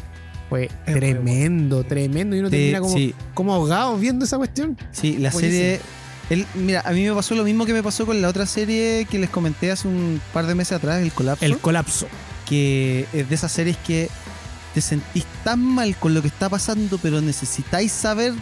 [0.49, 2.35] Fue Es tremendo, tremendo.
[2.35, 4.77] Y uno termina como, sí, como ahogado viendo esa cuestión.
[4.91, 5.39] sí, la Buenísimo.
[5.61, 5.79] serie...
[6.33, 9.05] el- mira, a mí me pasó lo mismo que me pasó con la otra serie
[9.09, 11.45] que les comenté hace un par de meses atrás, El Colapso.
[11.45, 12.07] El colapso.
[12.47, 14.09] que es de esas series que
[14.73, 18.33] te sentís tan mal con lo que está pasando, pero necesitáis saber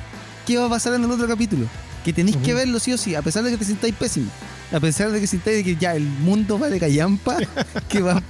[0.48, 1.68] qué va a pasar en el otro capítulo.
[2.04, 4.32] Que tenéis que verlo sí o sí, a pesar de que te sintáis pésimo.
[4.72, 7.38] A pesar de que sintáis que ya el mundo va de callampa,
[7.90, 8.22] que, va,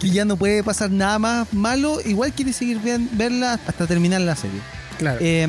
[0.00, 4.20] que ya no puede pasar nada más malo, igual quieres seguir bien- verla hasta terminar
[4.22, 4.60] la serie.
[5.00, 5.18] Claro.
[5.22, 5.48] Eh,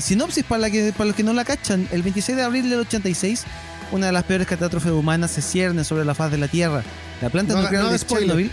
[0.00, 1.88] sinopsis para, la que, para los que no la cachan.
[1.92, 3.44] El 26 de abril del 86,
[3.92, 6.82] una de las peores catástrofes humanas se cierne sobre la faz de la Tierra.
[7.22, 7.98] La planta No, nuclear no de.
[8.00, 8.50] Chernobyl.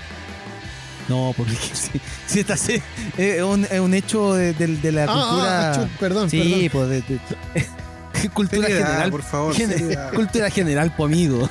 [1.10, 2.84] No, porque si, si esta se-
[3.18, 5.72] es, un, es un hecho de, de- de la Ah, cultura.
[5.74, 9.10] ah, perdón, sí, pues de, de- cultura Seriedad, general.
[9.12, 9.56] por favor.
[9.56, 10.14] Gen- seriedad.
[10.14, 11.50] cultura general, po amigo.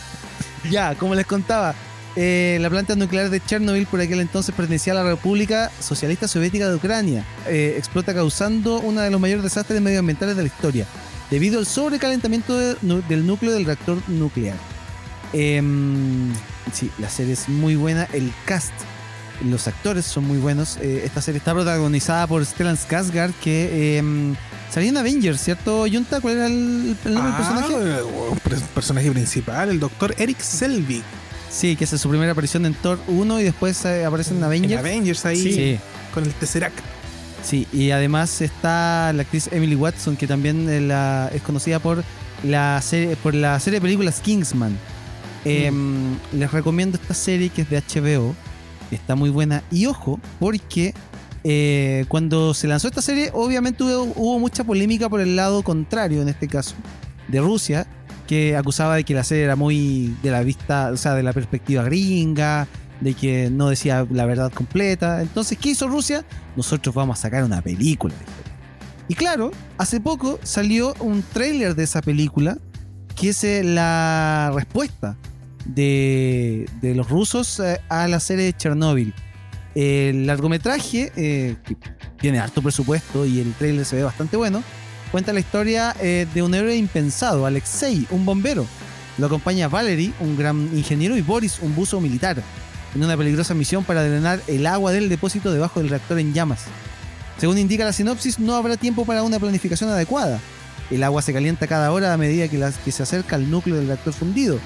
[0.70, 1.74] ya, como les contaba,
[2.16, 6.68] eh, la planta nuclear de Chernobyl por aquel entonces pertenecía a la República Socialista Soviética
[6.68, 7.24] de Ucrania.
[7.46, 10.86] Eh, explota causando uno de los mayores desastres medioambientales de la historia,
[11.30, 12.76] debido al sobrecalentamiento de-
[13.08, 14.56] del núcleo del reactor nuclear.
[15.32, 16.32] Em,
[16.72, 18.08] sí, la serie es muy buena.
[18.12, 18.72] El cast,
[19.44, 20.78] los actores son muy buenos.
[20.80, 24.34] Eh, esta serie está protagonizada por Stellan Skarsgård, que em,
[24.72, 26.20] salió en Avengers, ¿cierto, Junta?
[26.20, 27.74] ¿Cuál era el, el nombre del personaje?
[27.74, 31.02] Ah, un pers- personaje principal, el doctor Eric Selvig.
[31.50, 34.72] Sí, que hace su primera aparición en Thor 1 y después eh, aparece en Avengers.
[34.72, 35.78] En Avengers ahí Sí.
[36.12, 36.78] con el Tesseract.
[37.42, 42.04] Sí, y además está la actriz Emily Watson, que también eh, la- es conocida por
[42.44, 44.76] la serie, por la serie de películas Kingsman.
[45.44, 48.34] Em, Les recomiendo esta serie que es de HBO.
[48.90, 49.62] Está muy buena.
[49.70, 50.94] Y ojo, porque
[51.44, 56.20] eh, cuando se lanzó esta serie, obviamente hubo, hubo mucha polémica por el lado contrario,
[56.20, 56.74] en este caso,
[57.28, 57.86] de Rusia,
[58.28, 61.32] que acusaba de que la serie era muy de la vista, o sea, de la
[61.32, 62.68] perspectiva gringa,
[63.00, 65.22] de que no decía la verdad completa.
[65.22, 66.24] Entonces, ¿qué hizo Rusia?
[66.54, 68.14] Nosotros vamos a sacar una película.
[69.08, 72.58] Y claro, hace poco salió un tráiler de esa película,
[73.16, 75.16] que es eh, la respuesta
[75.64, 79.14] de, de los rusos eh, a la serie de Chernobyl.
[79.74, 81.78] El largometraje, eh, que
[82.20, 84.62] tiene harto presupuesto y el tráiler se ve bastante bueno,
[85.08, 88.66] cuenta la historia eh, de un héroe impensado, Alexei, un bombero.
[89.18, 92.42] Lo acompaña Valery, un gran ingeniero, y Boris, un buzo militar,
[92.94, 96.64] en una peligrosa misión para drenar el agua del depósito debajo del reactor en llamas.
[97.38, 100.40] Según indica la sinopsis, no habrá tiempo para una planificación adecuada.
[100.90, 104.12] El agua se calienta cada hora a medida que, se acerca al núcleo del reactor
[104.12, 104.58] fundido.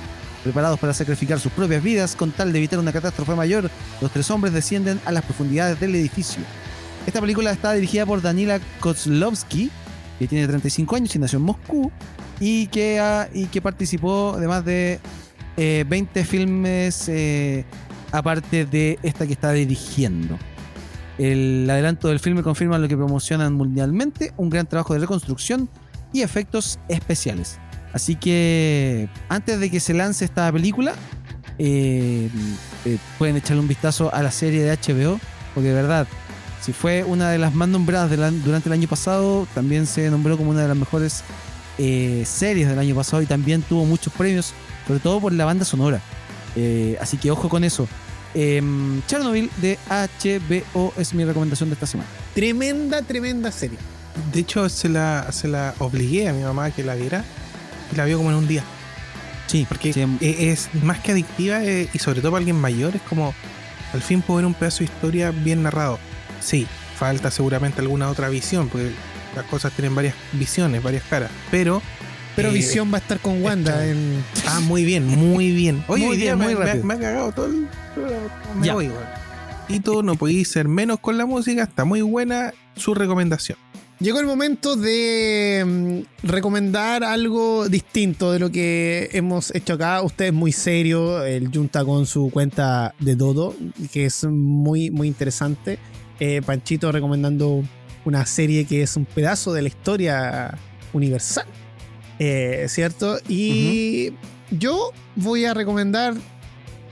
[0.43, 3.71] Preparados para sacrificar sus propias vidas con tal de evitar una catástrofe mayor,
[4.01, 6.43] los tres hombres descienden a las profundidades del edificio.
[7.07, 9.71] Esta película está dirigida por Danila Kozlovsky,
[10.23, 11.91] que tiene 35 años y nació en Moscú,
[12.41, 14.99] y que, ha- y que participó de más de
[15.57, 17.65] eh, 20 filmes eh,
[18.11, 20.39] aparte de esta que está dirigiendo.
[21.19, 25.69] El adelanto del filme confirma lo que promocionan mundialmente, un gran trabajo de reconstrucción
[26.13, 27.59] y efectos especiales.
[27.93, 30.95] Así que antes de que se lance esta película,
[31.59, 32.29] eh,
[32.87, 35.21] eh, pueden echarle un vistazo a la serie de HBO,
[35.55, 36.07] porque de verdad,
[36.63, 40.51] si fue una de las más nombradas durante el año pasado, también se nombró como
[40.51, 41.23] una de las mejores
[41.79, 44.53] eh, series del año pasado y también tuvo muchos premios,
[44.87, 46.01] sobre todo por la banda sonora.
[46.55, 47.89] Eh, así que ojo con eso.
[48.35, 52.09] Em, Chernobyl de HBO es mi recomendación de esta semana.
[52.35, 53.79] Tremenda, tremenda serie.
[54.33, 57.25] De hecho, se la, se la obligué a mi mamá a que la viera
[57.93, 58.63] y la vio como en un día.
[59.47, 62.95] Sí, Porque sí, e- es más que adictiva eh, y sobre todo para alguien mayor,
[62.97, 63.35] es como
[63.93, 65.99] al fin poder un pedazo de historia bien narrado.
[66.43, 66.67] Sí,
[66.97, 68.91] falta seguramente alguna otra visión, porque
[69.37, 71.81] las cosas tienen varias visiones, varias caras, pero.
[72.35, 74.25] Pero eh, Visión va a estar con Wanda en.
[74.47, 75.85] Ah, muy bien, muy bien.
[75.89, 76.85] Oye, Muy hoy día bien, muy me, me- rápido.
[76.87, 77.69] me ha cagado todo el.
[78.59, 78.73] Me Ya.
[78.75, 78.91] voy.
[79.69, 83.59] Y tú no podéis ser menos con la música, está muy buena su recomendación.
[84.01, 85.63] Llegó el momento de
[86.25, 90.01] mm, recomendar algo distinto de lo que hemos hecho acá.
[90.03, 93.55] Usted es muy serio, el Junta con su cuenta de Dodo,
[93.93, 95.79] que es muy, muy interesante.
[96.25, 97.65] Eh, Panchito recomendando
[98.05, 100.57] una serie que es un pedazo de la historia
[100.93, 101.47] universal,
[102.21, 103.19] eh, ¿cierto?
[103.29, 104.13] Y
[104.53, 106.15] yo voy a recomendar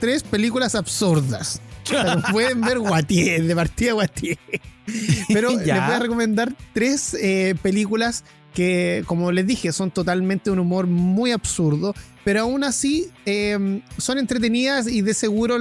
[0.01, 1.61] tres películas absurdas.
[2.33, 4.37] Pueden ver, Guatier, de partida Guatier.
[5.29, 10.59] Pero les voy a recomendar tres eh, películas que, como les dije, son totalmente un
[10.59, 15.57] humor muy absurdo, pero aún así eh, son entretenidas y de seguro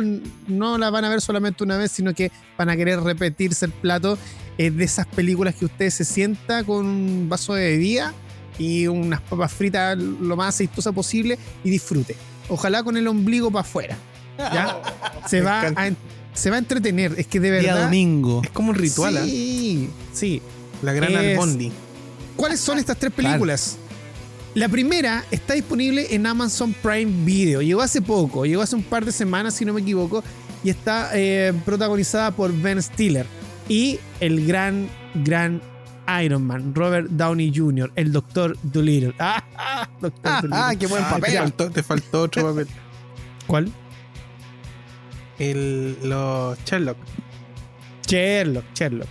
[0.48, 3.72] no las van a ver solamente una vez, sino que van a querer repetirse el
[3.72, 4.18] plato
[4.58, 8.12] eh, de esas películas que usted se sienta con un vaso de bebida
[8.58, 12.16] y unas papas fritas lo más aceitosa posible y disfrute.
[12.48, 13.96] Ojalá con el ombligo para afuera.
[14.36, 14.80] ¿ya?
[15.28, 15.90] Se, va a,
[16.34, 17.14] se va a entretener.
[17.16, 17.84] Es que de día verdad.
[17.84, 18.40] domingo.
[18.42, 19.24] Es como un ritual, ¿ah?
[19.24, 20.42] Sí, sí.
[20.82, 21.70] La gran Albondi.
[22.40, 23.76] ¿Cuáles son estas tres películas?
[24.54, 27.60] La primera está disponible en Amazon Prime Video.
[27.60, 30.24] Llegó hace poco, llegó hace un par de semanas, si no me equivoco,
[30.64, 33.26] y está eh, protagonizada por Ben Stiller
[33.68, 35.60] y el gran, gran
[36.24, 39.14] Iron Man, Robert Downey Jr., el Doctor Dolittle.
[39.18, 40.58] Ah, ah, Doctor Ah, Dolittle.
[40.62, 41.32] ah, qué buen Ah, papel.
[41.32, 42.66] Te faltó, te faltó otro papel.
[43.46, 43.70] ¿Cuál?
[45.38, 46.96] El, los Sherlock.
[48.06, 49.08] Sherlock, Sherlock.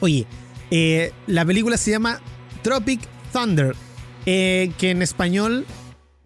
[0.00, 0.26] Oye,
[0.70, 2.20] eh, la película se llama
[2.62, 3.00] Tropic
[3.32, 3.74] Thunder,
[4.26, 5.66] eh, que en español,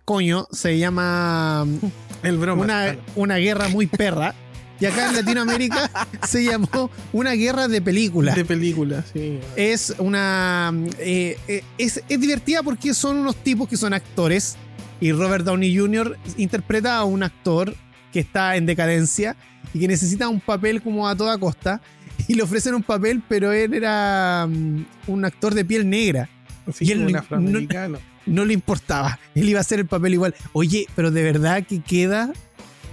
[0.04, 1.66] coño, se llama
[2.22, 2.62] El broma.
[2.64, 4.34] una, una guerra muy perra.
[4.80, 5.90] Y acá en Latinoamérica
[6.28, 8.34] se llamó una guerra de películas.
[8.34, 9.38] de película, sí.
[9.54, 10.72] Es una.
[10.98, 14.56] eh, eh, es, es divertida porque son unos tipos que son actores.
[15.00, 16.16] Y Robert Downey Jr.
[16.36, 17.74] interpreta a un actor
[18.12, 19.36] que está en decadencia
[19.72, 21.80] y que necesita un papel como a toda costa.
[22.28, 26.28] Y le ofrecen un papel, pero él era mm, un actor de piel negra.
[26.66, 27.98] Así Y él un no- afroamericano.
[28.24, 29.18] No le importaba.
[29.34, 30.34] Él iba a hacer el papel igual.
[30.52, 32.32] Oye, pero de verdad que queda.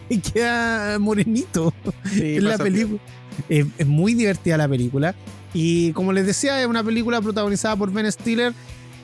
[0.33, 1.71] Queda morenito
[2.11, 2.99] Sí, en la película.
[3.47, 5.13] Es, es muy divertida la película.
[5.53, 8.53] Y como les decía, es una película protagonizada por Ben Stiller.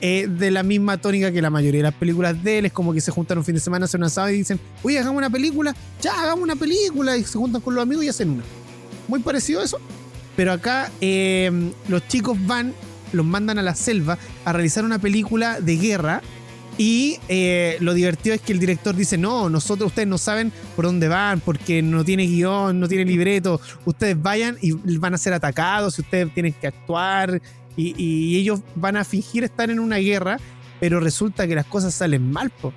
[0.00, 2.66] eh, de la misma tónica que la mayoría de las películas de él.
[2.66, 4.98] Es como que se juntan un fin de semana, hacen un asado y dicen, oye,
[4.98, 5.74] hagamos una película.
[6.02, 7.16] Ya, hagamos una película.
[7.16, 8.42] Y se juntan con los amigos y hacen una.
[9.06, 9.78] Muy parecido a eso.
[10.36, 11.50] Pero acá eh,
[11.88, 12.74] los chicos van,
[13.12, 16.22] los mandan a la selva a realizar una película de guerra.
[16.78, 20.84] Y eh, lo divertido es que el director dice, no, nosotros, ustedes no saben por
[20.84, 23.62] dónde van, porque no tiene guion, no tiene libreto.
[23.86, 27.40] Ustedes vayan y van a ser atacados y ustedes tienen que actuar.
[27.78, 30.38] Y, y ellos van a fingir estar en una guerra,
[30.78, 32.74] pero resulta que las cosas salen mal, po.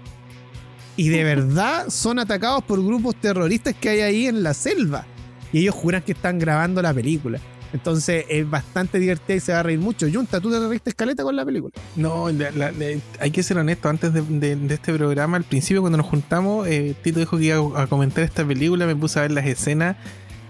[0.96, 5.06] Y de verdad son atacados por grupos terroristas que hay ahí en la selva.
[5.52, 7.40] Y ellos juran que están grabando la película.
[7.72, 10.08] Entonces es bastante divertida y se va a reír mucho.
[10.12, 11.74] Junta, ¿tú te reíste escaleta con la película?
[11.96, 13.90] No, hay que ser honesto.
[13.90, 17.88] Antes de, este programa, al principio, cuando nos juntamos, eh, Tito dijo que iba a
[17.88, 18.88] comentar esta película.
[18.88, 19.98] Me puse a ver las escenas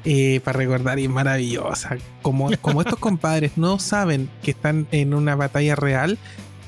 [0.06, 1.98] eh, para recordar y es maravillosa.
[2.22, 6.18] Como, estos compadres no saben que están en una batalla real,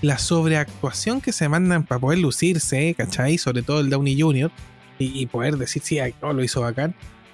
[0.01, 3.37] la sobreactuación que se mandan para poder lucirse, ¿cachai?
[3.37, 4.51] Sobre todo el Downey Jr.
[4.99, 6.93] y, y poder decir, sí, no, lo hizo bacán.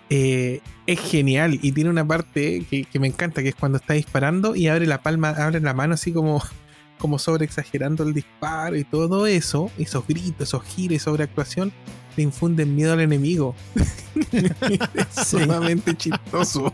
[0.10, 3.94] Eh, es genial y tiene una parte que, que me encanta, que es cuando está
[3.94, 6.42] disparando y abre la palma, abre la mano así como
[6.98, 11.72] como sobre exagerando el disparo y todo eso, esos gritos, esos giros, sobreactuación,
[12.16, 13.54] le infunden miedo al enemigo.
[14.32, 16.74] es sumamente chistoso.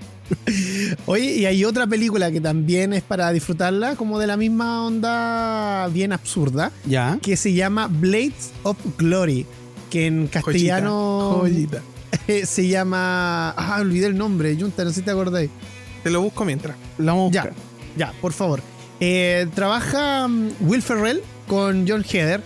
[1.05, 5.89] Oye, y hay otra película que también es para disfrutarla, como de la misma onda
[5.89, 7.19] bien absurda, Ya.
[7.21, 9.45] que se llama Blades of Glory,
[9.89, 11.81] que en castellano Joyita.
[12.45, 13.51] Se llama...
[13.51, 15.49] Ah, olvidé el nombre, Junta, no sé si te acordáis.
[16.03, 16.75] Te lo busco mientras.
[16.97, 17.53] Vamos a Ya, buscar.
[17.97, 18.61] ya, por favor.
[18.99, 22.41] Eh, trabaja mm, Will Ferrell con John Heder.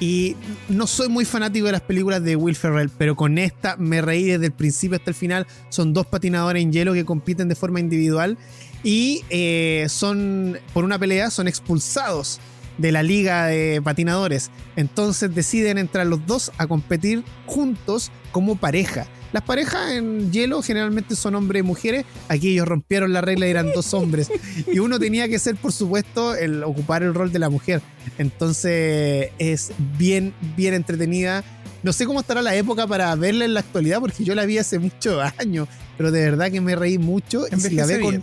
[0.00, 0.36] Y
[0.68, 4.24] no soy muy fanático de las películas de Will Ferrell, pero con esta me reí
[4.24, 5.46] desde el principio hasta el final.
[5.68, 8.36] Son dos patinadores en hielo que compiten de forma individual
[8.82, 12.40] y eh, son, por una pelea, son expulsados
[12.78, 14.50] de la liga de patinadores.
[14.76, 19.06] Entonces deciden entrar los dos a competir juntos como pareja.
[19.32, 22.04] Las parejas en hielo generalmente son hombres y mujeres.
[22.28, 24.30] Aquí ellos rompieron la regla y eran dos hombres.
[24.72, 27.82] Y uno tenía que ser, por supuesto, el ocupar el rol de la mujer.
[28.16, 31.42] Entonces es bien, bien entretenida.
[31.82, 34.58] No sé cómo estará la época para verla en la actualidad, porque yo la vi
[34.58, 35.68] hace muchos años,
[35.98, 37.44] pero de verdad que me reí mucho.
[37.50, 38.22] Y si la ve con.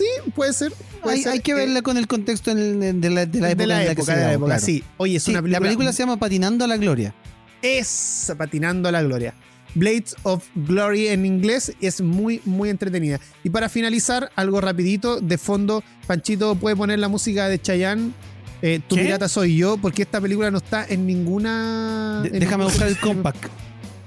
[0.00, 0.72] Sí, puede ser.
[1.02, 3.62] puede Hay, ser, hay que verla con el contexto en- de la, de la época
[3.62, 4.62] de la que época, se de la época, claro.
[4.64, 4.84] sí.
[4.96, 5.58] Oye, es Sí, una película.
[5.60, 7.14] la película se llama Patinando a la Gloria.
[7.62, 9.34] es Patinando a la Gloria.
[9.74, 13.20] Blades of Glory en inglés es muy, muy entretenida.
[13.44, 18.10] Y para finalizar, algo rapidito, de fondo, Panchito puede poner la música de Chayanne.
[18.62, 19.02] Eh, tu ¿Qué?
[19.02, 22.20] pirata soy yo, porque esta película no está en ninguna.
[22.22, 23.44] De- en déjame buscar el compact.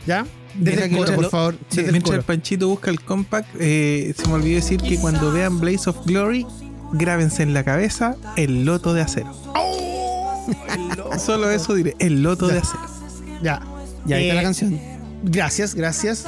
[0.05, 0.25] ¿Ya?
[0.55, 1.53] Desde Deja el que coro, por favor.
[1.69, 2.23] sí, desde el Mientras el.
[2.23, 6.45] Panchito busca el compact, eh, se me olvidó decir que cuando vean Blaze of Glory,
[6.93, 9.33] grábense en la cabeza el loto de acero.
[11.17, 12.83] Solo eso diré, el loto de acero.
[13.41, 13.61] Ya.
[14.05, 14.79] Ya ahí está Eh, la canción.
[15.23, 16.25] Gracias, gracias.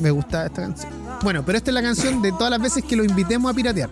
[0.00, 0.92] Me gusta esta canción.
[1.22, 3.90] Bueno, pero esta es la canción de todas las veces que lo invitemos a piratear.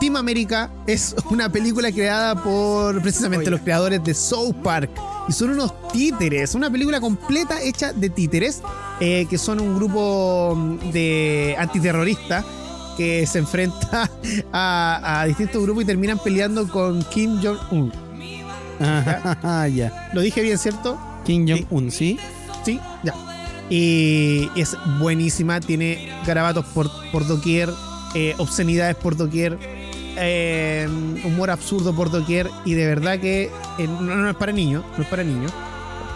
[0.00, 3.50] Team America es una película creada por precisamente Oye.
[3.50, 4.90] los creadores de South Park.
[5.28, 8.62] Y son unos títeres, una película completa hecha de títeres,
[9.00, 12.44] eh, que son un grupo mm, de antiterroristas
[12.96, 14.10] que se enfrenta
[14.52, 17.92] a, a distintos grupos y terminan peleando con Kim Jong-un.
[19.74, 20.10] Ya.
[20.12, 20.98] Lo dije bien, ¿cierto?
[21.24, 22.18] Kim Jong-un, ¿sí?
[22.64, 23.14] Sí, ya.
[23.68, 27.70] Y es buenísima, tiene garabatos por, por doquier,
[28.14, 29.58] eh, obscenidades por doquier,
[30.16, 30.88] eh,
[31.24, 35.02] humor absurdo por doquier, y de verdad que eh, no, no es para niños, no
[35.02, 35.52] es para niños.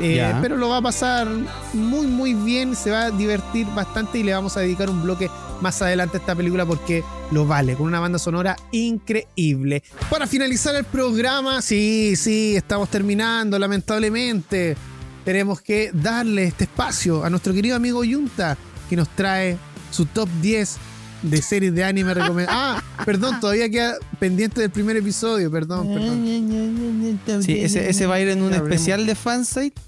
[0.02, 1.28] Eh, pero lo va a pasar
[1.74, 5.28] muy muy bien, se va a divertir bastante y le vamos a dedicar un bloque
[5.60, 9.82] más adelante a esta película porque lo vale, con una banda sonora increíble.
[10.08, 14.76] Para finalizar el programa, sí, sí, estamos terminando, lamentablemente.
[15.24, 18.56] Tenemos que darle este espacio a nuestro querido amigo Yunta,
[18.88, 19.58] que nos trae
[19.90, 20.78] su top 10
[21.22, 22.82] de series de anime recomendadas.
[23.00, 27.42] Ah, perdón, todavía queda pendiente del primer episodio, perdón, perdón.
[27.42, 29.80] Sí, ese, ese va a ir en un especial de fansite.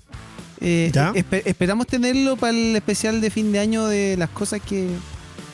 [0.60, 0.92] Eh,
[1.44, 4.88] esperamos tenerlo para el especial de fin de año de las cosas que,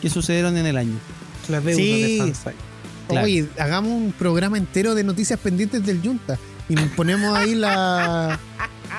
[0.03, 0.95] que sucedieron en el año.
[1.49, 2.03] La deuda Sí.
[2.03, 2.55] de Fansite.
[3.09, 3.25] Claro.
[3.25, 6.39] Oye, hagamos un programa entero de noticias pendientes del Yunta
[6.69, 8.39] y ponemos ahí la,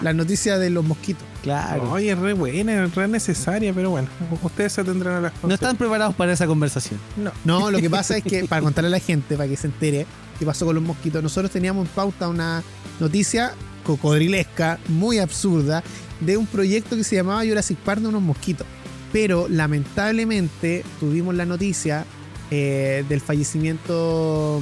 [0.01, 1.23] La noticia de los mosquitos.
[1.43, 1.91] Claro.
[1.91, 4.07] Oye, es re buena, es re necesaria, pero bueno,
[4.41, 5.53] ustedes se tendrán a las No cosas.
[5.55, 6.99] están preparados para esa conversación.
[7.17, 7.31] No.
[7.45, 10.05] No, lo que pasa es que, para contarle a la gente, para que se entere
[10.37, 12.61] qué pasó con los mosquitos, nosotros teníamos en pauta una
[12.99, 13.53] noticia
[13.83, 15.83] cocodrilesca, muy absurda,
[16.19, 18.67] de un proyecto que se llamaba Jurassic Park de unos mosquitos.
[19.13, 22.05] Pero lamentablemente tuvimos la noticia
[22.51, 24.61] eh, del fallecimiento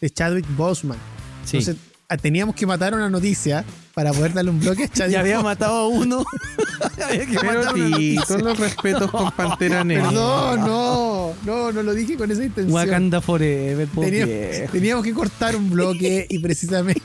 [0.00, 0.98] de Chadwick Boseman.
[1.44, 1.58] Sí.
[1.58, 1.76] Entonces
[2.20, 5.74] teníamos que matar una noticia para poder darle un bloque a Chadwick ya había matado
[5.74, 6.24] a uno.
[7.04, 8.24] había que Pero matar a una sí, noticia.
[8.26, 10.08] con los respetos con Pantera Negra.
[10.08, 12.72] Perdón, no, no, no lo dije con esa intención.
[12.74, 14.72] Wakanda Forever, viejo.
[14.72, 17.02] Teníamos que cortar un bloque y precisamente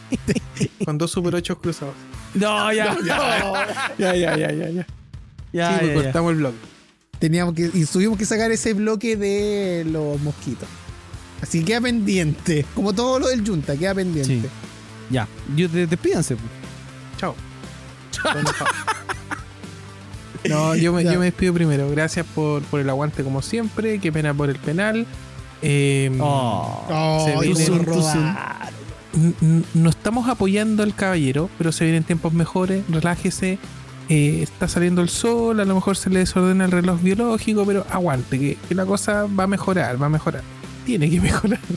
[0.86, 1.96] Con dos Super 8 cruzados.
[2.34, 4.70] No, ya, Ya, ya, ya, ya, ya.
[4.72, 4.86] ya, sí,
[5.54, 6.04] ya, pues ya.
[6.04, 6.54] cortamos el blog.
[7.20, 10.68] teníamos que y tuvimos que sacar ese bloque de los mosquitos.
[11.42, 14.34] Así que queda pendiente, como todo lo del Junta, queda pendiente.
[14.42, 14.54] Sí.
[15.10, 16.36] Ya, yo, de- despídanse.
[16.36, 16.42] po.
[17.18, 17.36] Chao.
[20.50, 21.90] No, yo me, yo me despido primero.
[21.90, 24.00] Gracias por, por el aguante como siempre.
[24.00, 25.06] Qué pena por el penal.
[25.62, 27.66] Eh, Oh, Se viene-
[29.42, 32.84] n- no estamos apoyando al caballero, pero se vienen tiempos mejores.
[32.90, 33.58] Relájese.
[34.10, 37.86] eh, está saliendo el sol, a lo mejor se le desordena el reloj biológico, pero
[37.92, 40.44] aguante, que, que la cosa va a mejorar, va a mejorar.
[40.86, 41.60] Tiene que mejorar.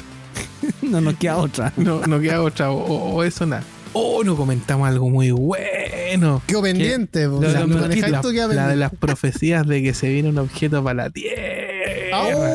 [0.82, 1.72] No nos queda otra.
[1.76, 3.62] No, no queda otra, o- o eso nada.
[3.92, 6.42] Oh, no comentamos algo muy bueno.
[6.46, 7.24] Quedó pendiente.
[7.26, 11.04] tú manejas La, queda la de las profecías de que se viene un objeto para
[11.04, 12.50] la Tierra.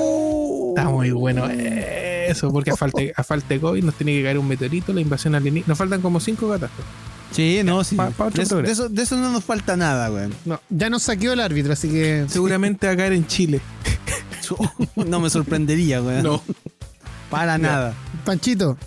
[0.69, 4.37] Está muy bueno eso, porque a falta, a falta de COVID nos tiene que caer
[4.39, 5.69] un meteorito, la invasión alienígena.
[5.69, 6.85] Nos faltan como cinco catástrofes.
[7.31, 7.95] Sí, no, sí.
[7.95, 10.33] pa- de, eso, de eso- de eso no nos falta nada, weón.
[10.69, 13.61] Ya nos saqueó el árbitro, así que Seguramente va a caer en Chile.
[14.95, 16.21] No me sorprendería, weón.
[16.23, 16.41] No.
[17.31, 17.93] Para nada.
[18.23, 18.77] Panchito,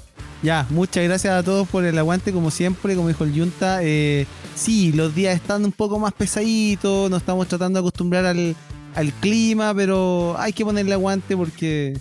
[0.43, 3.81] Ya, muchas gracias a todos por el aguante, como siempre, como dijo el Yunta.
[3.82, 8.55] Eh, sí, los días están un poco más pesaditos, nos estamos tratando de acostumbrar al,
[8.94, 11.98] al clima, pero hay que ponerle aguante porque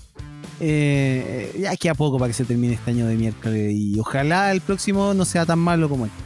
[0.59, 4.61] eh, ya queda poco para que se termine este año de miércoles y ojalá el
[4.61, 6.18] próximo no sea tan malo como este.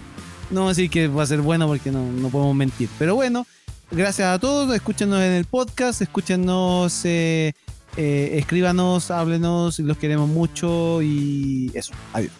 [0.49, 3.47] No decir que va a ser bueno porque no, no podemos mentir, pero bueno,
[3.89, 7.53] gracias a todos, escúchenos en el podcast, escúchenos, eh,
[7.97, 12.31] eh, escríbanos, háblenos, los queremos mucho y eso, adiós.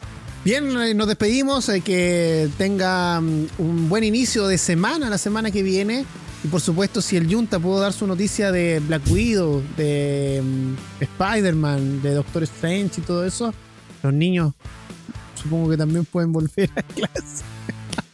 [0.45, 1.67] bien, eh, nos despedimos.
[1.69, 6.05] eh, que tenga mm, un buen inicio de semana, la semana que viene.
[6.43, 11.03] Y por supuesto, si el Junta pudo dar su noticia de Black Widow, de mm,
[11.03, 13.53] Spider-Man, de Doctor Strange y todo eso,
[14.01, 14.53] los niños
[15.41, 17.43] supongo que también pueden volver a clase.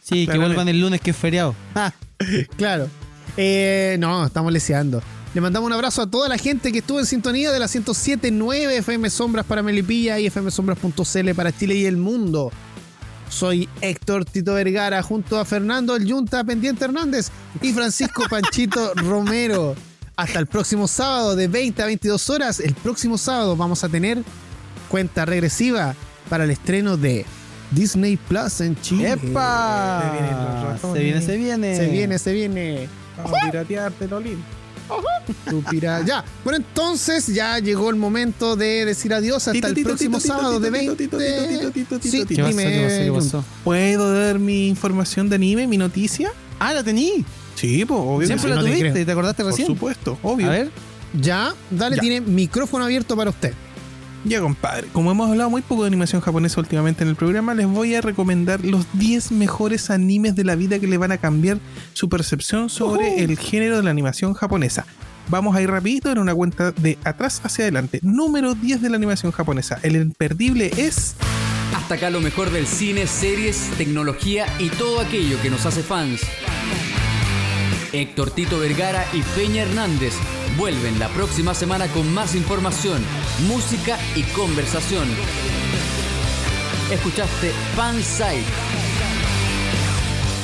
[0.02, 1.54] Sí, que vuelvan el lunes que es feriado.
[1.74, 1.92] Ah,
[2.56, 2.88] Claro.
[3.36, 5.00] Eh, no, estamos leseando.
[5.38, 8.72] Le mandamos un abrazo a toda la gente que estuvo en sintonía de la 107.9
[8.78, 12.50] FM Sombras para Melipilla y fmsombras.cl para Chile y el mundo.
[13.28, 17.30] Soy Héctor Tito Vergara junto a Fernando El Yunta Pendiente Hernández
[17.62, 19.76] y Francisco Panchito Romero.
[20.16, 22.58] Hasta el próximo sábado de 20 a 22 horas.
[22.58, 24.24] El próximo sábado vamos a tener
[24.88, 25.94] cuenta regresiva
[26.28, 27.24] para el estreno de
[27.70, 29.12] Disney Plus en Chile.
[29.12, 30.76] ¡Epa!
[30.80, 31.76] Se viene, se viene.
[31.76, 32.88] Se viene, se viene.
[33.16, 34.57] Vamos a piratearte, Lolín.
[36.06, 40.70] Ya, bueno, entonces ya llegó el momento de decir adiós hasta el próximo sábado de
[40.70, 40.96] Tito, 20.
[40.96, 43.10] Tito, Tito, Tito, Tito, Sí, dime.
[43.64, 46.32] ¿Puedo dar mi información de anime, mi noticia?
[46.58, 47.24] Ah, la tení.
[47.54, 48.26] Sí, pues, obvio.
[48.26, 49.04] Siempre la tuviste.
[49.04, 49.66] ¿te acordaste Por recién?
[49.68, 50.46] supuesto, obvio.
[50.48, 50.70] A ver.
[51.20, 52.02] Ya, dale, Ya.
[52.02, 53.52] tiene micrófono abierto para usted.
[54.24, 54.88] Ya, compadre.
[54.92, 58.00] Como hemos hablado muy poco de animación japonesa últimamente en el programa, les voy a
[58.00, 61.58] recomendar los 10 mejores animes de la vida que le van a cambiar
[61.92, 64.86] su percepción sobre el género de la animación japonesa.
[65.28, 68.00] Vamos a ir rapidito en una cuenta de atrás hacia adelante.
[68.02, 69.78] Número 10 de la animación japonesa.
[69.82, 71.14] El imperdible es...
[71.76, 76.22] Hasta acá lo mejor del cine, series, tecnología y todo aquello que nos hace fans.
[77.92, 80.14] Héctor Tito Vergara y Peña Hernández
[80.56, 83.02] vuelven la próxima semana con más información,
[83.46, 85.08] música y conversación.
[86.90, 88.44] Escuchaste Fansite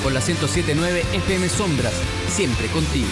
[0.03, 1.95] por la 1079 FM Sombras,
[2.29, 3.09] siempre contigo.